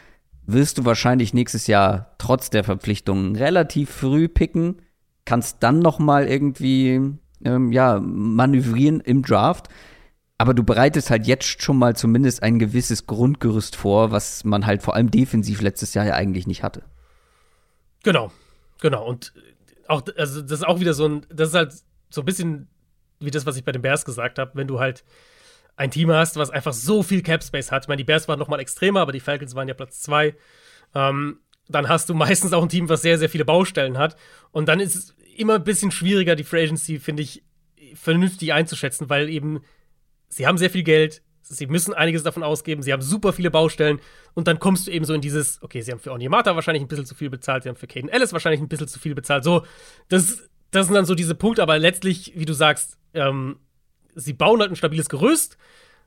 [0.47, 4.83] wirst du wahrscheinlich nächstes Jahr trotz der Verpflichtungen relativ früh picken,
[5.25, 7.01] kannst dann noch mal irgendwie
[7.45, 9.69] ähm, ja manövrieren im Draft
[10.43, 14.83] aber du bereitest halt jetzt schon mal zumindest ein gewisses Grundgerüst vor, was man halt
[14.83, 16.83] vor allem defensiv letztes Jahr ja eigentlich nicht hatte.
[18.03, 18.33] Genau,
[18.81, 19.07] genau.
[19.07, 19.33] Und
[19.87, 21.73] auch, also das ist auch wieder so ein, das ist halt
[22.11, 22.67] so ein bisschen
[23.21, 25.05] wie das, was ich bei den Bears gesagt habe, wenn du halt
[25.77, 27.85] ein Team hast, was einfach so viel Cap Space hat.
[27.85, 30.35] Ich meine, die Bears waren noch mal extremer, aber die Falcons waren ja Platz zwei.
[30.93, 31.39] Ähm,
[31.69, 34.17] dann hast du meistens auch ein Team, was sehr, sehr viele Baustellen hat.
[34.51, 37.45] Und dann ist es immer ein bisschen schwieriger, die Free Agency, finde ich,
[37.95, 39.63] vernünftig einzuschätzen, weil eben
[40.33, 44.01] sie haben sehr viel Geld, sie müssen einiges davon ausgeben, sie haben super viele Baustellen
[44.35, 46.89] und dann kommst du eben so in dieses, okay, sie haben für Onyemata wahrscheinlich ein
[46.89, 49.45] bisschen zu viel bezahlt, sie haben für Caden Ellis wahrscheinlich ein bisschen zu viel bezahlt.
[49.45, 49.65] So,
[50.09, 53.59] das, das sind dann so diese Punkte, aber letztlich, wie du sagst, ähm,
[54.15, 55.59] sie bauen halt ein stabiles Gerüst.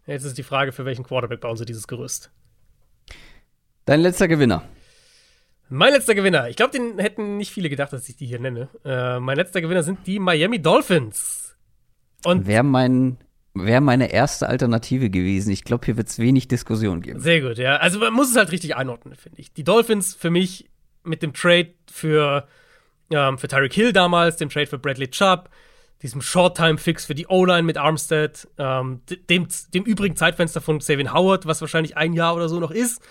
[0.08, 2.32] Jetzt ist die Frage, für welchen Quarterback bauen sie dieses Gerüst?
[3.86, 4.68] Dein letzter Gewinner.
[5.70, 6.50] Mein letzter Gewinner.
[6.50, 8.70] Ich glaube, den hätten nicht viele gedacht, dass ich die hier nenne.
[8.84, 11.56] Äh, mein letzter Gewinner sind die Miami Dolphins.
[12.24, 13.18] Und wer mein
[13.56, 15.52] wäre meine erste Alternative gewesen.
[15.52, 17.20] Ich glaube, hier wird es wenig Diskussion geben.
[17.20, 17.78] Sehr gut, ja.
[17.78, 19.54] Also man muss es halt richtig einordnen, finde ich.
[19.54, 20.70] Die Dolphins für mich
[21.04, 22.48] mit dem Trade für,
[23.10, 25.50] ähm, für Tyreek Hill damals, dem Trade für Bradley Chubb,
[26.02, 31.46] diesem Short-Time-Fix für die O-Line mit Armstead, ähm, dem, dem übrigen Zeitfenster von Savin Howard,
[31.46, 33.02] was wahrscheinlich ein Jahr oder so noch ist,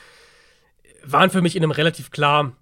[1.02, 2.52] waren für mich in einem relativ klar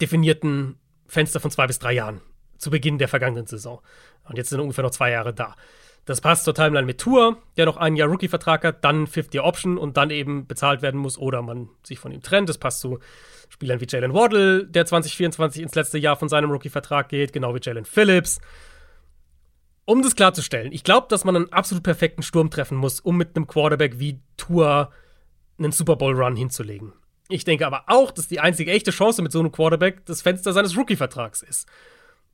[0.00, 2.20] definierten Fenster von zwei bis drei Jahren
[2.56, 3.80] zu Beginn der vergangenen Saison.
[4.24, 5.56] Und jetzt sind ungefähr noch zwei Jahre da.
[6.04, 9.96] Das passt zur Timeline mit Tour, der noch ein Jahr Rookie-Vertrag hat, dann Fifth-Year-Option und
[9.96, 12.48] dann eben bezahlt werden muss oder man sich von ihm trennt.
[12.48, 12.98] Das passt zu
[13.48, 17.60] Spielern wie Jalen Waddle, der 2024 ins letzte Jahr von seinem Rookie-Vertrag geht, genau wie
[17.62, 18.40] Jalen Phillips.
[19.84, 23.36] Um das klarzustellen, ich glaube, dass man einen absolut perfekten Sturm treffen muss, um mit
[23.36, 24.90] einem Quarterback wie Tour
[25.58, 26.92] einen Super Bowl-Run hinzulegen.
[27.28, 30.52] Ich denke aber auch, dass die einzige echte Chance mit so einem Quarterback das Fenster
[30.52, 31.68] seines Rookie-Vertrags ist.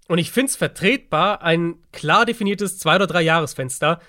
[0.09, 4.01] Und ich finde es vertretbar, ein klar definiertes zwei- oder drei Jahresfenster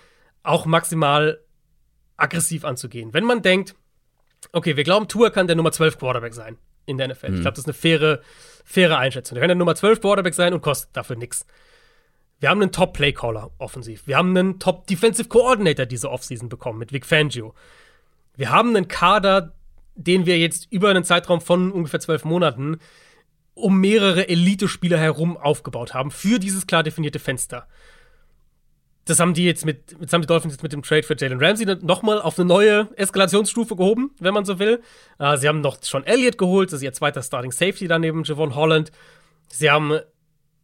[0.43, 1.39] auch maximal
[2.15, 3.13] aggressiv anzugehen.
[3.13, 3.75] Wenn man denkt,
[4.51, 7.29] okay, wir glauben, Tour kann der Nummer 12 Quarterback sein in der NFL.
[7.29, 7.35] Mhm.
[7.35, 8.21] Ich glaube, das ist eine faire,
[8.63, 9.35] faire Einschätzung.
[9.35, 11.45] Der kann der Nummer 12 Quarterback sein und kostet dafür nichts.
[12.39, 14.05] Wir haben einen Top-Play-Caller offensiv.
[14.05, 17.55] Wir haben einen Top-Defensive Coordinator diese Offseason bekommen mit Vic Fangio.
[18.35, 19.53] Wir haben einen Kader,
[19.95, 22.79] den wir jetzt über einen Zeitraum von ungefähr zwölf Monaten
[23.57, 27.67] um mehrere Elite-Spieler herum aufgebaut haben für dieses klar definierte Fenster.
[29.05, 31.43] das haben die jetzt mit, jetzt haben die Dolphins jetzt mit dem Trade für Jalen
[31.43, 34.81] Ramsey nochmal auf eine neue Eskalationsstufe gehoben, wenn man so will.
[35.17, 38.55] Äh, sie haben noch schon Elliott geholt, das ist ihr zweiter Starting Safety daneben Javon
[38.55, 38.91] Holland.
[39.47, 39.99] Sie haben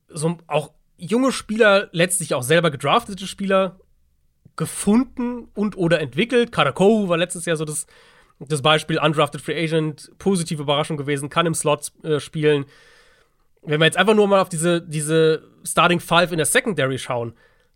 [0.09, 3.79] so auch junge Spieler, letztlich auch selber gedraftete Spieler
[4.55, 6.51] gefunden und oder entwickelt.
[6.51, 7.87] Karakou war letztes Jahr so das,
[8.39, 12.65] das Beispiel, undrafted Free Agent, positive Überraschung gewesen, kann im Slot äh, spielen.
[13.61, 17.33] Wenn wir jetzt einfach nur mal auf diese, diese Starting Five in der Secondary schauen,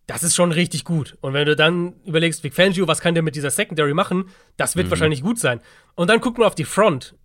[0.07, 1.17] das ist schon richtig gut.
[1.21, 4.75] Und wenn du dann überlegst, Vic Fangio, was kann der mit dieser Secondary machen, das
[4.75, 4.91] wird mhm.
[4.91, 5.59] wahrscheinlich gut sein.
[5.95, 7.15] Und dann guck mal auf die Front.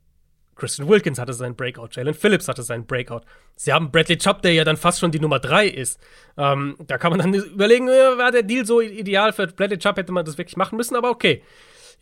[0.55, 3.23] Christian Wilkins hatte seinen Breakout, Jalen Phillips hatte seinen Breakout.
[3.57, 5.99] Sie haben Bradley Chubb, der ja dann fast schon die Nummer 3 ist.
[6.37, 10.13] Ähm, da kann man dann überlegen, war der Deal so ideal für Bradley Chubb, hätte
[10.13, 11.43] man das wirklich machen müssen, aber okay.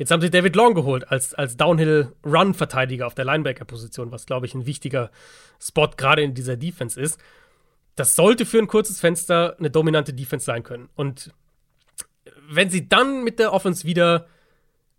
[0.01, 4.55] Jetzt haben sie David Long geholt als, als Downhill-Run-Verteidiger auf der Linebacker-Position, was, glaube ich,
[4.55, 5.11] ein wichtiger
[5.61, 7.21] Spot gerade in dieser Defense ist.
[7.97, 10.89] Das sollte für ein kurzes Fenster eine dominante Defense sein können.
[10.95, 11.35] Und
[12.49, 14.27] wenn sie dann mit der Offense wieder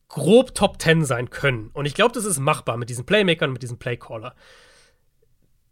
[0.08, 1.72] grob Top 10 sein können.
[1.74, 4.36] Und ich glaube, das ist machbar mit diesen Playmakern, mit diesem Playcaller.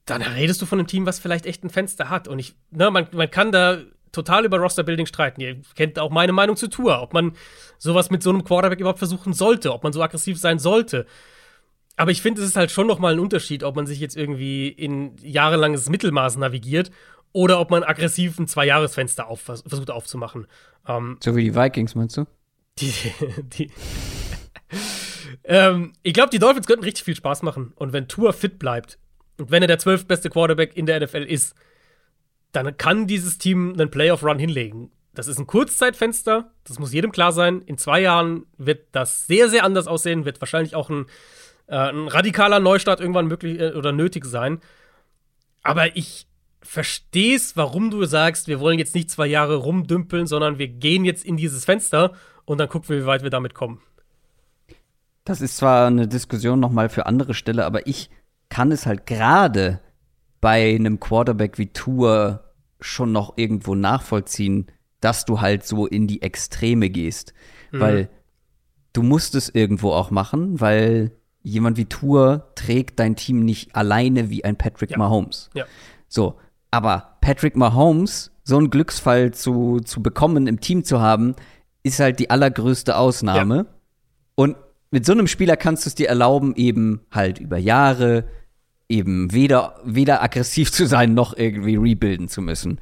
[0.06, 2.28] Dann redest du von einem Team, was vielleicht echt ein Fenster hat.
[2.28, 3.78] Und ich, ne, man, man kann da
[4.12, 5.42] total über Roster-Building streiten.
[5.42, 7.34] Ihr kennt auch meine Meinung zu Tour, ob man
[7.78, 11.06] sowas mit so einem Quarterback überhaupt versuchen sollte, ob man so aggressiv sein sollte.
[11.96, 14.16] Aber ich finde, es ist halt schon noch mal ein Unterschied, ob man sich jetzt
[14.16, 16.92] irgendwie in jahrelanges Mittelmaß navigiert
[17.34, 20.48] oder ob man aggressiv ein Zwei-Jahres-Fenster auf, versucht aufzumachen.
[20.88, 22.26] Ähm, so wie die Vikings, meinst du?
[22.80, 22.94] Die,
[23.44, 23.72] die,
[25.44, 27.74] ähm, ich glaube, die Dolphins könnten richtig viel Spaß machen.
[27.76, 28.98] Und wenn Tour fit bleibt
[29.38, 31.56] und wenn er der zwölftbeste Quarterback in der NFL ist,
[32.52, 34.92] dann kann dieses Team einen Playoff-Run hinlegen.
[35.14, 37.62] Das ist ein Kurzzeitfenster, das muss jedem klar sein.
[37.66, 41.06] In zwei Jahren wird das sehr, sehr anders aussehen, wird wahrscheinlich auch ein,
[41.68, 44.60] äh, ein radikaler Neustart irgendwann möglich äh, oder nötig sein.
[45.64, 46.28] Aber ich
[46.62, 51.06] verstehe es, warum du sagst, wir wollen jetzt nicht zwei Jahre rumdümpeln, sondern wir gehen
[51.06, 52.14] jetzt in dieses Fenster
[52.46, 53.82] und dann gucken wir, wie weit wir damit kommen.
[55.26, 58.10] Das ist zwar eine Diskussion noch mal für andere Stelle, aber ich
[58.50, 59.80] kann es halt gerade
[60.42, 62.44] bei einem Quarterback wie Tour
[62.80, 64.68] schon noch irgendwo nachvollziehen,
[65.02, 67.34] dass du halt so in die Extreme gehst,
[67.72, 67.80] mhm.
[67.80, 68.10] weil
[68.94, 71.12] du musst es irgendwo auch machen, weil
[71.42, 74.98] jemand wie Tour trägt dein Team nicht alleine wie ein Patrick ja.
[74.98, 75.50] Mahomes.
[75.54, 75.66] Ja.
[76.08, 76.36] So,
[76.72, 81.36] aber Patrick Mahomes, so einen Glücksfall zu, zu bekommen, im Team zu haben,
[81.84, 83.56] ist halt die allergrößte Ausnahme.
[83.56, 83.66] Ja.
[84.36, 84.58] Und
[84.92, 88.26] mit so einem Spieler kannst du es dir erlauben, eben halt über Jahre
[88.90, 92.80] eben weder, weder aggressiv zu sein, noch irgendwie rebuilden zu müssen.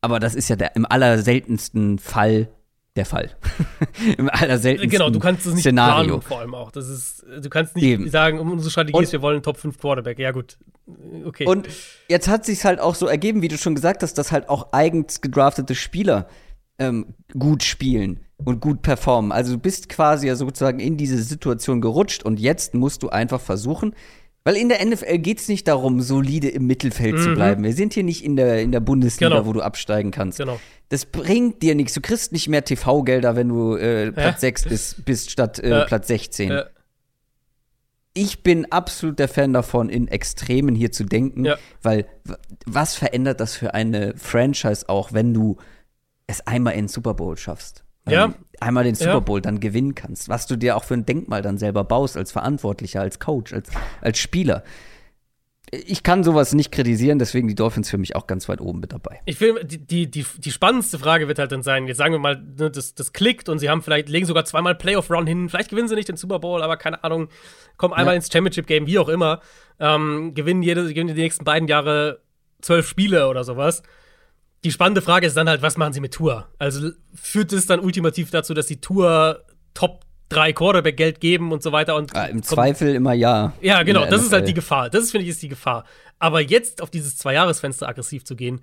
[0.00, 2.48] Aber das ist ja der, im allerseltensten Fall
[2.96, 3.30] der Fall.
[4.18, 6.18] Im allerseltensten Genau, du kannst es nicht Szenario.
[6.18, 6.70] planen, vor allem auch.
[6.70, 8.08] Das ist, du kannst nicht Eben.
[8.08, 10.18] sagen, unsere Strategie ist, wir wollen einen Top 5 Quarterback.
[10.20, 10.58] Ja, gut.
[11.24, 11.44] Okay.
[11.46, 11.68] Und
[12.08, 14.72] jetzt hat sich halt auch so ergeben, wie du schon gesagt hast, dass halt auch
[14.72, 16.28] eigens gedraftete Spieler
[16.78, 19.32] ähm, gut spielen und gut performen.
[19.32, 23.40] Also du bist quasi ja sozusagen in diese Situation gerutscht und jetzt musst du einfach
[23.40, 23.94] versuchen,
[24.44, 27.22] weil in der NFL geht es nicht darum, solide im Mittelfeld mhm.
[27.22, 27.64] zu bleiben.
[27.64, 29.46] Wir sind hier nicht in der, in der Bundesliga, genau.
[29.46, 30.38] wo du absteigen kannst.
[30.38, 30.60] Genau.
[30.90, 31.94] Das bringt dir nichts.
[31.94, 34.48] Du kriegst nicht mehr TV-Gelder, wenn du äh, Platz ja.
[34.48, 35.84] 6 bist, bist statt äh, ja.
[35.86, 36.50] Platz 16.
[36.50, 36.66] Ja.
[38.12, 41.48] Ich bin absolut der Fan davon, in Extremen hier zu denken,
[41.82, 42.06] weil
[42.64, 45.56] was verändert das für eine Franchise auch, wenn du
[46.26, 47.83] es einmal in den Super Bowl schaffst.
[48.08, 48.26] Ja.
[48.26, 49.42] Ähm, einmal den Super Bowl ja.
[49.42, 50.28] dann gewinnen kannst.
[50.28, 53.70] Was du dir auch für ein Denkmal dann selber baust, als Verantwortlicher, als Coach, als,
[54.00, 54.62] als Spieler.
[55.70, 58.92] Ich kann sowas nicht kritisieren, deswegen die Dolphins für mich auch ganz weit oben mit
[58.92, 59.20] dabei.
[59.24, 62.18] Ich finde, die, die, die, die spannendste Frage wird halt dann sein, jetzt sagen wir
[62.20, 65.70] mal, ne, das, das klickt und sie haben vielleicht, legen sogar zweimal Playoff-Run hin, vielleicht
[65.70, 67.28] gewinnen sie nicht den Super Bowl, aber keine Ahnung,
[67.76, 68.16] kommen einmal ja.
[68.16, 69.40] ins Championship-Game, wie auch immer,
[69.80, 72.20] ähm, gewinnen, jede, gewinnen die nächsten beiden Jahre
[72.60, 73.82] zwölf Spiele oder sowas
[74.64, 76.48] die spannende Frage ist dann halt, was machen sie mit Tour?
[76.58, 81.62] Also führt es dann ultimativ dazu, dass die Tour Top 3 Quarterback Geld geben und
[81.62, 83.52] so weiter und ja, im Zweifel immer ja.
[83.60, 84.88] Ja, genau, das ist halt die Gefahr.
[84.88, 85.84] Das finde ich ist die Gefahr.
[86.18, 88.62] Aber jetzt auf dieses Zwei-Jahres-Fenster aggressiv zu gehen,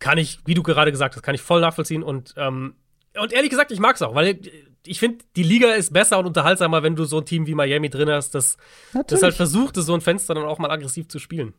[0.00, 2.74] kann ich, wie du gerade gesagt hast, kann ich voll nachvollziehen und ähm,
[3.18, 4.38] und ehrlich gesagt, ich mag es auch, weil
[4.86, 7.88] ich finde, die Liga ist besser und unterhaltsamer, wenn du so ein Team wie Miami
[7.88, 8.58] drin hast, das,
[9.06, 11.54] das halt versucht, so ein Fenster dann auch mal aggressiv zu spielen.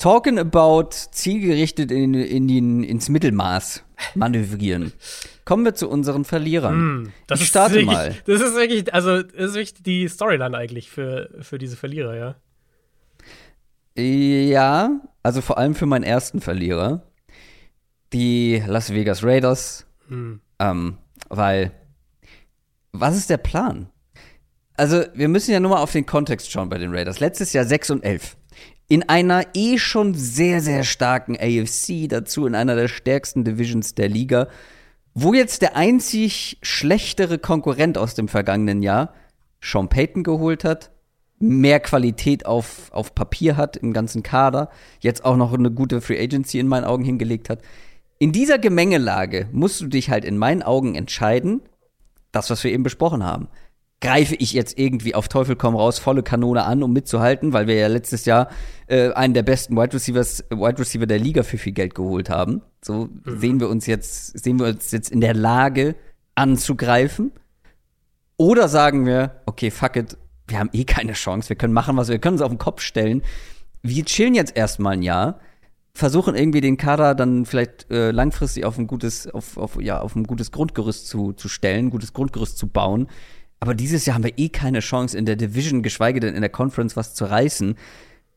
[0.00, 4.94] Talking about zielgerichtet in, in den, ins Mittelmaß manövrieren.
[5.44, 7.02] Kommen wir zu unseren Verlierern.
[7.02, 8.16] Mm, das ich starte wirklich, mal.
[8.24, 12.36] Das ist wirklich, also das ist wirklich die Storyline eigentlich für, für diese Verlierer, ja.
[14.02, 17.02] Ja, also vor allem für meinen ersten Verlierer.
[18.14, 19.86] Die Las Vegas Raiders.
[20.08, 20.36] Mm.
[20.60, 20.96] Ähm,
[21.28, 21.72] weil,
[22.92, 23.90] was ist der Plan?
[24.78, 27.20] Also, wir müssen ja nur mal auf den Kontext schauen bei den Raiders.
[27.20, 28.38] Letztes Jahr 6 und 11
[28.90, 34.08] in einer eh schon sehr, sehr starken AFC, dazu in einer der stärksten Divisions der
[34.08, 34.48] Liga,
[35.14, 39.14] wo jetzt der einzig schlechtere Konkurrent aus dem vergangenen Jahr
[39.62, 40.90] Sean Payton geholt hat,
[41.38, 46.20] mehr Qualität auf, auf Papier hat im ganzen Kader, jetzt auch noch eine gute Free
[46.20, 47.62] Agency in meinen Augen hingelegt hat.
[48.18, 51.62] In dieser Gemengelage musst du dich halt in meinen Augen entscheiden,
[52.32, 53.46] das, was wir eben besprochen haben.
[54.00, 57.74] Greife ich jetzt irgendwie auf Teufel komm raus volle Kanone an, um mitzuhalten, weil wir
[57.74, 58.48] ja letztes Jahr
[58.86, 62.62] äh, einen der besten Wide Receivers, Wide Receiver der Liga für viel Geld geholt haben.
[62.82, 63.40] So mhm.
[63.40, 65.96] sehen wir uns jetzt, sehen wir uns jetzt in der Lage
[66.34, 67.32] anzugreifen.
[68.38, 70.16] Oder sagen wir, okay, fuck it,
[70.46, 72.80] wir haben eh keine Chance, wir können machen, was wir können uns auf den Kopf
[72.80, 73.22] stellen.
[73.82, 75.40] Wir chillen jetzt erstmal ein Jahr,
[75.94, 80.16] versuchen irgendwie den Kader dann vielleicht äh, langfristig auf ein gutes, auf, auf, ja, auf
[80.16, 83.08] ein gutes Grundgerüst zu, zu stellen, ein gutes Grundgerüst zu bauen.
[83.60, 86.50] Aber dieses Jahr haben wir eh keine Chance in der Division, geschweige denn in der
[86.50, 87.76] Conference was zu reißen.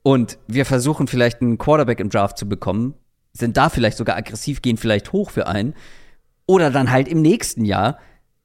[0.03, 2.93] Und wir versuchen vielleicht einen Quarterback im Draft zu bekommen,
[3.31, 5.73] sind da vielleicht sogar aggressiv, gehen vielleicht hoch für einen.
[6.45, 7.97] Oder dann halt im nächsten Jahr.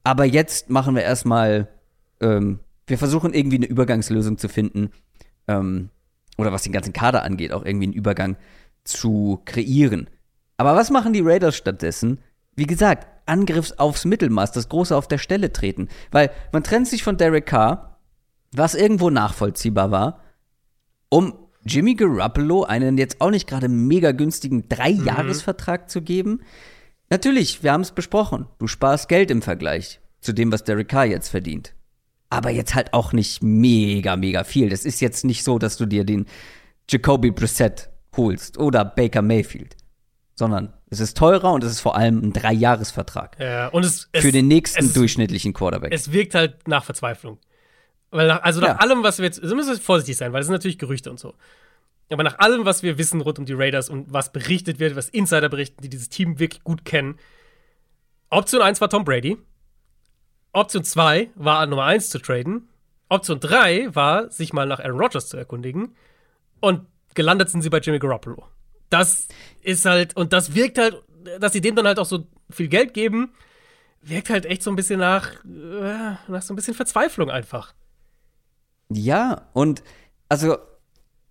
[0.05, 1.67] Aber jetzt machen wir erstmal,
[2.21, 4.91] ähm, wir versuchen irgendwie eine Übergangslösung zu finden.
[5.47, 5.89] Ähm,
[6.37, 8.37] oder was den ganzen Kader angeht, auch irgendwie einen Übergang
[8.85, 10.09] zu kreieren.
[10.55, 12.19] Aber was machen die Raiders stattdessen?
[12.55, 15.87] Wie gesagt, Angriffs aufs Mittelmaß, das große auf der Stelle treten.
[16.11, 17.99] Weil man trennt sich von Derek Carr,
[18.51, 20.21] was irgendwo nachvollziehbar war,
[21.09, 21.33] um
[21.63, 25.87] Jimmy Garoppolo einen jetzt auch nicht gerade mega günstigen Drei-Jahres-Vertrag mhm.
[25.87, 26.41] zu geben.
[27.09, 28.47] Natürlich, wir haben es besprochen.
[28.59, 31.73] Du sparst Geld im Vergleich zu dem, was Derek Carr jetzt verdient.
[32.29, 34.69] Aber jetzt halt auch nicht mega, mega viel.
[34.69, 36.25] Das ist jetzt nicht so, dass du dir den
[36.89, 39.75] Jacoby Brissett holst oder Baker Mayfield
[40.39, 43.37] sondern es ist teurer und es ist vor allem ein Dreijahresvertrag.
[43.39, 45.93] Ja, und es, es für den nächsten es, durchschnittlichen Quarterback.
[45.93, 47.37] Es wirkt halt nach Verzweiflung.
[48.11, 48.75] Weil nach, also nach ja.
[48.77, 51.19] allem, was wir jetzt, also müssen wir vorsichtig sein, weil es sind natürlich Gerüchte und
[51.19, 51.35] so.
[52.11, 55.09] Aber nach allem, was wir wissen rund um die Raiders und was berichtet wird, was
[55.09, 57.19] Insider berichten, die dieses Team wirklich gut kennen,
[58.31, 59.37] Option 1 war Tom Brady.
[60.53, 62.67] Option 2 war Nummer 1 zu traden.
[63.09, 65.95] Option 3 war, sich mal nach Aaron Rodgers zu erkundigen.
[66.61, 68.43] Und gelandet sind sie bei Jimmy Garoppolo
[68.89, 69.27] das
[69.61, 71.03] ist halt, und das wirkt halt,
[71.39, 73.33] dass sie dem dann halt auch so viel Geld geben,
[74.01, 77.73] wirkt halt echt so ein bisschen nach, äh, nach so ein bisschen Verzweiflung einfach.
[78.91, 79.83] Ja, und
[80.29, 80.57] also,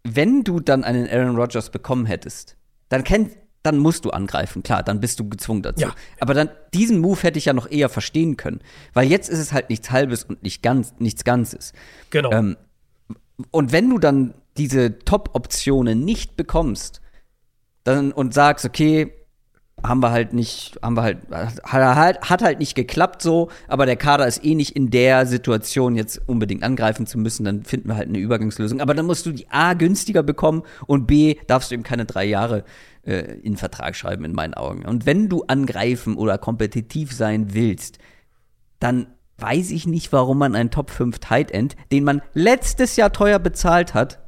[0.04, 2.56] wenn du dann einen Aaron Rodgers bekommen hättest,
[2.88, 5.82] dann kennt, dann musst du angreifen, klar, dann bist du gezwungen dazu.
[5.82, 5.94] Ja.
[6.20, 8.60] Aber dann, diesen Move hätte ich ja noch eher verstehen können.
[8.92, 11.72] Weil jetzt ist es halt nichts Halbes und nicht ganz, nichts Ganzes.
[12.10, 12.30] Genau.
[12.30, 12.56] Ähm,
[13.50, 17.00] und wenn du dann diese Top-Optionen nicht bekommst,
[17.88, 19.12] dann und sagst, okay,
[19.82, 23.96] haben wir halt nicht, haben wir halt, hat, hat halt nicht geklappt so, aber der
[23.96, 27.96] Kader ist eh nicht in der Situation, jetzt unbedingt angreifen zu müssen, dann finden wir
[27.96, 28.80] halt eine Übergangslösung.
[28.80, 32.24] Aber dann musst du die A günstiger bekommen und B darfst du eben keine drei
[32.24, 32.64] Jahre
[33.04, 34.84] äh, in Vertrag schreiben, in meinen Augen.
[34.84, 37.98] Und wenn du angreifen oder kompetitiv sein willst,
[38.80, 39.06] dann
[39.38, 43.38] weiß ich nicht, warum man einen Top 5 Tight End, den man letztes Jahr teuer
[43.38, 44.18] bezahlt hat,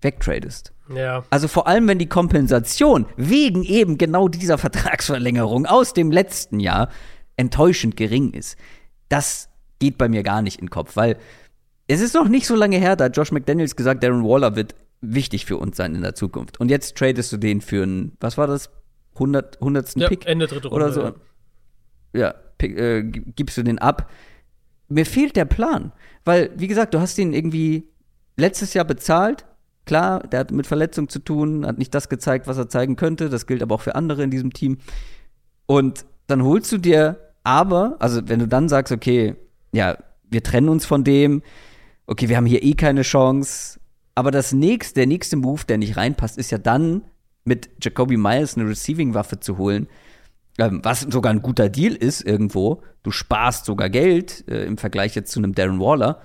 [0.00, 0.72] wegtradest.
[0.94, 1.24] Ja.
[1.30, 6.90] Also vor allem, wenn die Kompensation wegen eben genau dieser Vertragsverlängerung aus dem letzten Jahr
[7.36, 8.56] enttäuschend gering ist.
[9.08, 9.48] Das
[9.78, 11.18] geht bei mir gar nicht in den Kopf, weil
[11.86, 14.74] es ist noch nicht so lange her, da hat Josh McDaniels gesagt, Darren Waller wird
[15.00, 16.58] wichtig für uns sein in der Zukunft.
[16.58, 18.70] Und jetzt tradest du den für einen, was war das?
[19.14, 19.96] 100, 100.
[19.96, 20.26] Ja, Pick?
[20.26, 20.84] Ende dritte Runde.
[20.84, 21.14] Oder so.
[22.12, 24.10] Ja, pick, äh, gibst du den ab.
[24.88, 25.92] Mir fehlt der Plan,
[26.24, 27.88] weil, wie gesagt, du hast ihn irgendwie
[28.36, 29.44] letztes Jahr bezahlt,
[29.86, 33.30] Klar, der hat mit Verletzung zu tun, hat nicht das gezeigt, was er zeigen könnte.
[33.30, 34.78] Das gilt aber auch für andere in diesem Team.
[35.66, 39.36] Und dann holst du dir aber, also wenn du dann sagst, okay,
[39.72, 39.96] ja,
[40.28, 41.42] wir trennen uns von dem,
[42.06, 43.78] okay, wir haben hier eh keine Chance.
[44.16, 47.02] Aber das nächste, der nächste Move, der nicht reinpasst, ist ja dann
[47.44, 49.86] mit Jacoby Myers eine Receiving-Waffe zu holen,
[50.58, 52.82] ähm, was sogar ein guter Deal ist irgendwo.
[53.02, 56.20] Du sparst sogar Geld äh, im Vergleich jetzt zu einem Darren Waller.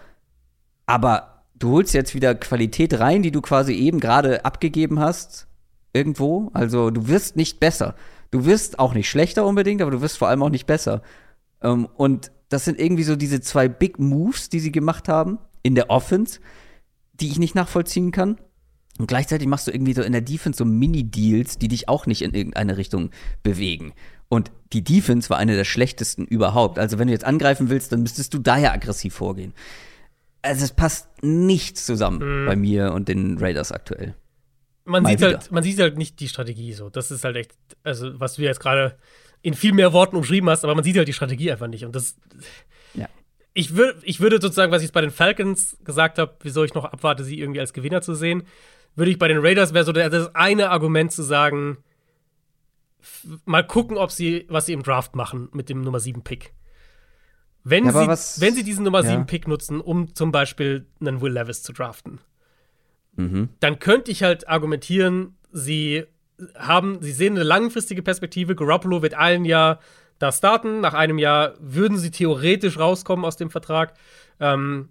[0.87, 1.30] Aber
[1.61, 5.47] du holst jetzt wieder Qualität rein, die du quasi eben gerade abgegeben hast,
[5.93, 6.49] irgendwo.
[6.53, 7.95] Also du wirst nicht besser.
[8.31, 11.01] Du wirst auch nicht schlechter unbedingt, aber du wirst vor allem auch nicht besser.
[11.61, 15.75] Ähm, und das sind irgendwie so diese zwei Big Moves, die sie gemacht haben in
[15.75, 16.39] der Offense,
[17.13, 18.37] die ich nicht nachvollziehen kann.
[18.97, 22.21] Und gleichzeitig machst du irgendwie so in der Defense so Mini-Deals, die dich auch nicht
[22.21, 23.11] in irgendeine Richtung
[23.43, 23.93] bewegen.
[24.27, 26.79] Und die Defense war eine der schlechtesten überhaupt.
[26.79, 29.53] Also wenn du jetzt angreifen willst, dann müsstest du daher aggressiv vorgehen
[30.41, 32.45] also es passt nicht zusammen mhm.
[32.45, 34.15] bei mir und den Raiders aktuell.
[34.83, 36.89] Man sieht, halt, man sieht halt nicht die Strategie so.
[36.89, 37.51] Das ist halt echt,
[37.83, 38.97] also was du jetzt gerade
[39.41, 41.85] in viel mehr Worten umschrieben hast, aber man sieht halt die Strategie einfach nicht.
[41.85, 42.15] Und das.
[42.93, 43.07] Ja.
[43.53, 46.85] Ich, würd, ich würde sozusagen, was ich bei den Falcons gesagt habe, wieso ich noch
[46.85, 48.43] abwarte, sie irgendwie als Gewinner zu sehen,
[48.95, 51.77] würde ich bei den Raiders wäre so das eine Argument zu sagen,
[53.45, 56.53] mal gucken, ob sie, was sie im Draft machen mit dem Nummer 7 Pick.
[57.63, 59.23] Wenn, ja, sie, wenn sie diesen Nummer 7 ja.
[59.23, 62.19] Pick nutzen, um zum Beispiel einen Will Levis zu draften,
[63.15, 63.49] mhm.
[63.59, 66.05] dann könnte ich halt argumentieren, sie
[66.57, 68.55] haben, sie sehen eine langfristige Perspektive.
[68.55, 69.79] Garoppolo wird ein Jahr
[70.17, 70.81] da starten.
[70.81, 73.93] Nach einem Jahr würden sie theoretisch rauskommen aus dem Vertrag.
[74.39, 74.89] Ähm,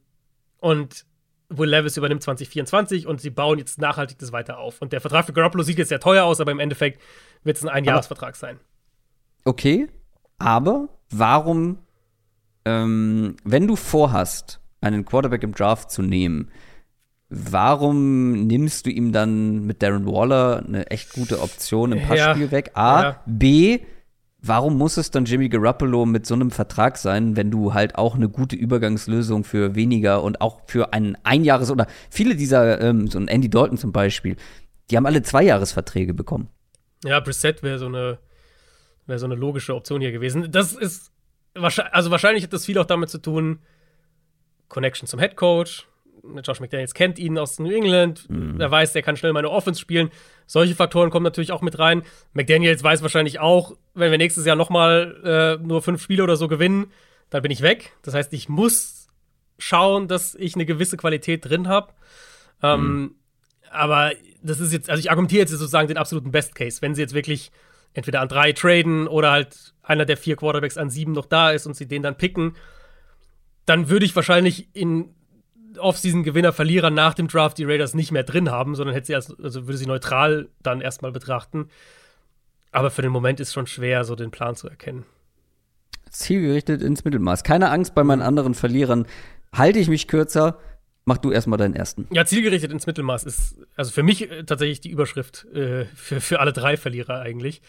[0.58, 1.06] und
[1.48, 4.80] Will Levis übernimmt 2024 und sie bauen jetzt nachhaltig das weiter auf.
[4.80, 7.00] Und der Vertrag für Garoppolo sieht jetzt sehr teuer aus, aber im Endeffekt
[7.42, 8.60] wird es ein Einjahresvertrag sein.
[9.44, 9.88] Okay,
[10.38, 11.78] aber warum,
[12.64, 16.50] ähm, wenn du vorhast, einen Quarterback im Draft zu nehmen,
[17.28, 22.50] warum nimmst du ihm dann mit Darren Waller eine echt gute Option im Passspiel ja,
[22.50, 22.70] weg?
[22.74, 23.02] A.
[23.02, 23.22] Ja.
[23.26, 23.80] B
[24.42, 28.14] warum muss es dann Jimmy Garoppolo mit so einem Vertrag sein, wenn du halt auch
[28.14, 33.18] eine gute Übergangslösung für weniger und auch für einen Einjahres- oder viele dieser, ähm, so
[33.18, 34.36] ein Andy Dalton zum Beispiel,
[34.90, 36.48] die haben alle Zweijahresverträge bekommen.
[37.04, 38.18] Ja, Brissett wäre so eine
[39.06, 40.52] wäre so eine logische Option hier gewesen.
[40.52, 41.09] Das ist
[41.54, 43.60] also wahrscheinlich hat das viel auch damit zu tun,
[44.68, 45.86] Connection zum Head Coach,
[46.44, 48.28] Josh McDaniels kennt ihn aus New England.
[48.28, 48.60] Mhm.
[48.60, 50.10] Er weiß, der kann schnell meine Offense spielen.
[50.46, 52.02] Solche Faktoren kommen natürlich auch mit rein.
[52.32, 56.48] McDaniels weiß wahrscheinlich auch, wenn wir nächstes Jahr nochmal äh, nur fünf Spiele oder so
[56.48, 56.92] gewinnen,
[57.30, 57.92] dann bin ich weg.
[58.02, 59.08] Das heißt, ich muss
[59.58, 61.92] schauen, dass ich eine gewisse Qualität drin habe.
[62.62, 63.14] Ähm, mhm.
[63.70, 64.12] Aber
[64.42, 66.82] das ist jetzt, also ich argumentiere jetzt sozusagen den absoluten Best Case.
[66.82, 67.52] Wenn sie jetzt wirklich
[67.94, 71.66] entweder an drei traden oder halt einer der vier Quarterbacks an sieben noch da ist
[71.66, 72.56] und sie den dann picken,
[73.66, 75.14] dann würde ich wahrscheinlich in
[75.78, 79.38] Offseason-Gewinner, Verlierer nach dem Draft die Raiders nicht mehr drin haben, sondern hätte sie als,
[79.40, 81.68] also würde sie neutral dann erstmal betrachten.
[82.72, 85.04] Aber für den Moment ist schon schwer, so den Plan zu erkennen.
[86.10, 87.44] Zielgerichtet ins Mittelmaß.
[87.44, 89.06] Keine Angst bei meinen anderen Verlierern.
[89.52, 90.58] Halte ich mich kürzer,
[91.04, 92.06] mach du erstmal deinen ersten.
[92.10, 96.40] Ja, zielgerichtet ins Mittelmaß ist also für mich äh, tatsächlich die Überschrift äh, für, für
[96.40, 97.62] alle drei Verlierer eigentlich.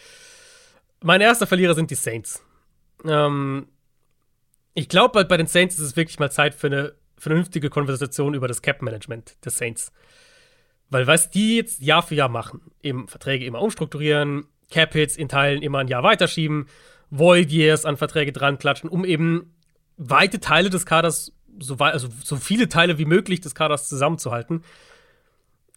[1.02, 2.42] Mein erster Verlierer sind die Saints.
[3.04, 3.66] Ähm,
[4.74, 8.48] ich glaube, bei, den Saints ist es wirklich mal Zeit für eine vernünftige Konversation über
[8.48, 9.92] das Cap-Management des Saints.
[10.90, 15.62] Weil was die jetzt Jahr für Jahr machen, eben Verträge immer umstrukturieren, Cap-Hits in Teilen
[15.62, 16.66] immer ein Jahr weiterschieben,
[17.10, 19.54] Void-Years an Verträge dran klatschen, um eben
[19.96, 24.62] weite Teile des Kaders, so, also so viele Teile wie möglich des Kaders zusammenzuhalten.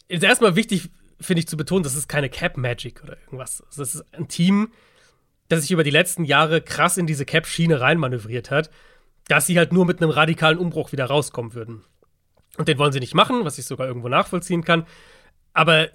[0.08, 0.90] Ist erstmal wichtig,
[1.20, 3.62] finde ich, zu betonen, das ist keine Cap-Magic oder irgendwas.
[3.76, 4.72] Das ist ein Team,
[5.48, 8.70] das sich über die letzten Jahre krass in diese Cap-Schiene reinmanövriert hat
[9.28, 11.84] dass sie halt nur mit einem radikalen Umbruch wieder rauskommen würden.
[12.56, 14.86] Und den wollen sie nicht machen, was ich sogar irgendwo nachvollziehen kann.
[15.52, 15.88] Aber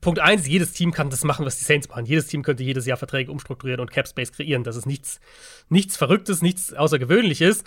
[0.00, 2.06] Punkt eins, jedes Team kann das machen, was die Saints machen.
[2.06, 4.64] Jedes Team könnte jedes Jahr Verträge umstrukturieren und Cap Space kreieren.
[4.64, 5.20] Das ist nichts,
[5.68, 7.64] nichts Verrücktes, nichts Außergewöhnliches.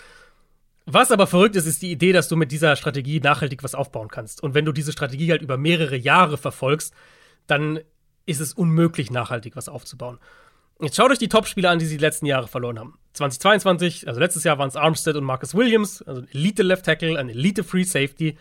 [0.86, 4.08] Was aber verrückt ist, ist die Idee, dass du mit dieser Strategie nachhaltig was aufbauen
[4.08, 4.42] kannst.
[4.42, 6.94] Und wenn du diese Strategie halt über mehrere Jahre verfolgst,
[7.46, 7.80] dann
[8.26, 10.18] ist es unmöglich, nachhaltig was aufzubauen.
[10.80, 12.98] Jetzt schaut euch die Top-Spieler an, die sie die letzten Jahre verloren haben.
[13.14, 17.28] 2022, also letztes Jahr waren es Armstead und Marcus Williams, also Elite Left Tackle, ein
[17.28, 18.36] Elite Free Safety.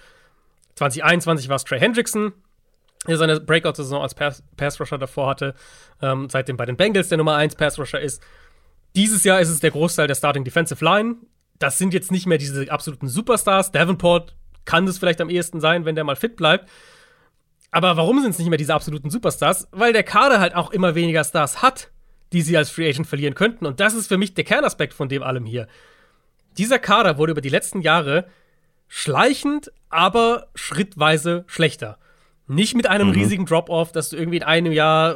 [0.76, 2.34] 2021 war es Trey Hendrickson,
[3.07, 5.53] der seine Breakout-Saison als Pass-Rusher davor hatte,
[6.02, 8.22] ähm, seitdem bei den Bengals der Nummer 1 Pass-Rusher ist.
[8.95, 11.18] Dieses Jahr ist es der Großteil der Starting Defensive Line.
[11.64, 13.72] Das sind jetzt nicht mehr diese absoluten Superstars.
[13.72, 14.35] Davenport
[14.65, 16.69] kann das vielleicht am ehesten sein, wenn der mal fit bleibt.
[17.72, 19.68] Aber warum sind es nicht mehr diese absoluten Superstars?
[19.72, 21.90] Weil der Kader halt auch immer weniger Stars hat
[22.34, 23.65] die sie als Free Agent verlieren könnten.
[23.65, 25.68] Und das ist für mich der Kernaspekt von dem allem hier.
[26.57, 28.26] Dieser Kader wurde über die letzten Jahre
[28.88, 31.99] schleichend, aber schrittweise schlechter.
[32.48, 33.14] Nicht mit einem mhm.
[33.14, 35.15] riesigen Drop-off, dass du irgendwie in einem Jahr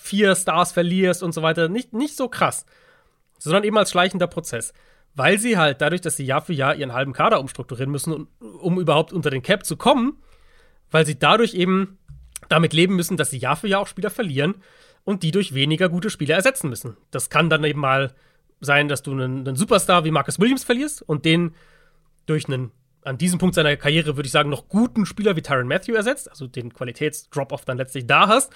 [0.00, 1.68] vier Stars verlierst und so weiter.
[1.68, 2.66] Nicht, nicht so krass,
[3.38, 4.72] sondern eben als schleichender Prozess.
[5.14, 8.80] Weil sie halt dadurch, dass sie Jahr für Jahr ihren halben Kader umstrukturieren müssen, um
[8.80, 10.18] überhaupt unter den Cap zu kommen,
[10.90, 11.98] weil sie dadurch eben
[12.48, 14.56] damit leben müssen, dass sie Jahr für Jahr auch Spieler verlieren,
[15.04, 16.96] und die durch weniger gute Spieler ersetzen müssen.
[17.10, 18.12] Das kann dann eben mal
[18.60, 21.54] sein, dass du einen, einen Superstar wie Marcus Williams verlierst und den
[22.26, 22.72] durch einen
[23.02, 26.30] an diesem Punkt seiner Karriere, würde ich sagen, noch guten Spieler wie Tyron Matthew ersetzt,
[26.30, 28.50] also den Qualitätsdrop-off dann letztlich da hast.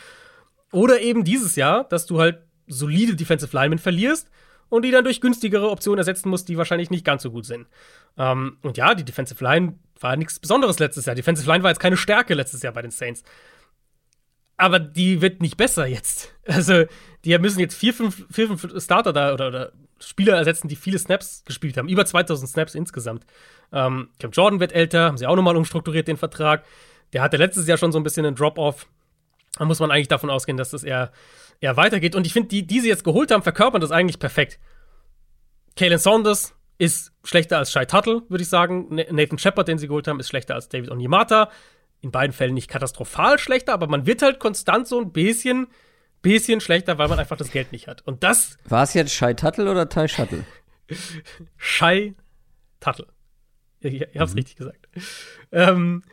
[0.73, 4.31] Oder eben dieses Jahr, dass du halt solide Defensive Linemen verlierst
[4.69, 7.67] und die dann durch günstigere Optionen ersetzen musst, die wahrscheinlich nicht ganz so gut sind.
[8.17, 11.15] Ähm, und ja, die Defensive Line war nichts Besonderes letztes Jahr.
[11.15, 13.23] Die Defensive Line war jetzt keine Stärke letztes Jahr bei den Saints
[14.59, 16.35] aber die wird nicht besser jetzt.
[16.49, 16.85] Also,
[17.27, 20.99] die müssen jetzt vier, fünf, vier, fünf Starter da oder, oder Spieler ersetzen, die viele
[20.99, 21.89] Snaps gespielt haben.
[21.89, 23.27] Über 2000 Snaps insgesamt.
[23.71, 26.65] Ähm, Cam Jordan wird älter, haben sie auch nochmal umstrukturiert, den Vertrag.
[27.13, 28.87] Der hatte letztes Jahr schon so ein bisschen einen Drop-Off.
[29.59, 31.13] Da muss man eigentlich davon ausgehen, dass das eher,
[31.61, 32.15] eher weitergeht.
[32.15, 34.59] Und ich finde, die, die sie jetzt geholt haben, verkörpern das eigentlich perfekt.
[35.77, 38.95] Kalen Saunders ist schlechter als Shai Tuttle, würde ich sagen.
[39.11, 41.51] Nathan Shepard, den sie geholt haben, ist schlechter als David Onyemata
[42.01, 45.67] in beiden Fällen nicht katastrophal schlechter, aber man wird halt konstant so ein bisschen,
[46.23, 48.03] bisschen schlechter, weil man einfach das Geld nicht hat.
[48.07, 48.57] Und das.
[48.69, 50.45] War es jetzt Shai Tuttle oder Tai Shuttle?
[51.57, 52.15] Shai
[52.81, 53.09] Tuttle.
[53.81, 54.39] Ihr, ihr habt's mhm.
[54.39, 54.89] richtig gesagt.
[55.53, 56.05] Ähm,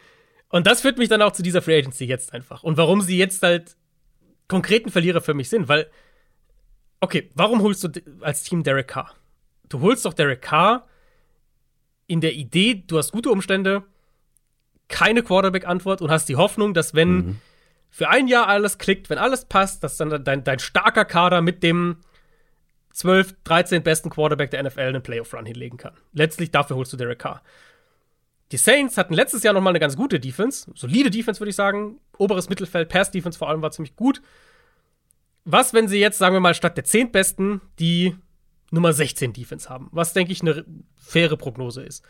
[0.49, 2.63] und das führt mich dann auch zu dieser Free Agency jetzt einfach.
[2.63, 3.75] Und warum sie jetzt halt
[4.47, 5.89] konkreten Verlierer für mich sind, weil,
[6.99, 7.89] okay, warum holst du
[8.21, 9.13] als Team Derek Carr?
[9.69, 10.87] Du holst doch Derek Carr
[12.07, 13.83] in der Idee, du hast gute Umstände,
[14.87, 17.41] keine Quarterback-Antwort und hast die Hoffnung, dass wenn mhm.
[17.89, 21.63] für ein Jahr alles klickt, wenn alles passt, dass dann dein, dein starker Kader mit
[21.63, 21.97] dem
[22.91, 25.93] 12, 13 besten Quarterback der NFL einen Playoff-Run hinlegen kann.
[26.13, 27.41] Letztlich dafür holst du Derek Carr.
[28.51, 31.55] Die Saints hatten letztes Jahr noch mal eine ganz gute Defense, solide Defense würde ich
[31.55, 34.21] sagen, oberes Mittelfeld, Pass-Defense vor allem war ziemlich gut.
[35.45, 38.15] Was, wenn sie jetzt, sagen wir mal, statt der 10 besten die
[38.71, 39.89] Nummer 16 Defense haben?
[39.91, 40.65] Was, denke ich, eine
[40.95, 42.03] faire Prognose ist.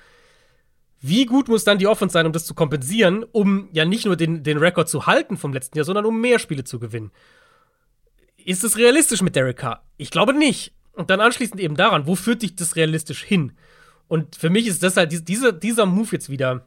[1.02, 4.16] Wie gut muss dann die Offense sein, um das zu kompensieren, um ja nicht nur
[4.16, 7.12] den, den Rekord zu halten vom letzten Jahr, sondern um mehr Spiele zu gewinnen?
[8.44, 9.84] Ist es realistisch mit Derek Carr?
[9.98, 10.74] Ich glaube nicht.
[10.94, 13.52] Und dann anschließend eben daran, wo führt dich das realistisch hin?
[14.07, 16.65] Und für mich ist das halt, dieser, dieser Move jetzt wieder,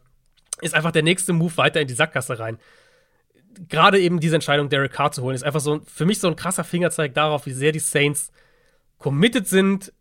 [0.61, 2.59] ist einfach der nächste Move weiter in die Sackgasse rein.
[3.69, 6.37] Gerade eben diese Entscheidung, Derek Carr zu holen, ist einfach so für mich so ein
[6.37, 8.31] krasser Fingerzeig darauf, wie sehr die Saints
[8.99, 9.93] committed sind,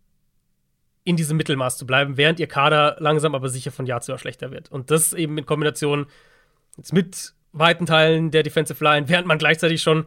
[1.03, 4.19] in diesem Mittelmaß zu bleiben, während ihr Kader langsam aber sicher von Jahr zu Jahr
[4.19, 4.69] schlechter wird.
[4.72, 6.07] Und das eben in Kombination
[6.76, 10.05] jetzt mit weiten Teilen der Defensive Line, während man gleichzeitig schon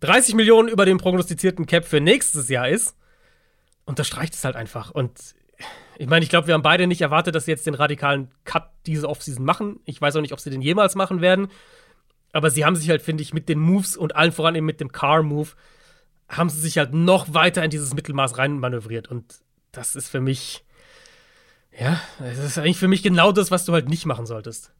[0.00, 2.96] 30 Millionen über dem prognostizierten Cap für nächstes Jahr ist,
[3.84, 4.90] unterstreicht es halt einfach.
[4.90, 5.34] Und
[6.00, 8.70] ich meine, ich glaube, wir haben beide nicht erwartet, dass sie jetzt den radikalen Cut
[8.86, 9.80] diese Offseason machen.
[9.84, 11.48] Ich weiß auch nicht, ob sie den jemals machen werden.
[12.32, 14.80] Aber sie haben sich halt, finde ich, mit den Moves und allen voran eben mit
[14.80, 15.50] dem Car-Move,
[16.26, 19.08] haben sie sich halt noch weiter in dieses Mittelmaß reinmanövriert.
[19.08, 19.40] Und
[19.72, 20.64] das ist für mich,
[21.78, 24.72] ja, das ist eigentlich für mich genau das, was du halt nicht machen solltest.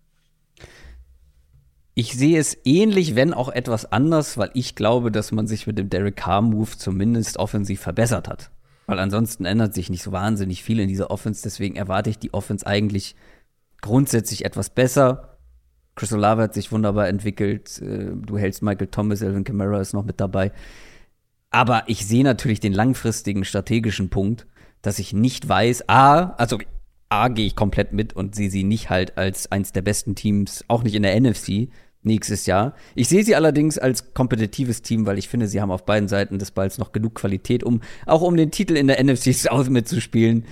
[1.92, 5.76] Ich sehe es ähnlich, wenn auch etwas anders, weil ich glaube, dass man sich mit
[5.76, 8.50] dem Derek Carr-Move zumindest offensiv verbessert hat.
[8.90, 11.42] Weil ansonsten ändert sich nicht so wahnsinnig viel in dieser Offense.
[11.44, 13.14] Deswegen erwarte ich die Offense eigentlich
[13.80, 15.38] grundsätzlich etwas besser.
[15.94, 17.80] Chris Olave hat sich wunderbar entwickelt.
[17.80, 20.50] Äh, du hältst Michael Thomas, Elvin Kamara ist noch mit dabei.
[21.50, 24.48] Aber ich sehe natürlich den langfristigen strategischen Punkt,
[24.82, 26.58] dass ich nicht weiß, A, also
[27.10, 30.64] A gehe ich komplett mit und sehe sie nicht halt als eins der besten Teams,
[30.66, 31.68] auch nicht in der NFC
[32.02, 32.74] nächstes Jahr.
[32.94, 36.38] Ich sehe sie allerdings als kompetitives Team, weil ich finde, sie haben auf beiden Seiten
[36.38, 40.46] des Balls noch genug Qualität, um auch um den Titel in der NFC South mitzuspielen.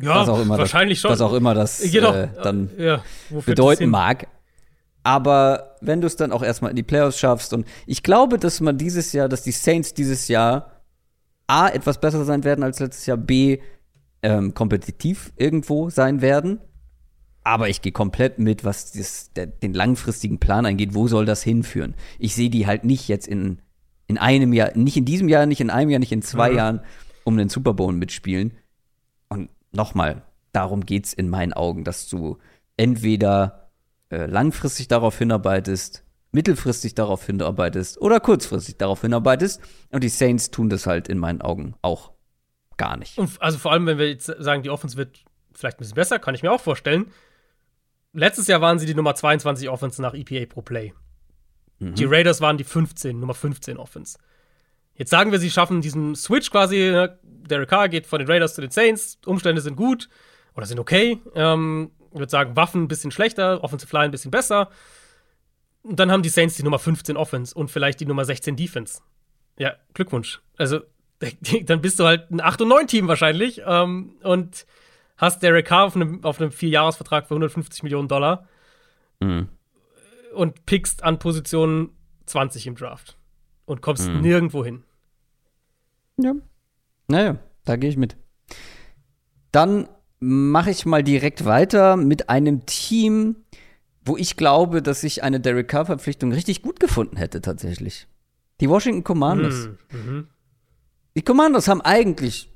[0.00, 1.10] Ja, was auch immer wahrscheinlich das, schon.
[1.10, 2.14] Was auch immer das genau.
[2.14, 3.02] äh, dann ja,
[3.44, 4.28] bedeuten mag.
[5.02, 8.60] Aber wenn du es dann auch erstmal in die Playoffs schaffst und ich glaube, dass
[8.60, 10.82] man dieses Jahr, dass die Saints dieses Jahr
[11.46, 13.58] A, etwas besser sein werden als letztes Jahr, B,
[14.22, 16.60] ähm, kompetitiv irgendwo sein werden.
[17.44, 20.94] Aber ich gehe komplett mit, was das, der, den langfristigen Plan angeht.
[20.94, 21.94] Wo soll das hinführen?
[22.18, 23.62] Ich sehe die halt nicht jetzt in,
[24.06, 26.56] in einem Jahr, nicht in diesem Jahr, nicht in einem Jahr, nicht in zwei mhm.
[26.56, 26.80] Jahren
[27.24, 28.52] um den Super Bowl mitspielen.
[29.28, 32.38] Und nochmal, darum geht es in meinen Augen, dass du
[32.76, 33.70] entweder
[34.10, 39.60] äh, langfristig darauf hinarbeitest, mittelfristig darauf hinarbeitest oder kurzfristig darauf hinarbeitest.
[39.90, 42.12] Und die Saints tun das halt in meinen Augen auch
[42.76, 43.18] gar nicht.
[43.18, 46.18] Und also vor allem, wenn wir jetzt sagen, die Offense wird vielleicht ein bisschen besser,
[46.18, 47.06] kann ich mir auch vorstellen.
[48.12, 50.92] Letztes Jahr waren sie die Nummer 22 Offense nach EPA pro Play.
[51.78, 51.94] Mhm.
[51.94, 54.18] Die Raiders waren die 15, Nummer 15 Offense.
[54.94, 56.76] Jetzt sagen wir, sie schaffen diesen Switch quasi.
[56.76, 57.18] Ne?
[57.22, 59.18] Derek Carr geht von den Raiders zu den Saints.
[59.24, 60.08] Umstände sind gut
[60.54, 61.20] oder sind okay.
[61.34, 64.70] Ähm, ich würde sagen, Waffen ein bisschen schlechter, Offensive Line ein bisschen besser.
[65.82, 69.00] Und dann haben die Saints die Nummer 15 Offense und vielleicht die Nummer 16 Defense.
[69.58, 70.40] Ja, Glückwunsch.
[70.56, 70.80] Also,
[71.64, 74.66] dann bist du halt ein 8 und 9 Team wahrscheinlich ähm, und
[75.18, 78.48] hast Derek Carr auf einem, auf einem Vierjahresvertrag für 150 Millionen Dollar
[79.20, 79.48] mhm.
[80.34, 81.90] und pickst an Position
[82.26, 83.18] 20 im Draft
[83.66, 84.20] und kommst mhm.
[84.20, 84.84] nirgendwo hin.
[86.16, 86.34] Ja.
[87.08, 88.16] Naja, da gehe ich mit.
[89.52, 89.88] Dann
[90.20, 93.36] mache ich mal direkt weiter mit einem Team,
[94.04, 98.08] wo ich glaube, dass ich eine Derek Carr-Verpflichtung richtig gut gefunden hätte, tatsächlich.
[98.60, 99.68] Die Washington Commanders.
[99.90, 99.98] Mhm.
[99.98, 100.28] mhm.
[101.16, 102.48] Die Commanders haben eigentlich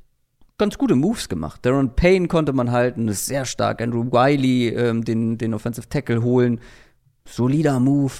[0.58, 1.64] ganz gute Moves gemacht.
[1.64, 3.80] Darren Payne konnte man halten, ist sehr stark.
[3.80, 6.60] Andrew Wiley, ähm, den, den Offensive Tackle holen.
[7.24, 8.12] Solider Move.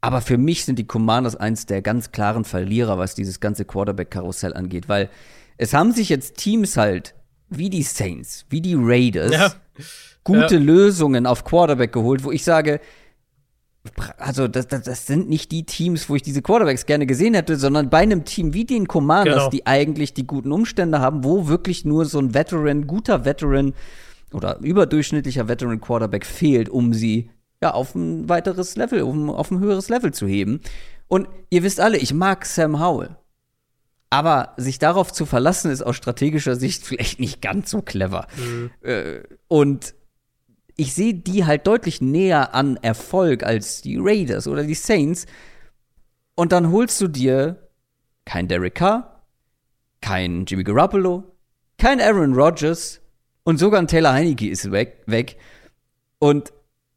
[0.00, 4.54] Aber für mich sind die Commanders eins der ganz klaren Verlierer, was dieses ganze Quarterback-Karussell
[4.54, 5.10] angeht, weil
[5.56, 7.14] es haben sich jetzt Teams halt
[7.50, 9.52] wie die Saints, wie die Raiders, ja.
[10.22, 10.60] gute ja.
[10.60, 12.80] Lösungen auf Quarterback geholt, wo ich sage,
[14.16, 17.56] also das, das, das, sind nicht die Teams, wo ich diese Quarterbacks gerne gesehen hätte,
[17.56, 19.50] sondern bei einem Team wie den Commanders, genau.
[19.50, 23.74] die eigentlich die guten Umstände haben, wo wirklich nur so ein Veteran, guter Veteran
[24.32, 27.30] oder überdurchschnittlicher Veteran Quarterback fehlt, um sie
[27.62, 30.60] ja, auf ein weiteres Level, auf ein, auf ein höheres Level zu heben.
[31.08, 33.16] Und ihr wisst alle, ich mag Sam Howell.
[34.10, 38.26] Aber sich darauf zu verlassen, ist aus strategischer Sicht vielleicht nicht ganz so clever.
[38.36, 38.70] Mhm.
[38.82, 39.94] Äh, und
[40.78, 45.26] ich sehe die halt deutlich näher an Erfolg als die Raiders oder die Saints.
[46.36, 47.68] Und dann holst du dir
[48.24, 49.24] kein Derek Carr,
[50.00, 51.24] kein Jimmy Garoppolo,
[51.78, 53.00] kein Aaron Rodgers
[53.42, 55.02] und sogar ein Taylor Heineke ist weg.
[55.06, 55.36] weg.
[56.20, 56.52] Und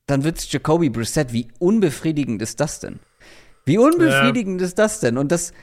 [0.05, 1.33] dann wird's Jacoby Brissett.
[1.33, 2.99] Wie unbefriedigend ist das denn?
[3.65, 4.67] Wie unbefriedigend ja.
[4.67, 5.17] ist das denn?
[5.17, 5.53] Und das,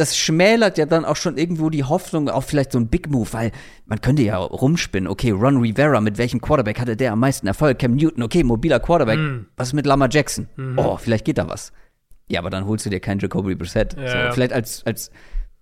[0.00, 3.32] das schmälert ja dann auch schon irgendwo die Hoffnung auf vielleicht so ein Big Move,
[3.32, 3.52] weil
[3.84, 7.78] man könnte ja rumspinnen, okay, Ron Rivera, mit welchem Quarterback hatte der am meisten Erfolg?
[7.78, 9.18] Cam Newton, okay, mobiler Quarterback.
[9.18, 9.46] Mm.
[9.56, 10.48] Was ist mit Lama Jackson?
[10.56, 10.78] Mm.
[10.78, 11.72] Oh, vielleicht geht da was.
[12.28, 13.94] Ja, aber dann holst du dir keinen Jacoby Brissett.
[13.94, 15.10] Ja, so, Vielleicht als, als,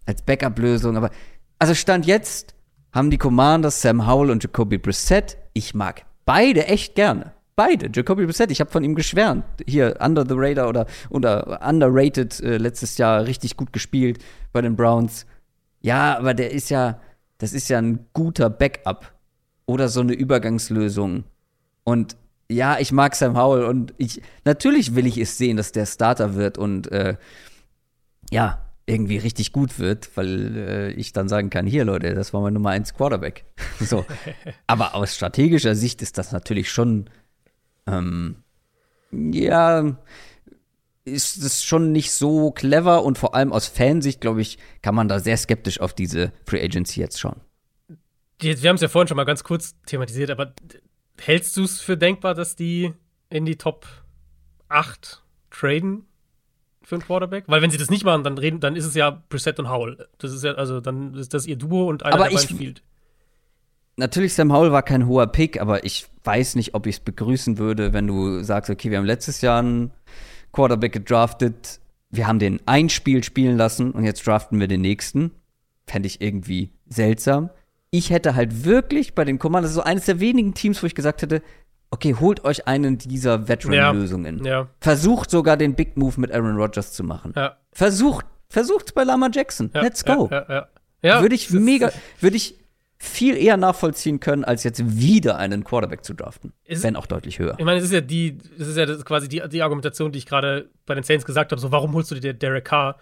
[0.07, 1.11] als Backup-Lösung, aber
[1.59, 2.55] also Stand jetzt
[2.93, 5.37] haben die Commanders Sam Howell und Jacoby Brissett.
[5.53, 7.33] Ich mag beide echt gerne.
[7.59, 7.91] Beide.
[7.93, 9.45] Jacoby Brissett, ich habe von ihm geschwärmt.
[9.67, 14.23] Hier, Under the Radar oder, oder Underrated äh, letztes Jahr richtig gut gespielt
[14.53, 15.27] bei den Browns.
[15.81, 17.01] Ja, aber der ist ja,
[17.39, 19.13] das ist ja ein guter Backup
[19.67, 21.25] oder so eine Übergangslösung.
[21.83, 22.17] Und
[22.49, 26.37] ja, ich mag Sam Howell und ich, natürlich will ich es sehen, dass der Starter
[26.37, 27.17] wird und äh,
[28.31, 32.41] ja, irgendwie richtig gut wird, weil äh, ich dann sagen kann, hier Leute, das war
[32.41, 33.47] mein Nummer 1 Quarterback.
[33.81, 34.07] so.
[34.69, 37.11] Aber aus strategischer Sicht ist das natürlich schon
[37.89, 38.37] ähm,
[39.13, 39.97] ja,
[41.05, 45.09] ist es schon nicht so clever und vor allem aus Fansicht, glaube ich, kann man
[45.09, 47.41] da sehr skeptisch auf diese Free Agency jetzt schauen.
[48.41, 50.53] Wir haben es ja vorhin schon mal ganz kurz thematisiert, aber
[51.19, 52.93] hältst du es für denkbar, dass die
[53.31, 53.87] in die Top
[54.69, 56.07] 8 traden
[56.83, 57.45] für einen Quarterback?
[57.49, 60.09] Weil wenn sie das nicht machen, dann reden, dann ist es ja Brissett und Howell.
[60.19, 62.83] Das ist ja, also dann ist das ihr Duo und einer aber der beiden spielt
[63.99, 67.59] natürlich, Sam Howell war kein hoher Pick, aber ich weiß nicht, ob ich es begrüßen
[67.59, 69.91] würde, wenn du sagst, okay, wir haben letztes Jahr einen
[70.53, 71.81] Quarterback gedraftet,
[72.11, 75.33] wir haben den ein Spiel spielen lassen und jetzt draften wir den nächsten.
[75.87, 77.51] Fände ich irgendwie seltsam.
[77.91, 81.23] Ich hätte halt wirklich bei den Commanders so eines der wenigen Teams, wo ich gesagt
[81.23, 81.43] hätte,
[81.91, 84.45] okay, holt euch einen dieser Veteran-Lösungen.
[84.45, 84.69] Ja, ja.
[84.81, 87.33] Versucht sogar den Big Move mit Aaron Rodgers zu machen.
[87.35, 87.57] Ja.
[87.73, 89.71] Versucht, versucht's bei Lama Jackson.
[89.73, 90.31] Let's go.
[90.31, 92.58] würde ich mega, würde ich
[92.99, 96.53] viel eher nachvollziehen können, als jetzt wieder einen Quarterback zu draften.
[96.65, 97.55] Ist, wenn auch deutlich höher.
[97.59, 100.27] Ich meine, es ist ja die, es ist ja quasi die, die Argumentation, die ich
[100.27, 102.99] gerade bei den Saints gesagt habe, so warum holst du dir Derek Carr?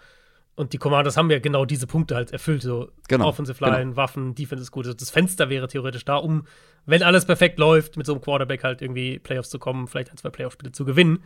[0.55, 3.95] Und die Commanders haben ja genau diese Punkte halt erfüllt, so genau, Offensive Line, genau.
[3.95, 4.85] Waffen, Defense ist gut.
[4.85, 6.47] Also das Fenster wäre theoretisch da, um,
[6.85, 10.17] wenn alles perfekt läuft, mit so einem Quarterback halt irgendwie Playoffs zu kommen, vielleicht ein,
[10.17, 11.23] zwei Playoff-Spiele zu gewinnen.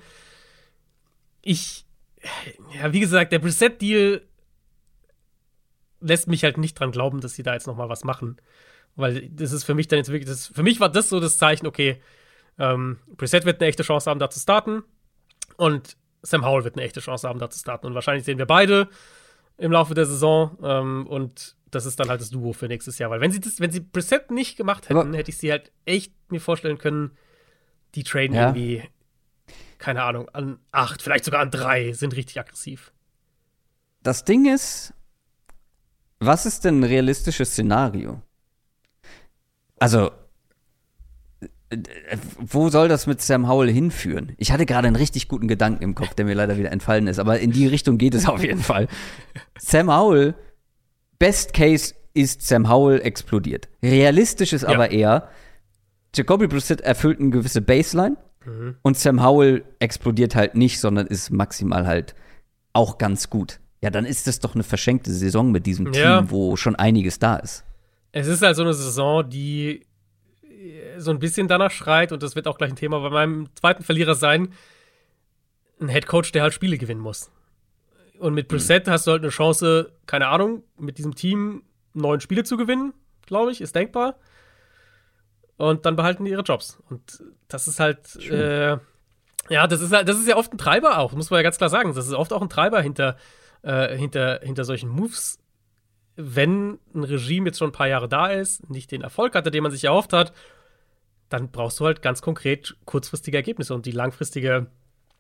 [1.41, 1.85] Ich,
[2.77, 4.21] ja, wie gesagt, der Preset-Deal
[6.01, 8.37] lässt mich halt nicht dran glauben, dass sie da jetzt noch mal was machen.
[8.95, 11.37] Weil das ist für mich dann jetzt wirklich, das, für mich war das so das
[11.37, 12.01] Zeichen, okay,
[12.59, 14.83] ähm, Preset wird eine echte Chance haben, da zu starten.
[15.57, 17.87] Und Sam Howell wird eine echte Chance haben, da zu starten.
[17.87, 18.89] Und wahrscheinlich sehen wir beide
[19.57, 20.57] im Laufe der Saison.
[20.61, 23.09] Ähm, und das ist dann halt das Duo für nächstes Jahr.
[23.09, 25.71] Weil wenn sie das, wenn sie Preset nicht gemacht hätten, Aber hätte ich sie halt
[25.85, 27.11] echt mir vorstellen können,
[27.95, 28.49] die traden ja.
[28.49, 28.83] irgendwie,
[29.77, 32.91] keine Ahnung, an acht, vielleicht sogar an drei, sind richtig aggressiv.
[34.03, 34.93] Das Ding ist,
[36.21, 38.21] was ist denn ein realistisches Szenario?
[39.79, 40.11] Also,
[42.37, 44.33] wo soll das mit Sam Howell hinführen?
[44.37, 47.17] Ich hatte gerade einen richtig guten Gedanken im Kopf, der mir leider wieder entfallen ist,
[47.17, 48.87] aber in die Richtung geht es auf jeden Fall.
[49.57, 50.35] Sam Howell,
[51.17, 53.69] Best Case ist Sam Howell explodiert.
[53.81, 54.69] Realistisch ist ja.
[54.69, 55.29] aber eher,
[56.13, 58.75] Jacoby Brissett erfüllt eine gewisse Baseline mhm.
[58.83, 62.13] und Sam Howell explodiert halt nicht, sondern ist maximal halt
[62.73, 63.59] auch ganz gut.
[63.81, 66.29] Ja, dann ist das doch eine verschenkte Saison mit diesem Team, ja.
[66.29, 67.63] wo schon einiges da ist.
[68.11, 69.85] Es ist halt so eine Saison, die
[70.43, 73.47] äh, so ein bisschen danach schreit, und das wird auch gleich ein Thema bei meinem
[73.55, 74.53] zweiten Verlierer sein,
[75.79, 77.31] ein Headcoach, der halt Spiele gewinnen muss.
[78.19, 78.91] Und mit Preset mhm.
[78.91, 81.63] hast du halt eine Chance, keine Ahnung, mit diesem Team
[81.93, 82.93] neun Spiele zu gewinnen,
[83.25, 84.15] glaube ich, ist denkbar.
[85.57, 86.79] Und dann behalten die ihre Jobs.
[86.89, 88.77] Und das ist halt, äh,
[89.49, 91.57] ja, das ist halt, das ist ja oft ein Treiber auch, muss man ja ganz
[91.57, 91.93] klar sagen.
[91.95, 93.17] Das ist oft auch ein Treiber hinter
[93.63, 95.39] äh, hinter, hinter solchen Moves,
[96.15, 99.63] wenn ein Regime jetzt schon ein paar Jahre da ist, nicht den Erfolg hatte, den
[99.63, 100.33] man sich erhofft hat,
[101.29, 104.67] dann brauchst du halt ganz konkret kurzfristige Ergebnisse und die langfristige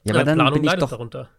[0.03, 1.29] ja, aber äh, dann Planung bin ich leidet doch, darunter.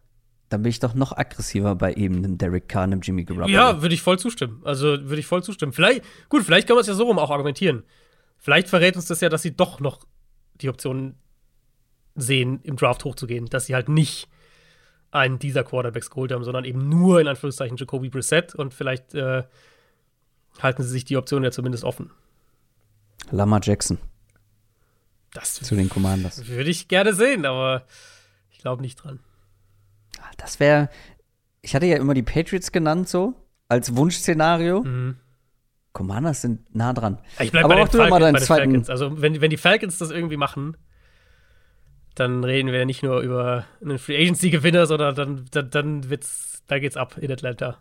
[0.49, 3.49] Dann bin ich doch noch aggressiver bei eben einem Derek Carr, einem Jimmy Garoppolo.
[3.49, 4.61] Ja, würde ich voll zustimmen.
[4.65, 5.73] Also würde ich voll zustimmen.
[5.73, 7.85] Vielleicht, gut, vielleicht kann man es ja so rum auch argumentieren.
[8.39, 10.01] Vielleicht verrät uns das ja, dass sie doch noch
[10.61, 11.15] die Option
[12.15, 14.29] sehen, im Draft hochzugehen, dass sie halt nicht
[15.13, 19.45] einen dieser Quarterbacks geholt haben, sondern eben nur in Anführungszeichen Jacoby Brissett und vielleicht äh,
[20.61, 22.11] halten sie sich die Option ja zumindest offen.
[23.31, 23.99] Lama Jackson.
[25.35, 26.47] Das zu den Commanders.
[26.47, 27.85] Würde ich gerne sehen, aber
[28.51, 29.21] ich glaube nicht dran.
[30.19, 30.89] Ah, das wäre,
[31.63, 33.35] ich hatte ja immer die Patriots genannt so,
[33.69, 34.83] als Wunschszenario.
[34.83, 35.17] Mhm.
[35.93, 37.19] Commanders sind nah dran.
[37.39, 38.91] Ich bleibe Aber bei, den Falcons, bei den zweiten- Falcons.
[38.91, 40.77] Also, wenn, wenn die Falcons das irgendwie machen,
[42.15, 46.79] dann reden wir nicht nur über einen Free Agency-Gewinner, sondern dann, dann, dann wird's, da
[46.79, 47.79] geht's ab in Atlanta.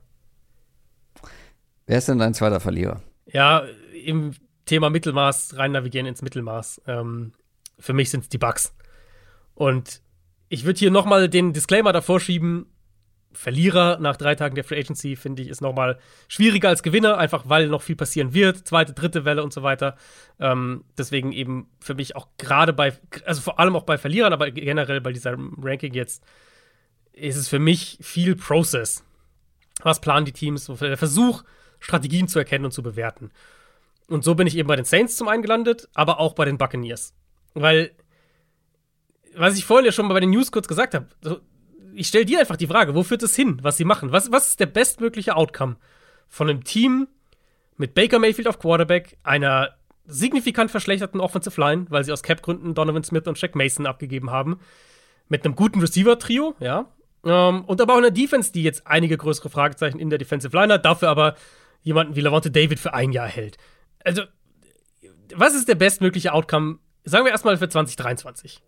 [1.85, 3.01] Wer ist denn dein zweiter Verlierer?
[3.25, 3.63] Ja,
[4.05, 4.33] im
[4.65, 6.83] Thema Mittelmaß rein navigieren ins Mittelmaß.
[6.87, 7.33] Ähm,
[7.77, 8.73] für mich sind es die Bugs.
[9.53, 10.01] Und
[10.47, 12.67] ich würde hier nochmal den Disclaimer davor schieben.
[13.33, 17.43] Verlierer nach drei Tagen der Free Agency, finde ich, ist nochmal schwieriger als Gewinner, einfach
[17.47, 18.67] weil noch viel passieren wird.
[18.67, 19.95] Zweite, dritte Welle und so weiter.
[20.39, 22.93] Ähm, deswegen eben für mich auch gerade bei,
[23.25, 26.23] also vor allem auch bei Verlierern, aber generell bei diesem Ranking jetzt,
[27.13, 29.03] ist es für mich viel Process.
[29.83, 30.65] Was planen die Teams?
[30.65, 31.43] Der Versuch,
[31.79, 33.31] Strategien zu erkennen und zu bewerten.
[34.07, 36.57] Und so bin ich eben bei den Saints zum einen gelandet, aber auch bei den
[36.57, 37.13] Buccaneers.
[37.53, 37.91] Weil,
[39.35, 41.39] was ich vorhin ja schon mal bei den News kurz gesagt habe, so,
[41.93, 44.11] ich stelle dir einfach die Frage, wo führt es hin, was sie machen?
[44.11, 45.77] Was, was ist der bestmögliche Outcome
[46.27, 47.07] von einem Team
[47.77, 53.03] mit Baker Mayfield auf Quarterback, einer signifikant verschlechterten Offensive Line, weil sie aus Cap-Gründen Donovan
[53.03, 54.59] Smith und Shaq Mason abgegeben haben,
[55.27, 56.87] mit einem guten Receiver-Trio, ja,
[57.23, 60.73] ähm, und aber auch einer Defense, die jetzt einige größere Fragezeichen in der Defensive Line
[60.73, 61.35] hat, dafür aber
[61.81, 63.57] jemanden wie Lavonte David für ein Jahr hält.
[64.03, 64.23] Also,
[65.33, 68.61] was ist der bestmögliche Outcome, sagen wir erstmal für 2023?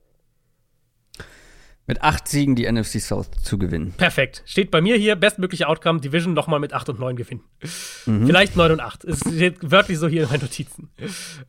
[1.85, 3.93] Mit acht Siegen die NFC South zu gewinnen.
[3.97, 4.41] Perfekt.
[4.45, 7.43] Steht bei mir hier, bestmögliche Outcome, Division nochmal mit 8 und 9 gewinnen.
[7.59, 9.03] Vielleicht 9 und 8.
[9.03, 10.89] Es steht wörtlich so hier in meinen Notizen.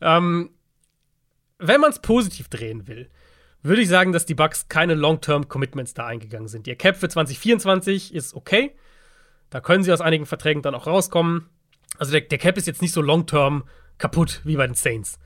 [0.01, 0.51] Ähm,
[1.59, 3.09] wenn man es positiv drehen will,
[3.63, 6.67] würde ich sagen, dass die Bucks keine Long-Term-Commitments da eingegangen sind.
[6.67, 8.75] Ihr Cap für 2024 ist okay.
[9.51, 11.49] Da können sie aus einigen Verträgen dann auch rauskommen.
[11.97, 13.65] Also der, der Cap ist jetzt nicht so long-term
[13.99, 15.19] kaputt wie bei den Saints.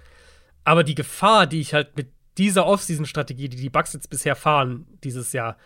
[0.65, 4.87] Aber die Gefahr, die ich halt mit dieser Off-Season-Strategie, die die Bucks jetzt bisher fahren,
[5.05, 5.57] dieses Jahr,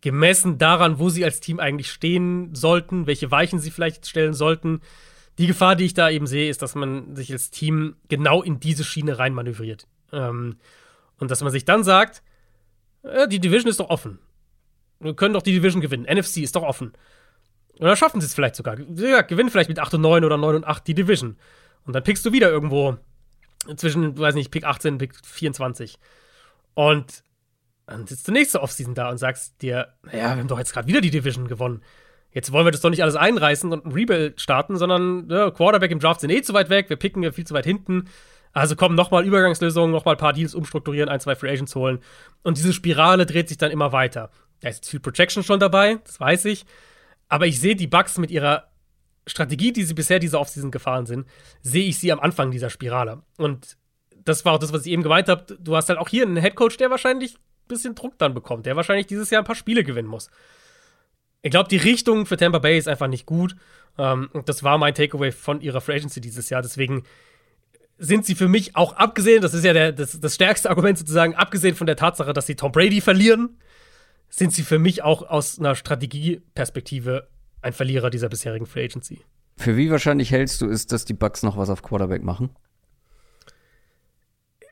[0.00, 4.80] gemessen daran, wo sie als Team eigentlich stehen sollten, welche Weichen sie vielleicht stellen sollten,
[5.38, 8.60] die Gefahr, die ich da eben sehe, ist, dass man sich als Team genau in
[8.60, 9.86] diese Schiene reinmanövriert.
[10.12, 10.56] Ähm,
[11.18, 12.22] und dass man sich dann sagt,
[13.02, 14.18] äh, die Division ist doch offen.
[15.00, 16.04] Wir können doch die Division gewinnen.
[16.04, 16.92] NFC ist doch offen.
[17.78, 18.76] Dann schaffen sie es vielleicht sogar.
[18.96, 21.36] Ja, gewinnen vielleicht mit 8 und 9 oder 9 und 8 die Division.
[21.84, 22.98] Und dann pickst du wieder irgendwo
[23.76, 25.98] zwischen, weiß nicht, Pick 18 Pick 24.
[26.74, 27.22] Und
[27.86, 30.86] dann sitzt du nächste Offseason da und sagst dir, naja, wir haben doch jetzt gerade
[30.86, 31.82] wieder die Division gewonnen.
[32.30, 35.90] Jetzt wollen wir das doch nicht alles einreißen und ein Rebuild starten, sondern ja, Quarterback
[35.90, 38.08] im Draft sind eh zu weit weg, wir picken ja viel zu weit hinten.
[38.52, 42.00] Also kommen nochmal Übergangslösungen, nochmal ein paar Deals umstrukturieren, ein, zwei Free Agents holen.
[42.42, 44.30] Und diese Spirale dreht sich dann immer weiter.
[44.60, 46.66] Da ist viel Projection schon dabei, das weiß ich.
[47.28, 48.67] Aber ich sehe die Bucks mit ihrer
[49.28, 51.26] Strategie, die sie bisher diese Offseason gefahren sind,
[51.62, 53.22] sehe ich sie am Anfang dieser Spirale.
[53.36, 53.76] Und
[54.24, 55.58] das war auch das, was ich eben gemeint habe.
[55.60, 58.76] Du hast halt auch hier einen Headcoach, der wahrscheinlich ein bisschen Druck dann bekommt, der
[58.76, 60.30] wahrscheinlich dieses Jahr ein paar Spiele gewinnen muss.
[61.42, 63.54] Ich glaube, die Richtung für Tampa Bay ist einfach nicht gut.
[63.96, 66.62] Ähm, und das war mein Takeaway von ihrer Free Agency dieses Jahr.
[66.62, 67.04] Deswegen
[67.98, 71.34] sind sie für mich auch abgesehen, das ist ja der, das, das stärkste Argument sozusagen,
[71.34, 73.58] abgesehen von der Tatsache, dass sie Tom Brady verlieren,
[74.28, 77.28] sind sie für mich auch aus einer Strategieperspektive
[77.62, 79.20] ein Verlierer dieser bisherigen Free Agency.
[79.56, 82.50] Für wie wahrscheinlich hältst du es, dass die Bucks noch was auf Quarterback machen?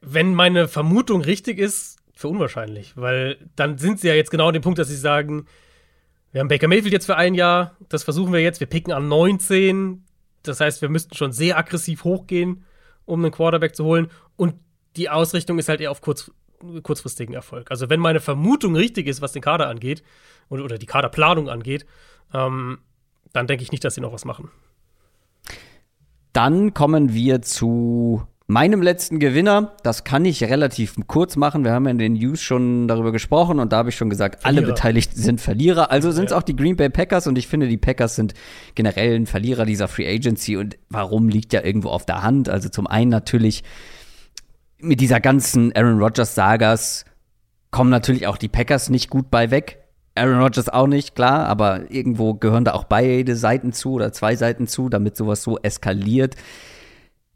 [0.00, 4.54] Wenn meine Vermutung richtig ist, für unwahrscheinlich, weil dann sind sie ja jetzt genau an
[4.54, 5.46] dem Punkt, dass sie sagen,
[6.32, 9.08] wir haben Baker Mayfield jetzt für ein Jahr, das versuchen wir jetzt, wir picken an
[9.08, 10.04] 19,
[10.42, 12.64] das heißt, wir müssten schon sehr aggressiv hochgehen,
[13.04, 14.54] um einen Quarterback zu holen und
[14.96, 16.30] die Ausrichtung ist halt eher auf kurz,
[16.82, 17.70] kurzfristigen Erfolg.
[17.70, 20.02] Also wenn meine Vermutung richtig ist, was den Kader angeht
[20.48, 21.84] oder, oder die Kaderplanung angeht,
[22.36, 22.78] ähm,
[23.32, 24.50] dann denke ich nicht, dass sie noch was machen.
[26.32, 29.74] Dann kommen wir zu meinem letzten Gewinner.
[29.82, 31.64] Das kann ich relativ kurz machen.
[31.64, 34.44] Wir haben ja in den News schon darüber gesprochen und da habe ich schon gesagt,
[34.44, 34.74] alle Verlierer.
[34.74, 35.90] Beteiligten sind Verlierer.
[35.90, 36.38] Also sind es Ja.
[36.38, 38.34] auch die Green Bay Packers und ich finde, die Packers sind
[38.74, 42.48] generell ein Verlierer dieser Free Agency und warum liegt ja irgendwo auf der Hand?
[42.48, 43.64] Also zum einen natürlich
[44.78, 47.04] mit dieser ganzen Aaron Rodgers Sagas
[47.70, 49.82] kommen natürlich auch die Packers nicht gut bei weg.
[50.16, 54.36] Aaron Rodgers auch nicht, klar, aber irgendwo gehören da auch beide Seiten zu oder zwei
[54.36, 56.34] Seiten zu, damit sowas so eskaliert.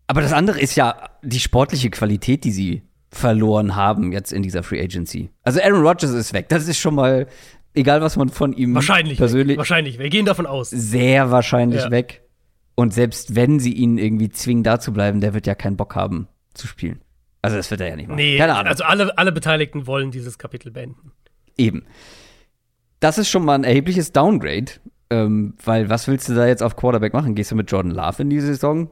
[0.07, 4.63] Aber das andere ist ja die sportliche Qualität, die sie verloren haben jetzt in dieser
[4.63, 5.31] Free Agency.
[5.43, 6.49] Also Aaron Rodgers ist weg.
[6.49, 7.27] Das ist schon mal,
[7.75, 9.19] egal was man von ihm Wahrscheinlich.
[9.19, 9.59] persönlich, Weg.
[9.59, 9.99] Wahrscheinlich.
[9.99, 10.71] Wir gehen davon aus.
[10.71, 11.91] sehr wahrscheinlich Ja.
[11.91, 12.23] weg.
[12.77, 15.95] Und selbst wenn sie ihn irgendwie zwingen, da zu bleiben, der wird ja keinen Bock
[15.97, 17.01] haben zu spielen.
[17.43, 18.17] Also das wird er ja nicht machen.
[18.17, 18.69] Nee, Keine Ahnung.
[18.69, 21.13] also alle, alle Beteiligten wollen dieses Kapitel beenden.
[21.57, 21.85] Eben.
[23.01, 24.73] Das ist schon mal ein erhebliches Downgrade,
[25.09, 27.35] ähm, weil was willst du da jetzt auf Quarterback machen?
[27.35, 28.91] Gehst du mit Jordan Love in die Saison?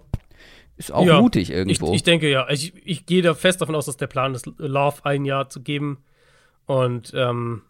[0.76, 1.88] Ist auch ja, mutig irgendwo.
[1.88, 2.48] Ich, ich denke ja.
[2.50, 5.60] Ich, ich gehe da fest davon aus, dass der Plan ist, Love ein Jahr zu
[5.60, 5.98] geben.
[6.66, 7.62] Und ähm,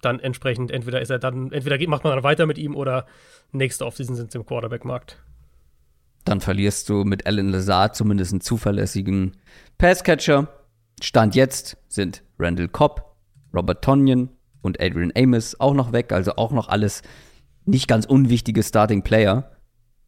[0.00, 3.06] dann entsprechend, entweder ist er dann, entweder macht man dann weiter mit ihm oder
[3.52, 5.22] nächste Offseason sind sie im Quarterback-Markt.
[6.24, 9.36] Dann verlierst du mit Alan Lazard zumindest einen zuverlässigen
[9.78, 10.48] Passcatcher.
[11.02, 13.16] Stand jetzt sind Randall Cobb,
[13.52, 14.30] Robert Tonyan
[14.64, 17.02] und Adrian Amos auch noch weg, also auch noch alles
[17.64, 19.50] nicht ganz unwichtige Starting Player.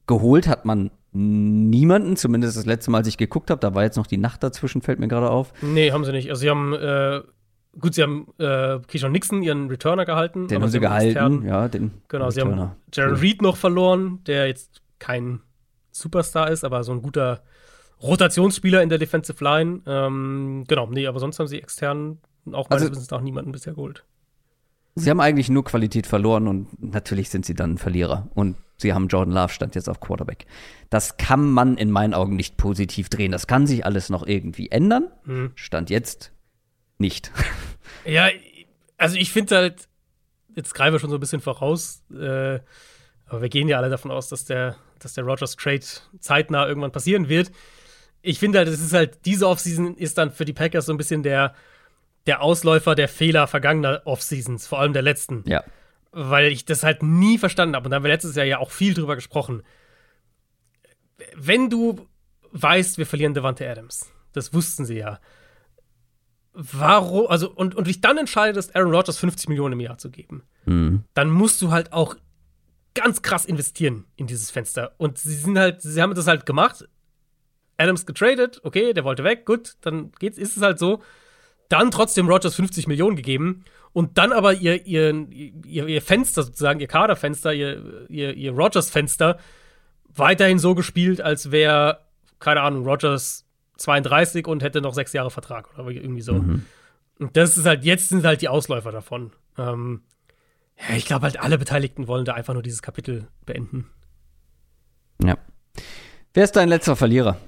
[0.07, 3.61] Geholt hat man niemanden, zumindest das letzte Mal, als ich geguckt habe.
[3.61, 5.53] Da war jetzt noch die Nacht dazwischen, fällt mir gerade auf.
[5.63, 6.29] Nee, haben sie nicht.
[6.31, 7.23] Also sie haben, äh,
[7.79, 10.49] gut, sie haben äh, Keyshawn Nixon, ihren Returner, gehalten.
[10.49, 12.31] Den haben sie gehalten, ja, den Genau, Returner.
[12.31, 15.41] sie haben Jaron Reed noch verloren, der jetzt kein
[15.91, 17.43] Superstar ist, aber so ein guter
[18.03, 19.81] Rotationsspieler in der Defensive Line.
[19.87, 22.19] Ähm, genau, nee, aber sonst haben sie extern
[22.53, 24.05] auch meines also, Wissens nach niemanden bisher geholt.
[24.99, 28.29] Sie haben eigentlich nur Qualität verloren und natürlich sind sie dann Verlierer.
[28.35, 30.47] Und sie haben Jordan Love stand jetzt auf Quarterback.
[30.89, 33.31] Das kann man in meinen Augen nicht positiv drehen.
[33.31, 35.09] Das kann sich alles noch irgendwie ändern.
[35.25, 35.53] Hm.
[35.55, 36.33] Stand jetzt
[36.99, 37.31] nicht.
[38.05, 38.29] Ja,
[38.99, 39.89] also ich finde halt,
[40.55, 42.61] jetzt greifen wir schon so ein bisschen voraus, äh,
[43.27, 45.85] aber wir gehen ja alle davon aus, dass der, dass der Rogers Trade
[46.21, 47.51] zeitnah irgendwann passieren wird.
[48.23, 50.99] Ich finde halt, es ist halt, diese Offseason ist dann für die Packers so ein
[50.99, 51.55] bisschen der,
[52.27, 55.45] der Ausläufer der Fehler vergangener Offseasons, vor allem der letzten.
[55.47, 55.65] Ja.
[56.13, 57.87] Weil ich das halt nie verstanden habe.
[57.87, 59.63] Und da haben wir letztes Jahr ja auch viel drüber gesprochen.
[61.35, 62.09] Wenn du
[62.53, 65.21] weißt, wir verlieren Devante Adams, das wussten sie ja.
[66.53, 70.43] Warum, also, und, und dich dann entscheidest, Aaron Rodgers 50 Millionen im Jahr zu geben,
[70.65, 71.05] mhm.
[71.13, 72.17] dann musst du halt auch
[72.95, 74.95] ganz krass investieren in dieses Fenster.
[74.97, 76.89] Und sie sind halt, sie haben das halt gemacht.
[77.77, 81.03] Adams getradet, okay, der wollte weg, gut, dann geht's, ist es halt so
[81.69, 86.81] dann trotzdem Rogers 50 Millionen gegeben und dann aber ihr, ihr, ihr, ihr Fenster sozusagen,
[86.81, 89.39] ihr Kaderfenster, ihr, ihr, ihr Rogers-Fenster
[90.09, 92.01] weiterhin so gespielt, als wäre,
[92.39, 93.47] keine Ahnung, Rogers
[93.79, 96.35] 32 und hätte noch sechs Jahre Vertrag oder irgendwie so.
[96.35, 96.65] Mhm.
[97.19, 99.33] Und das ist halt, jetzt sind halt die Ausläufer davon.
[99.57, 100.03] Ähm,
[100.79, 103.89] ja, ich glaube halt, alle Beteiligten wollen da einfach nur dieses Kapitel beenden.
[105.23, 105.39] Ja.
[106.35, 107.39] Wer ist dein letzter Verlierer?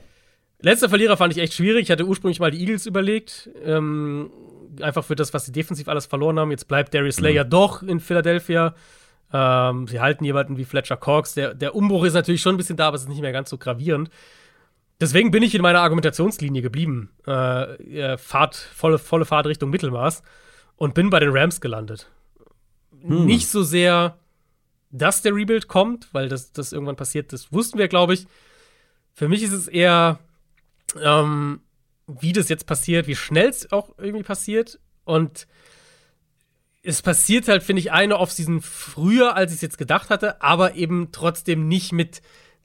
[0.60, 1.82] Letzter Verlierer fand ich echt schwierig.
[1.82, 3.48] Ich hatte ursprünglich mal die Eagles überlegt.
[3.64, 4.30] Ähm,
[4.80, 6.51] einfach für das, was sie defensiv alles verloren haben.
[6.51, 7.51] Jetzt bleibt Darius Slayer mhm.
[7.51, 8.74] doch in Philadelphia.
[9.32, 11.35] Ähm, sie halten jemanden wie Fletcher Cox.
[11.35, 13.51] Der, der Umbruch ist natürlich schon ein bisschen da, aber es ist nicht mehr ganz
[13.51, 14.10] so gravierend.
[15.01, 17.10] Deswegen bin ich in meiner Argumentationslinie geblieben.
[17.24, 20.22] Äh, Fahrt, volle, volle Fahrt Richtung Mittelmaß
[20.76, 22.10] und bin bei den Rams gelandet.
[23.02, 23.26] Hm.
[23.26, 24.18] Nicht so sehr,
[24.90, 28.26] dass der Rebuild kommt, weil das, das irgendwann passiert, das wussten wir, glaube ich.
[29.12, 30.18] Für mich ist es eher
[31.02, 31.60] ähm,
[32.06, 34.81] wie das jetzt passiert, wie schnell es auch irgendwie passiert.
[35.05, 35.47] Und
[36.82, 40.74] es passiert halt, finde ich, eine Offseason früher, als ich es jetzt gedacht hatte, aber
[40.74, 42.23] eben trotzdem nicht mit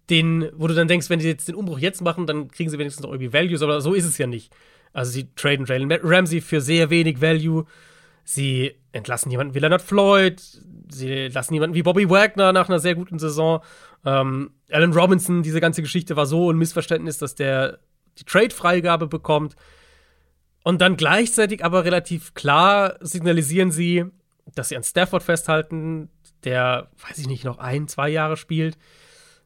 [0.09, 2.77] den, wo du dann denkst, wenn die jetzt den Umbruch jetzt machen, dann kriegen sie
[2.77, 4.53] wenigstens noch irgendwie Values, aber so ist es ja nicht.
[4.91, 7.65] Also sie traden Jalen Ramsey für sehr wenig Value.
[8.23, 10.41] Sie entlassen jemanden wie Leonard Floyd.
[10.89, 13.61] Sie lassen jemanden wie Bobby Wagner nach einer sehr guten Saison.
[14.05, 17.79] Ähm, Alan Robinson, diese ganze Geschichte war so ein Missverständnis, dass der
[18.19, 19.55] die Trade-Freigabe bekommt.
[20.63, 24.05] Und dann gleichzeitig aber relativ klar signalisieren sie,
[24.55, 26.09] dass sie an Stafford festhalten,
[26.43, 28.77] der, weiß ich nicht, noch ein, zwei Jahre spielt.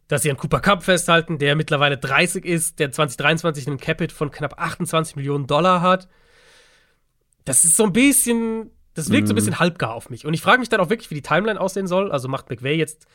[0.07, 4.31] Dass sie an Cooper Cup festhalten, der mittlerweile 30 ist, der 2023 einen Capit von
[4.31, 6.07] knapp 28 Millionen Dollar hat.
[7.43, 9.27] Das ist so ein bisschen, das wirkt mm.
[9.27, 9.37] so ein mhm.
[9.37, 10.25] bisschen halbgar auf mich.
[10.25, 12.11] Und ich frage mich dann auch wirklich, wie die Timeline aussehen soll.
[12.11, 13.05] Also macht McVay jetzt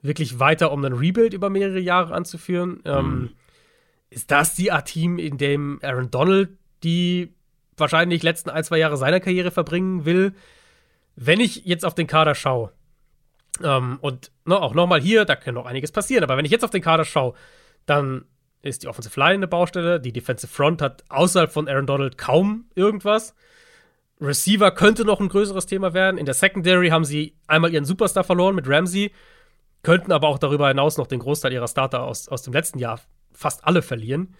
[0.00, 2.80] wirklich weiter, um einen Rebuild über mehrere Jahre anzuführen?
[2.84, 2.88] Mm.
[2.88, 3.30] Ähm,
[4.10, 6.50] ist das die Art Team, in dem Aaron Donald
[6.82, 7.34] die
[7.76, 10.34] wahrscheinlich letzten ein, zwei Jahre seiner Karriere verbringen will?
[11.16, 12.72] Wenn ich jetzt auf den Kader schaue,
[13.62, 16.64] ähm, und ne, auch nochmal hier, da kann noch einiges passieren, aber wenn ich jetzt
[16.64, 17.34] auf den Kader schaue,
[17.86, 18.24] dann
[18.62, 22.66] ist die Offensive Line eine Baustelle, die Defensive Front hat außerhalb von Aaron Donald kaum
[22.74, 23.34] irgendwas.
[24.20, 26.18] Receiver könnte noch ein größeres Thema werden.
[26.18, 29.12] In der Secondary haben sie einmal ihren Superstar verloren mit Ramsey,
[29.82, 33.00] könnten aber auch darüber hinaus noch den Großteil ihrer Starter aus, aus dem letzten Jahr
[33.38, 34.34] fast alle verlieren.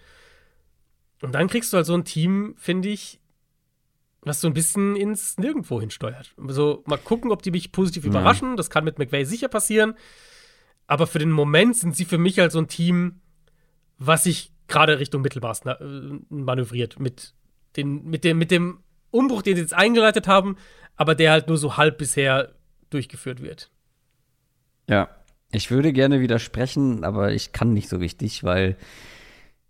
[1.21, 3.19] Und dann kriegst du halt so ein Team, finde ich,
[4.21, 6.33] was so ein bisschen ins Nirgendwo hinsteuert.
[6.37, 8.09] Also mal gucken, ob die mich positiv ja.
[8.09, 8.57] überraschen.
[8.57, 9.95] Das kann mit McVay sicher passieren.
[10.85, 13.21] Aber für den Moment sind sie für mich halt so ein Team,
[13.97, 15.75] was sich gerade Richtung Mittelmaß äh,
[16.27, 16.99] manövriert.
[16.99, 17.33] Mit,
[17.77, 20.57] den, mit, dem, mit dem Umbruch, den sie jetzt eingeleitet haben,
[20.97, 22.53] aber der halt nur so halb bisher
[22.89, 23.71] durchgeführt wird.
[24.89, 25.09] Ja,
[25.51, 28.77] ich würde gerne widersprechen, aber ich kann nicht so richtig, weil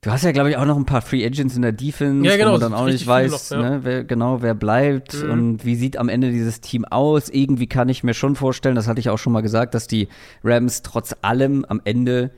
[0.02, 2.38] du hast ja, glaube ich, auch noch ein paar Free Agents in der Defense, ja,
[2.38, 3.70] genau, wo man dann auch nicht weiß, noch, ja.
[3.70, 5.32] ne, wer, genau, wer bleibt mhm.
[5.32, 7.30] und wie sieht am Ende dieses Team aus.
[7.30, 10.10] Irgendwie kann ich mir schon vorstellen, das hatte ich auch schon mal gesagt, dass die
[10.44, 12.32] Rams trotz allem am Ende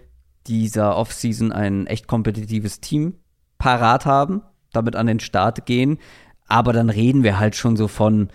[0.47, 3.15] dieser Offseason ein echt kompetitives Team
[3.57, 4.41] parat haben,
[4.73, 5.99] damit an den Start gehen.
[6.47, 8.29] Aber dann reden wir halt schon so von,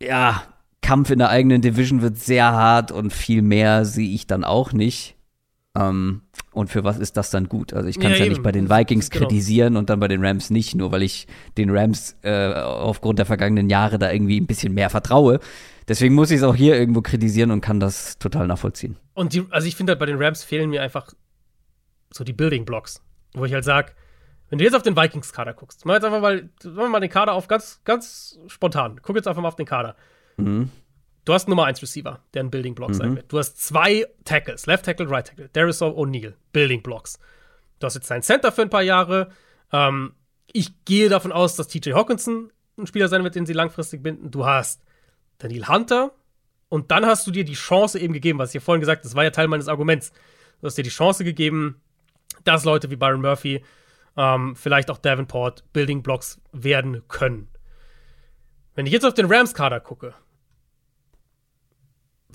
[0.00, 0.42] ja,
[0.86, 4.72] Kampf in der eigenen Division wird sehr hart und viel mehr sehe ich dann auch
[4.72, 5.16] nicht.
[5.76, 6.22] Ähm,
[6.52, 7.74] und für was ist das dann gut?
[7.74, 9.26] Also ich kann es ja, ja nicht bei den Vikings genau.
[9.26, 11.26] kritisieren und dann bei den Rams nicht, nur weil ich
[11.58, 15.40] den Rams äh, aufgrund der vergangenen Jahre da irgendwie ein bisschen mehr vertraue.
[15.88, 18.94] Deswegen muss ich es auch hier irgendwo kritisieren und kann das total nachvollziehen.
[19.14, 21.12] Und die, also ich finde halt bei den Rams fehlen mir einfach
[22.12, 23.02] so die Building Blocks,
[23.34, 23.90] wo ich halt sage,
[24.50, 27.32] wenn du jetzt auf den Vikings-Kader guckst, mal jetzt einfach mal, wir mal den Kader
[27.32, 29.00] auf ganz, ganz spontan.
[29.02, 29.96] Guck jetzt einfach mal auf den Kader.
[30.36, 30.70] Mhm.
[31.24, 32.94] Du hast Nummer 1 Receiver, der ein Building Block mhm.
[32.94, 33.32] sein wird.
[33.32, 37.18] Du hast zwei Tackles, Left Tackle, Right Tackle, Darius O'Neill, Building Blocks.
[37.80, 39.30] Du hast jetzt deinen Center für ein paar Jahre.
[39.72, 40.14] Ähm,
[40.52, 44.30] ich gehe davon aus, dass TJ Hawkinson ein Spieler sein wird, den sie langfristig binden.
[44.30, 44.82] Du hast
[45.38, 46.12] Daniel Hunter
[46.68, 49.08] und dann hast du dir die Chance eben gegeben, was ich ja vorhin gesagt habe,
[49.08, 50.12] das war ja Teil meines Arguments.
[50.60, 51.80] Du hast dir die Chance gegeben,
[52.44, 53.64] dass Leute wie Byron Murphy,
[54.16, 57.48] ähm, vielleicht auch Davenport, Building Blocks werden können.
[58.74, 60.14] Wenn ich jetzt auf den Rams-Kader gucke,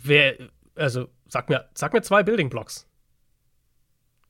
[0.03, 0.36] wer,
[0.76, 2.88] also sag mir, sag mir zwei Building Blocks.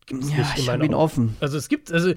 [0.05, 1.37] Gibt's ja, nicht ich habe ihn offen.
[1.39, 2.13] Also es gibt, also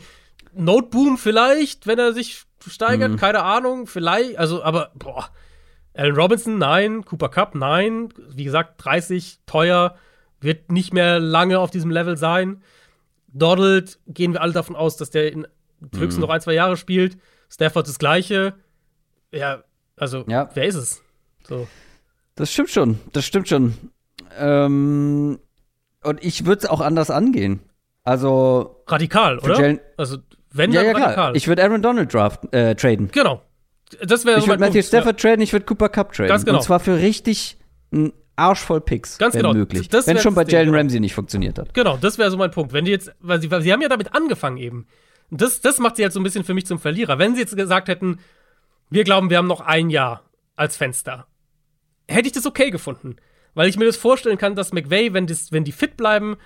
[0.52, 3.16] Noteboom vielleicht, wenn er sich steigert, mhm.
[3.16, 5.31] keine Ahnung, vielleicht, also aber boah,
[5.94, 9.97] Allen Robinson, nein, Cooper Cup, nein, wie gesagt, 30, teuer,
[10.40, 12.62] wird nicht mehr lange auf diesem Level sein.
[13.28, 15.47] Donald gehen wir alle davon aus, dass der in
[15.93, 16.22] höchstens mhm.
[16.22, 17.18] noch ein, zwei Jahre spielt.
[17.48, 18.55] Stafford das gleiche.
[19.32, 19.62] Ja,
[19.97, 20.48] also, ja.
[20.55, 21.02] wer ist es?
[21.47, 21.68] So.
[22.36, 23.74] Das stimmt schon, das stimmt schon.
[24.39, 25.39] Ähm,
[26.02, 27.61] und ich würde es auch anders angehen.
[28.02, 28.82] Also.
[28.86, 29.59] Radikal, oder?
[29.59, 30.19] Jalen also,
[30.52, 31.12] wenn ja, ja, radikal.
[31.15, 31.35] Klar.
[31.35, 33.09] Ich würde Aaron Donald draft, äh, traden.
[33.12, 33.43] Genau.
[34.02, 35.31] Das wäre Ich würde Matthew Punkt, Stafford ja.
[35.31, 36.28] traden, ich würde Cooper Cup traden.
[36.28, 36.59] Ganz genau.
[36.59, 37.56] Und zwar für richtig
[37.93, 39.55] einen Arsch voll Picks, Ganz wenn genau.
[39.55, 39.89] möglich.
[39.89, 40.78] Das wenn schon bei Jalen genau.
[40.78, 41.73] Ramsey nicht funktioniert hat.
[41.74, 42.73] Genau, das wäre so mein Punkt.
[42.73, 44.86] Wenn die jetzt, weil sie, weil sie haben ja damit angefangen eben.
[45.31, 47.19] Das, das macht sie halt so ein bisschen für mich zum Verlierer.
[47.19, 48.19] Wenn sie jetzt gesagt hätten,
[48.90, 50.23] wir glauben, wir haben noch ein Jahr
[50.56, 51.27] als Fenster
[52.09, 53.16] hätte ich das okay gefunden.
[53.55, 56.36] Weil ich mir das vorstellen kann, dass McVay, wenn, das, wenn die fit bleiben,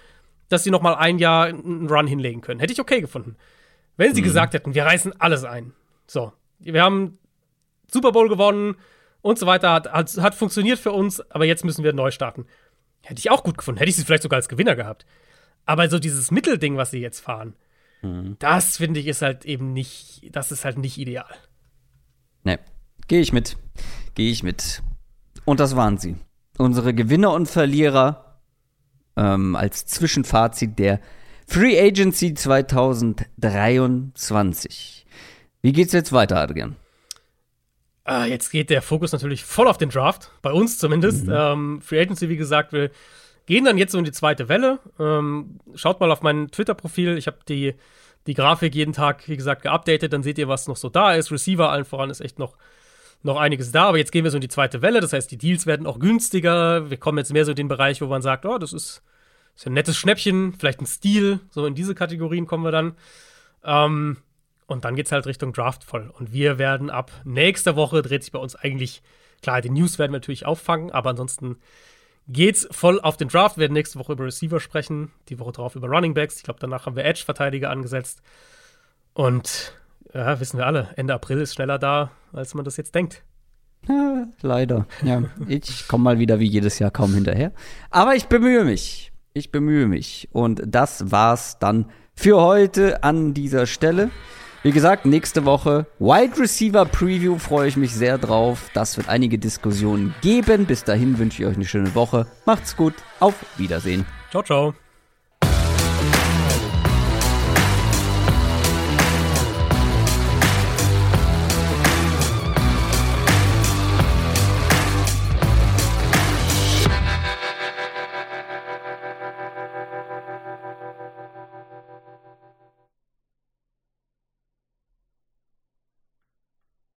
[0.48, 2.60] dass sie noch mal ein Jahr einen Run hinlegen können.
[2.60, 3.36] Hätte ich okay gefunden.
[3.97, 4.26] Wenn sie mhm.
[4.26, 5.72] gesagt hätten, wir reißen alles ein.
[6.06, 7.18] So, wir haben
[7.90, 8.76] Super Bowl gewonnen
[9.22, 12.47] und so weiter, hat, hat, hat funktioniert für uns, aber jetzt müssen wir neu starten.
[13.02, 13.78] Hätte ich auch gut gefunden.
[13.78, 15.06] Hätte ich sie vielleicht sogar als Gewinner gehabt.
[15.64, 17.55] Aber so dieses Mittelding, was sie jetzt fahren,
[18.02, 18.36] mhm.
[18.39, 21.35] das finde ich ist halt eben nicht, das ist halt nicht ideal.
[22.44, 22.59] Ne,
[23.06, 23.56] gehe ich mit.
[24.14, 24.82] Gehe ich mit.
[25.48, 26.16] Und das waren sie.
[26.58, 28.38] Unsere Gewinner und Verlierer
[29.16, 31.00] ähm, als Zwischenfazit der
[31.46, 35.06] Free Agency 2023.
[35.62, 36.76] Wie geht's jetzt weiter, Adrian?
[38.04, 41.24] Ah, jetzt geht der Fokus natürlich voll auf den Draft, bei uns zumindest.
[41.24, 41.34] Mhm.
[41.34, 42.90] Ähm, Free Agency, wie gesagt, wir
[43.46, 44.80] gehen dann jetzt so in die zweite Welle.
[45.00, 47.16] Ähm, schaut mal auf mein Twitter-Profil.
[47.16, 47.74] Ich habe die,
[48.26, 50.12] die Grafik jeden Tag, wie gesagt, geupdatet.
[50.12, 51.32] Dann seht ihr, was noch so da ist.
[51.32, 52.58] Receiver allen voran ist echt noch
[53.22, 55.00] noch einiges da, aber jetzt gehen wir so in die zweite Welle.
[55.00, 56.90] Das heißt, die Deals werden auch günstiger.
[56.90, 59.02] Wir kommen jetzt mehr so in den Bereich, wo man sagt, oh, das ist,
[59.56, 61.40] ist ein nettes Schnäppchen, vielleicht ein Stil.
[61.50, 62.96] So in diese Kategorien kommen wir dann.
[63.64, 64.18] Ähm,
[64.66, 66.10] und dann geht es halt Richtung Draft voll.
[66.18, 69.02] Und wir werden ab nächster Woche dreht sich bei uns eigentlich,
[69.42, 71.56] klar, die News werden wir natürlich auffangen, aber ansonsten
[72.28, 73.56] geht's voll auf den Draft.
[73.56, 76.36] Wir werden nächste Woche über Receiver sprechen, die Woche drauf über Running Backs.
[76.36, 78.22] Ich glaube, danach haben wir Edge-Verteidiger angesetzt.
[79.14, 79.74] Und
[80.14, 83.24] ja, wissen wir alle, Ende April ist schneller da, als man das jetzt denkt.
[83.88, 84.86] Ja, leider.
[85.05, 87.52] Ja, ich komme mal wieder wie jedes Jahr kaum hinterher.
[87.90, 89.12] Aber ich bemühe mich.
[89.34, 90.28] Ich bemühe mich.
[90.32, 94.10] Und das war's dann für heute an dieser Stelle.
[94.64, 98.70] Wie gesagt, nächste Woche Wide Receiver Preview freue ich mich sehr drauf.
[98.74, 100.66] Das wird einige Diskussionen geben.
[100.66, 102.26] Bis dahin wünsche ich euch eine schöne Woche.
[102.44, 102.94] Macht's gut.
[103.20, 104.05] Auf Wiedersehen.
[104.30, 104.88] Ciao, ciao.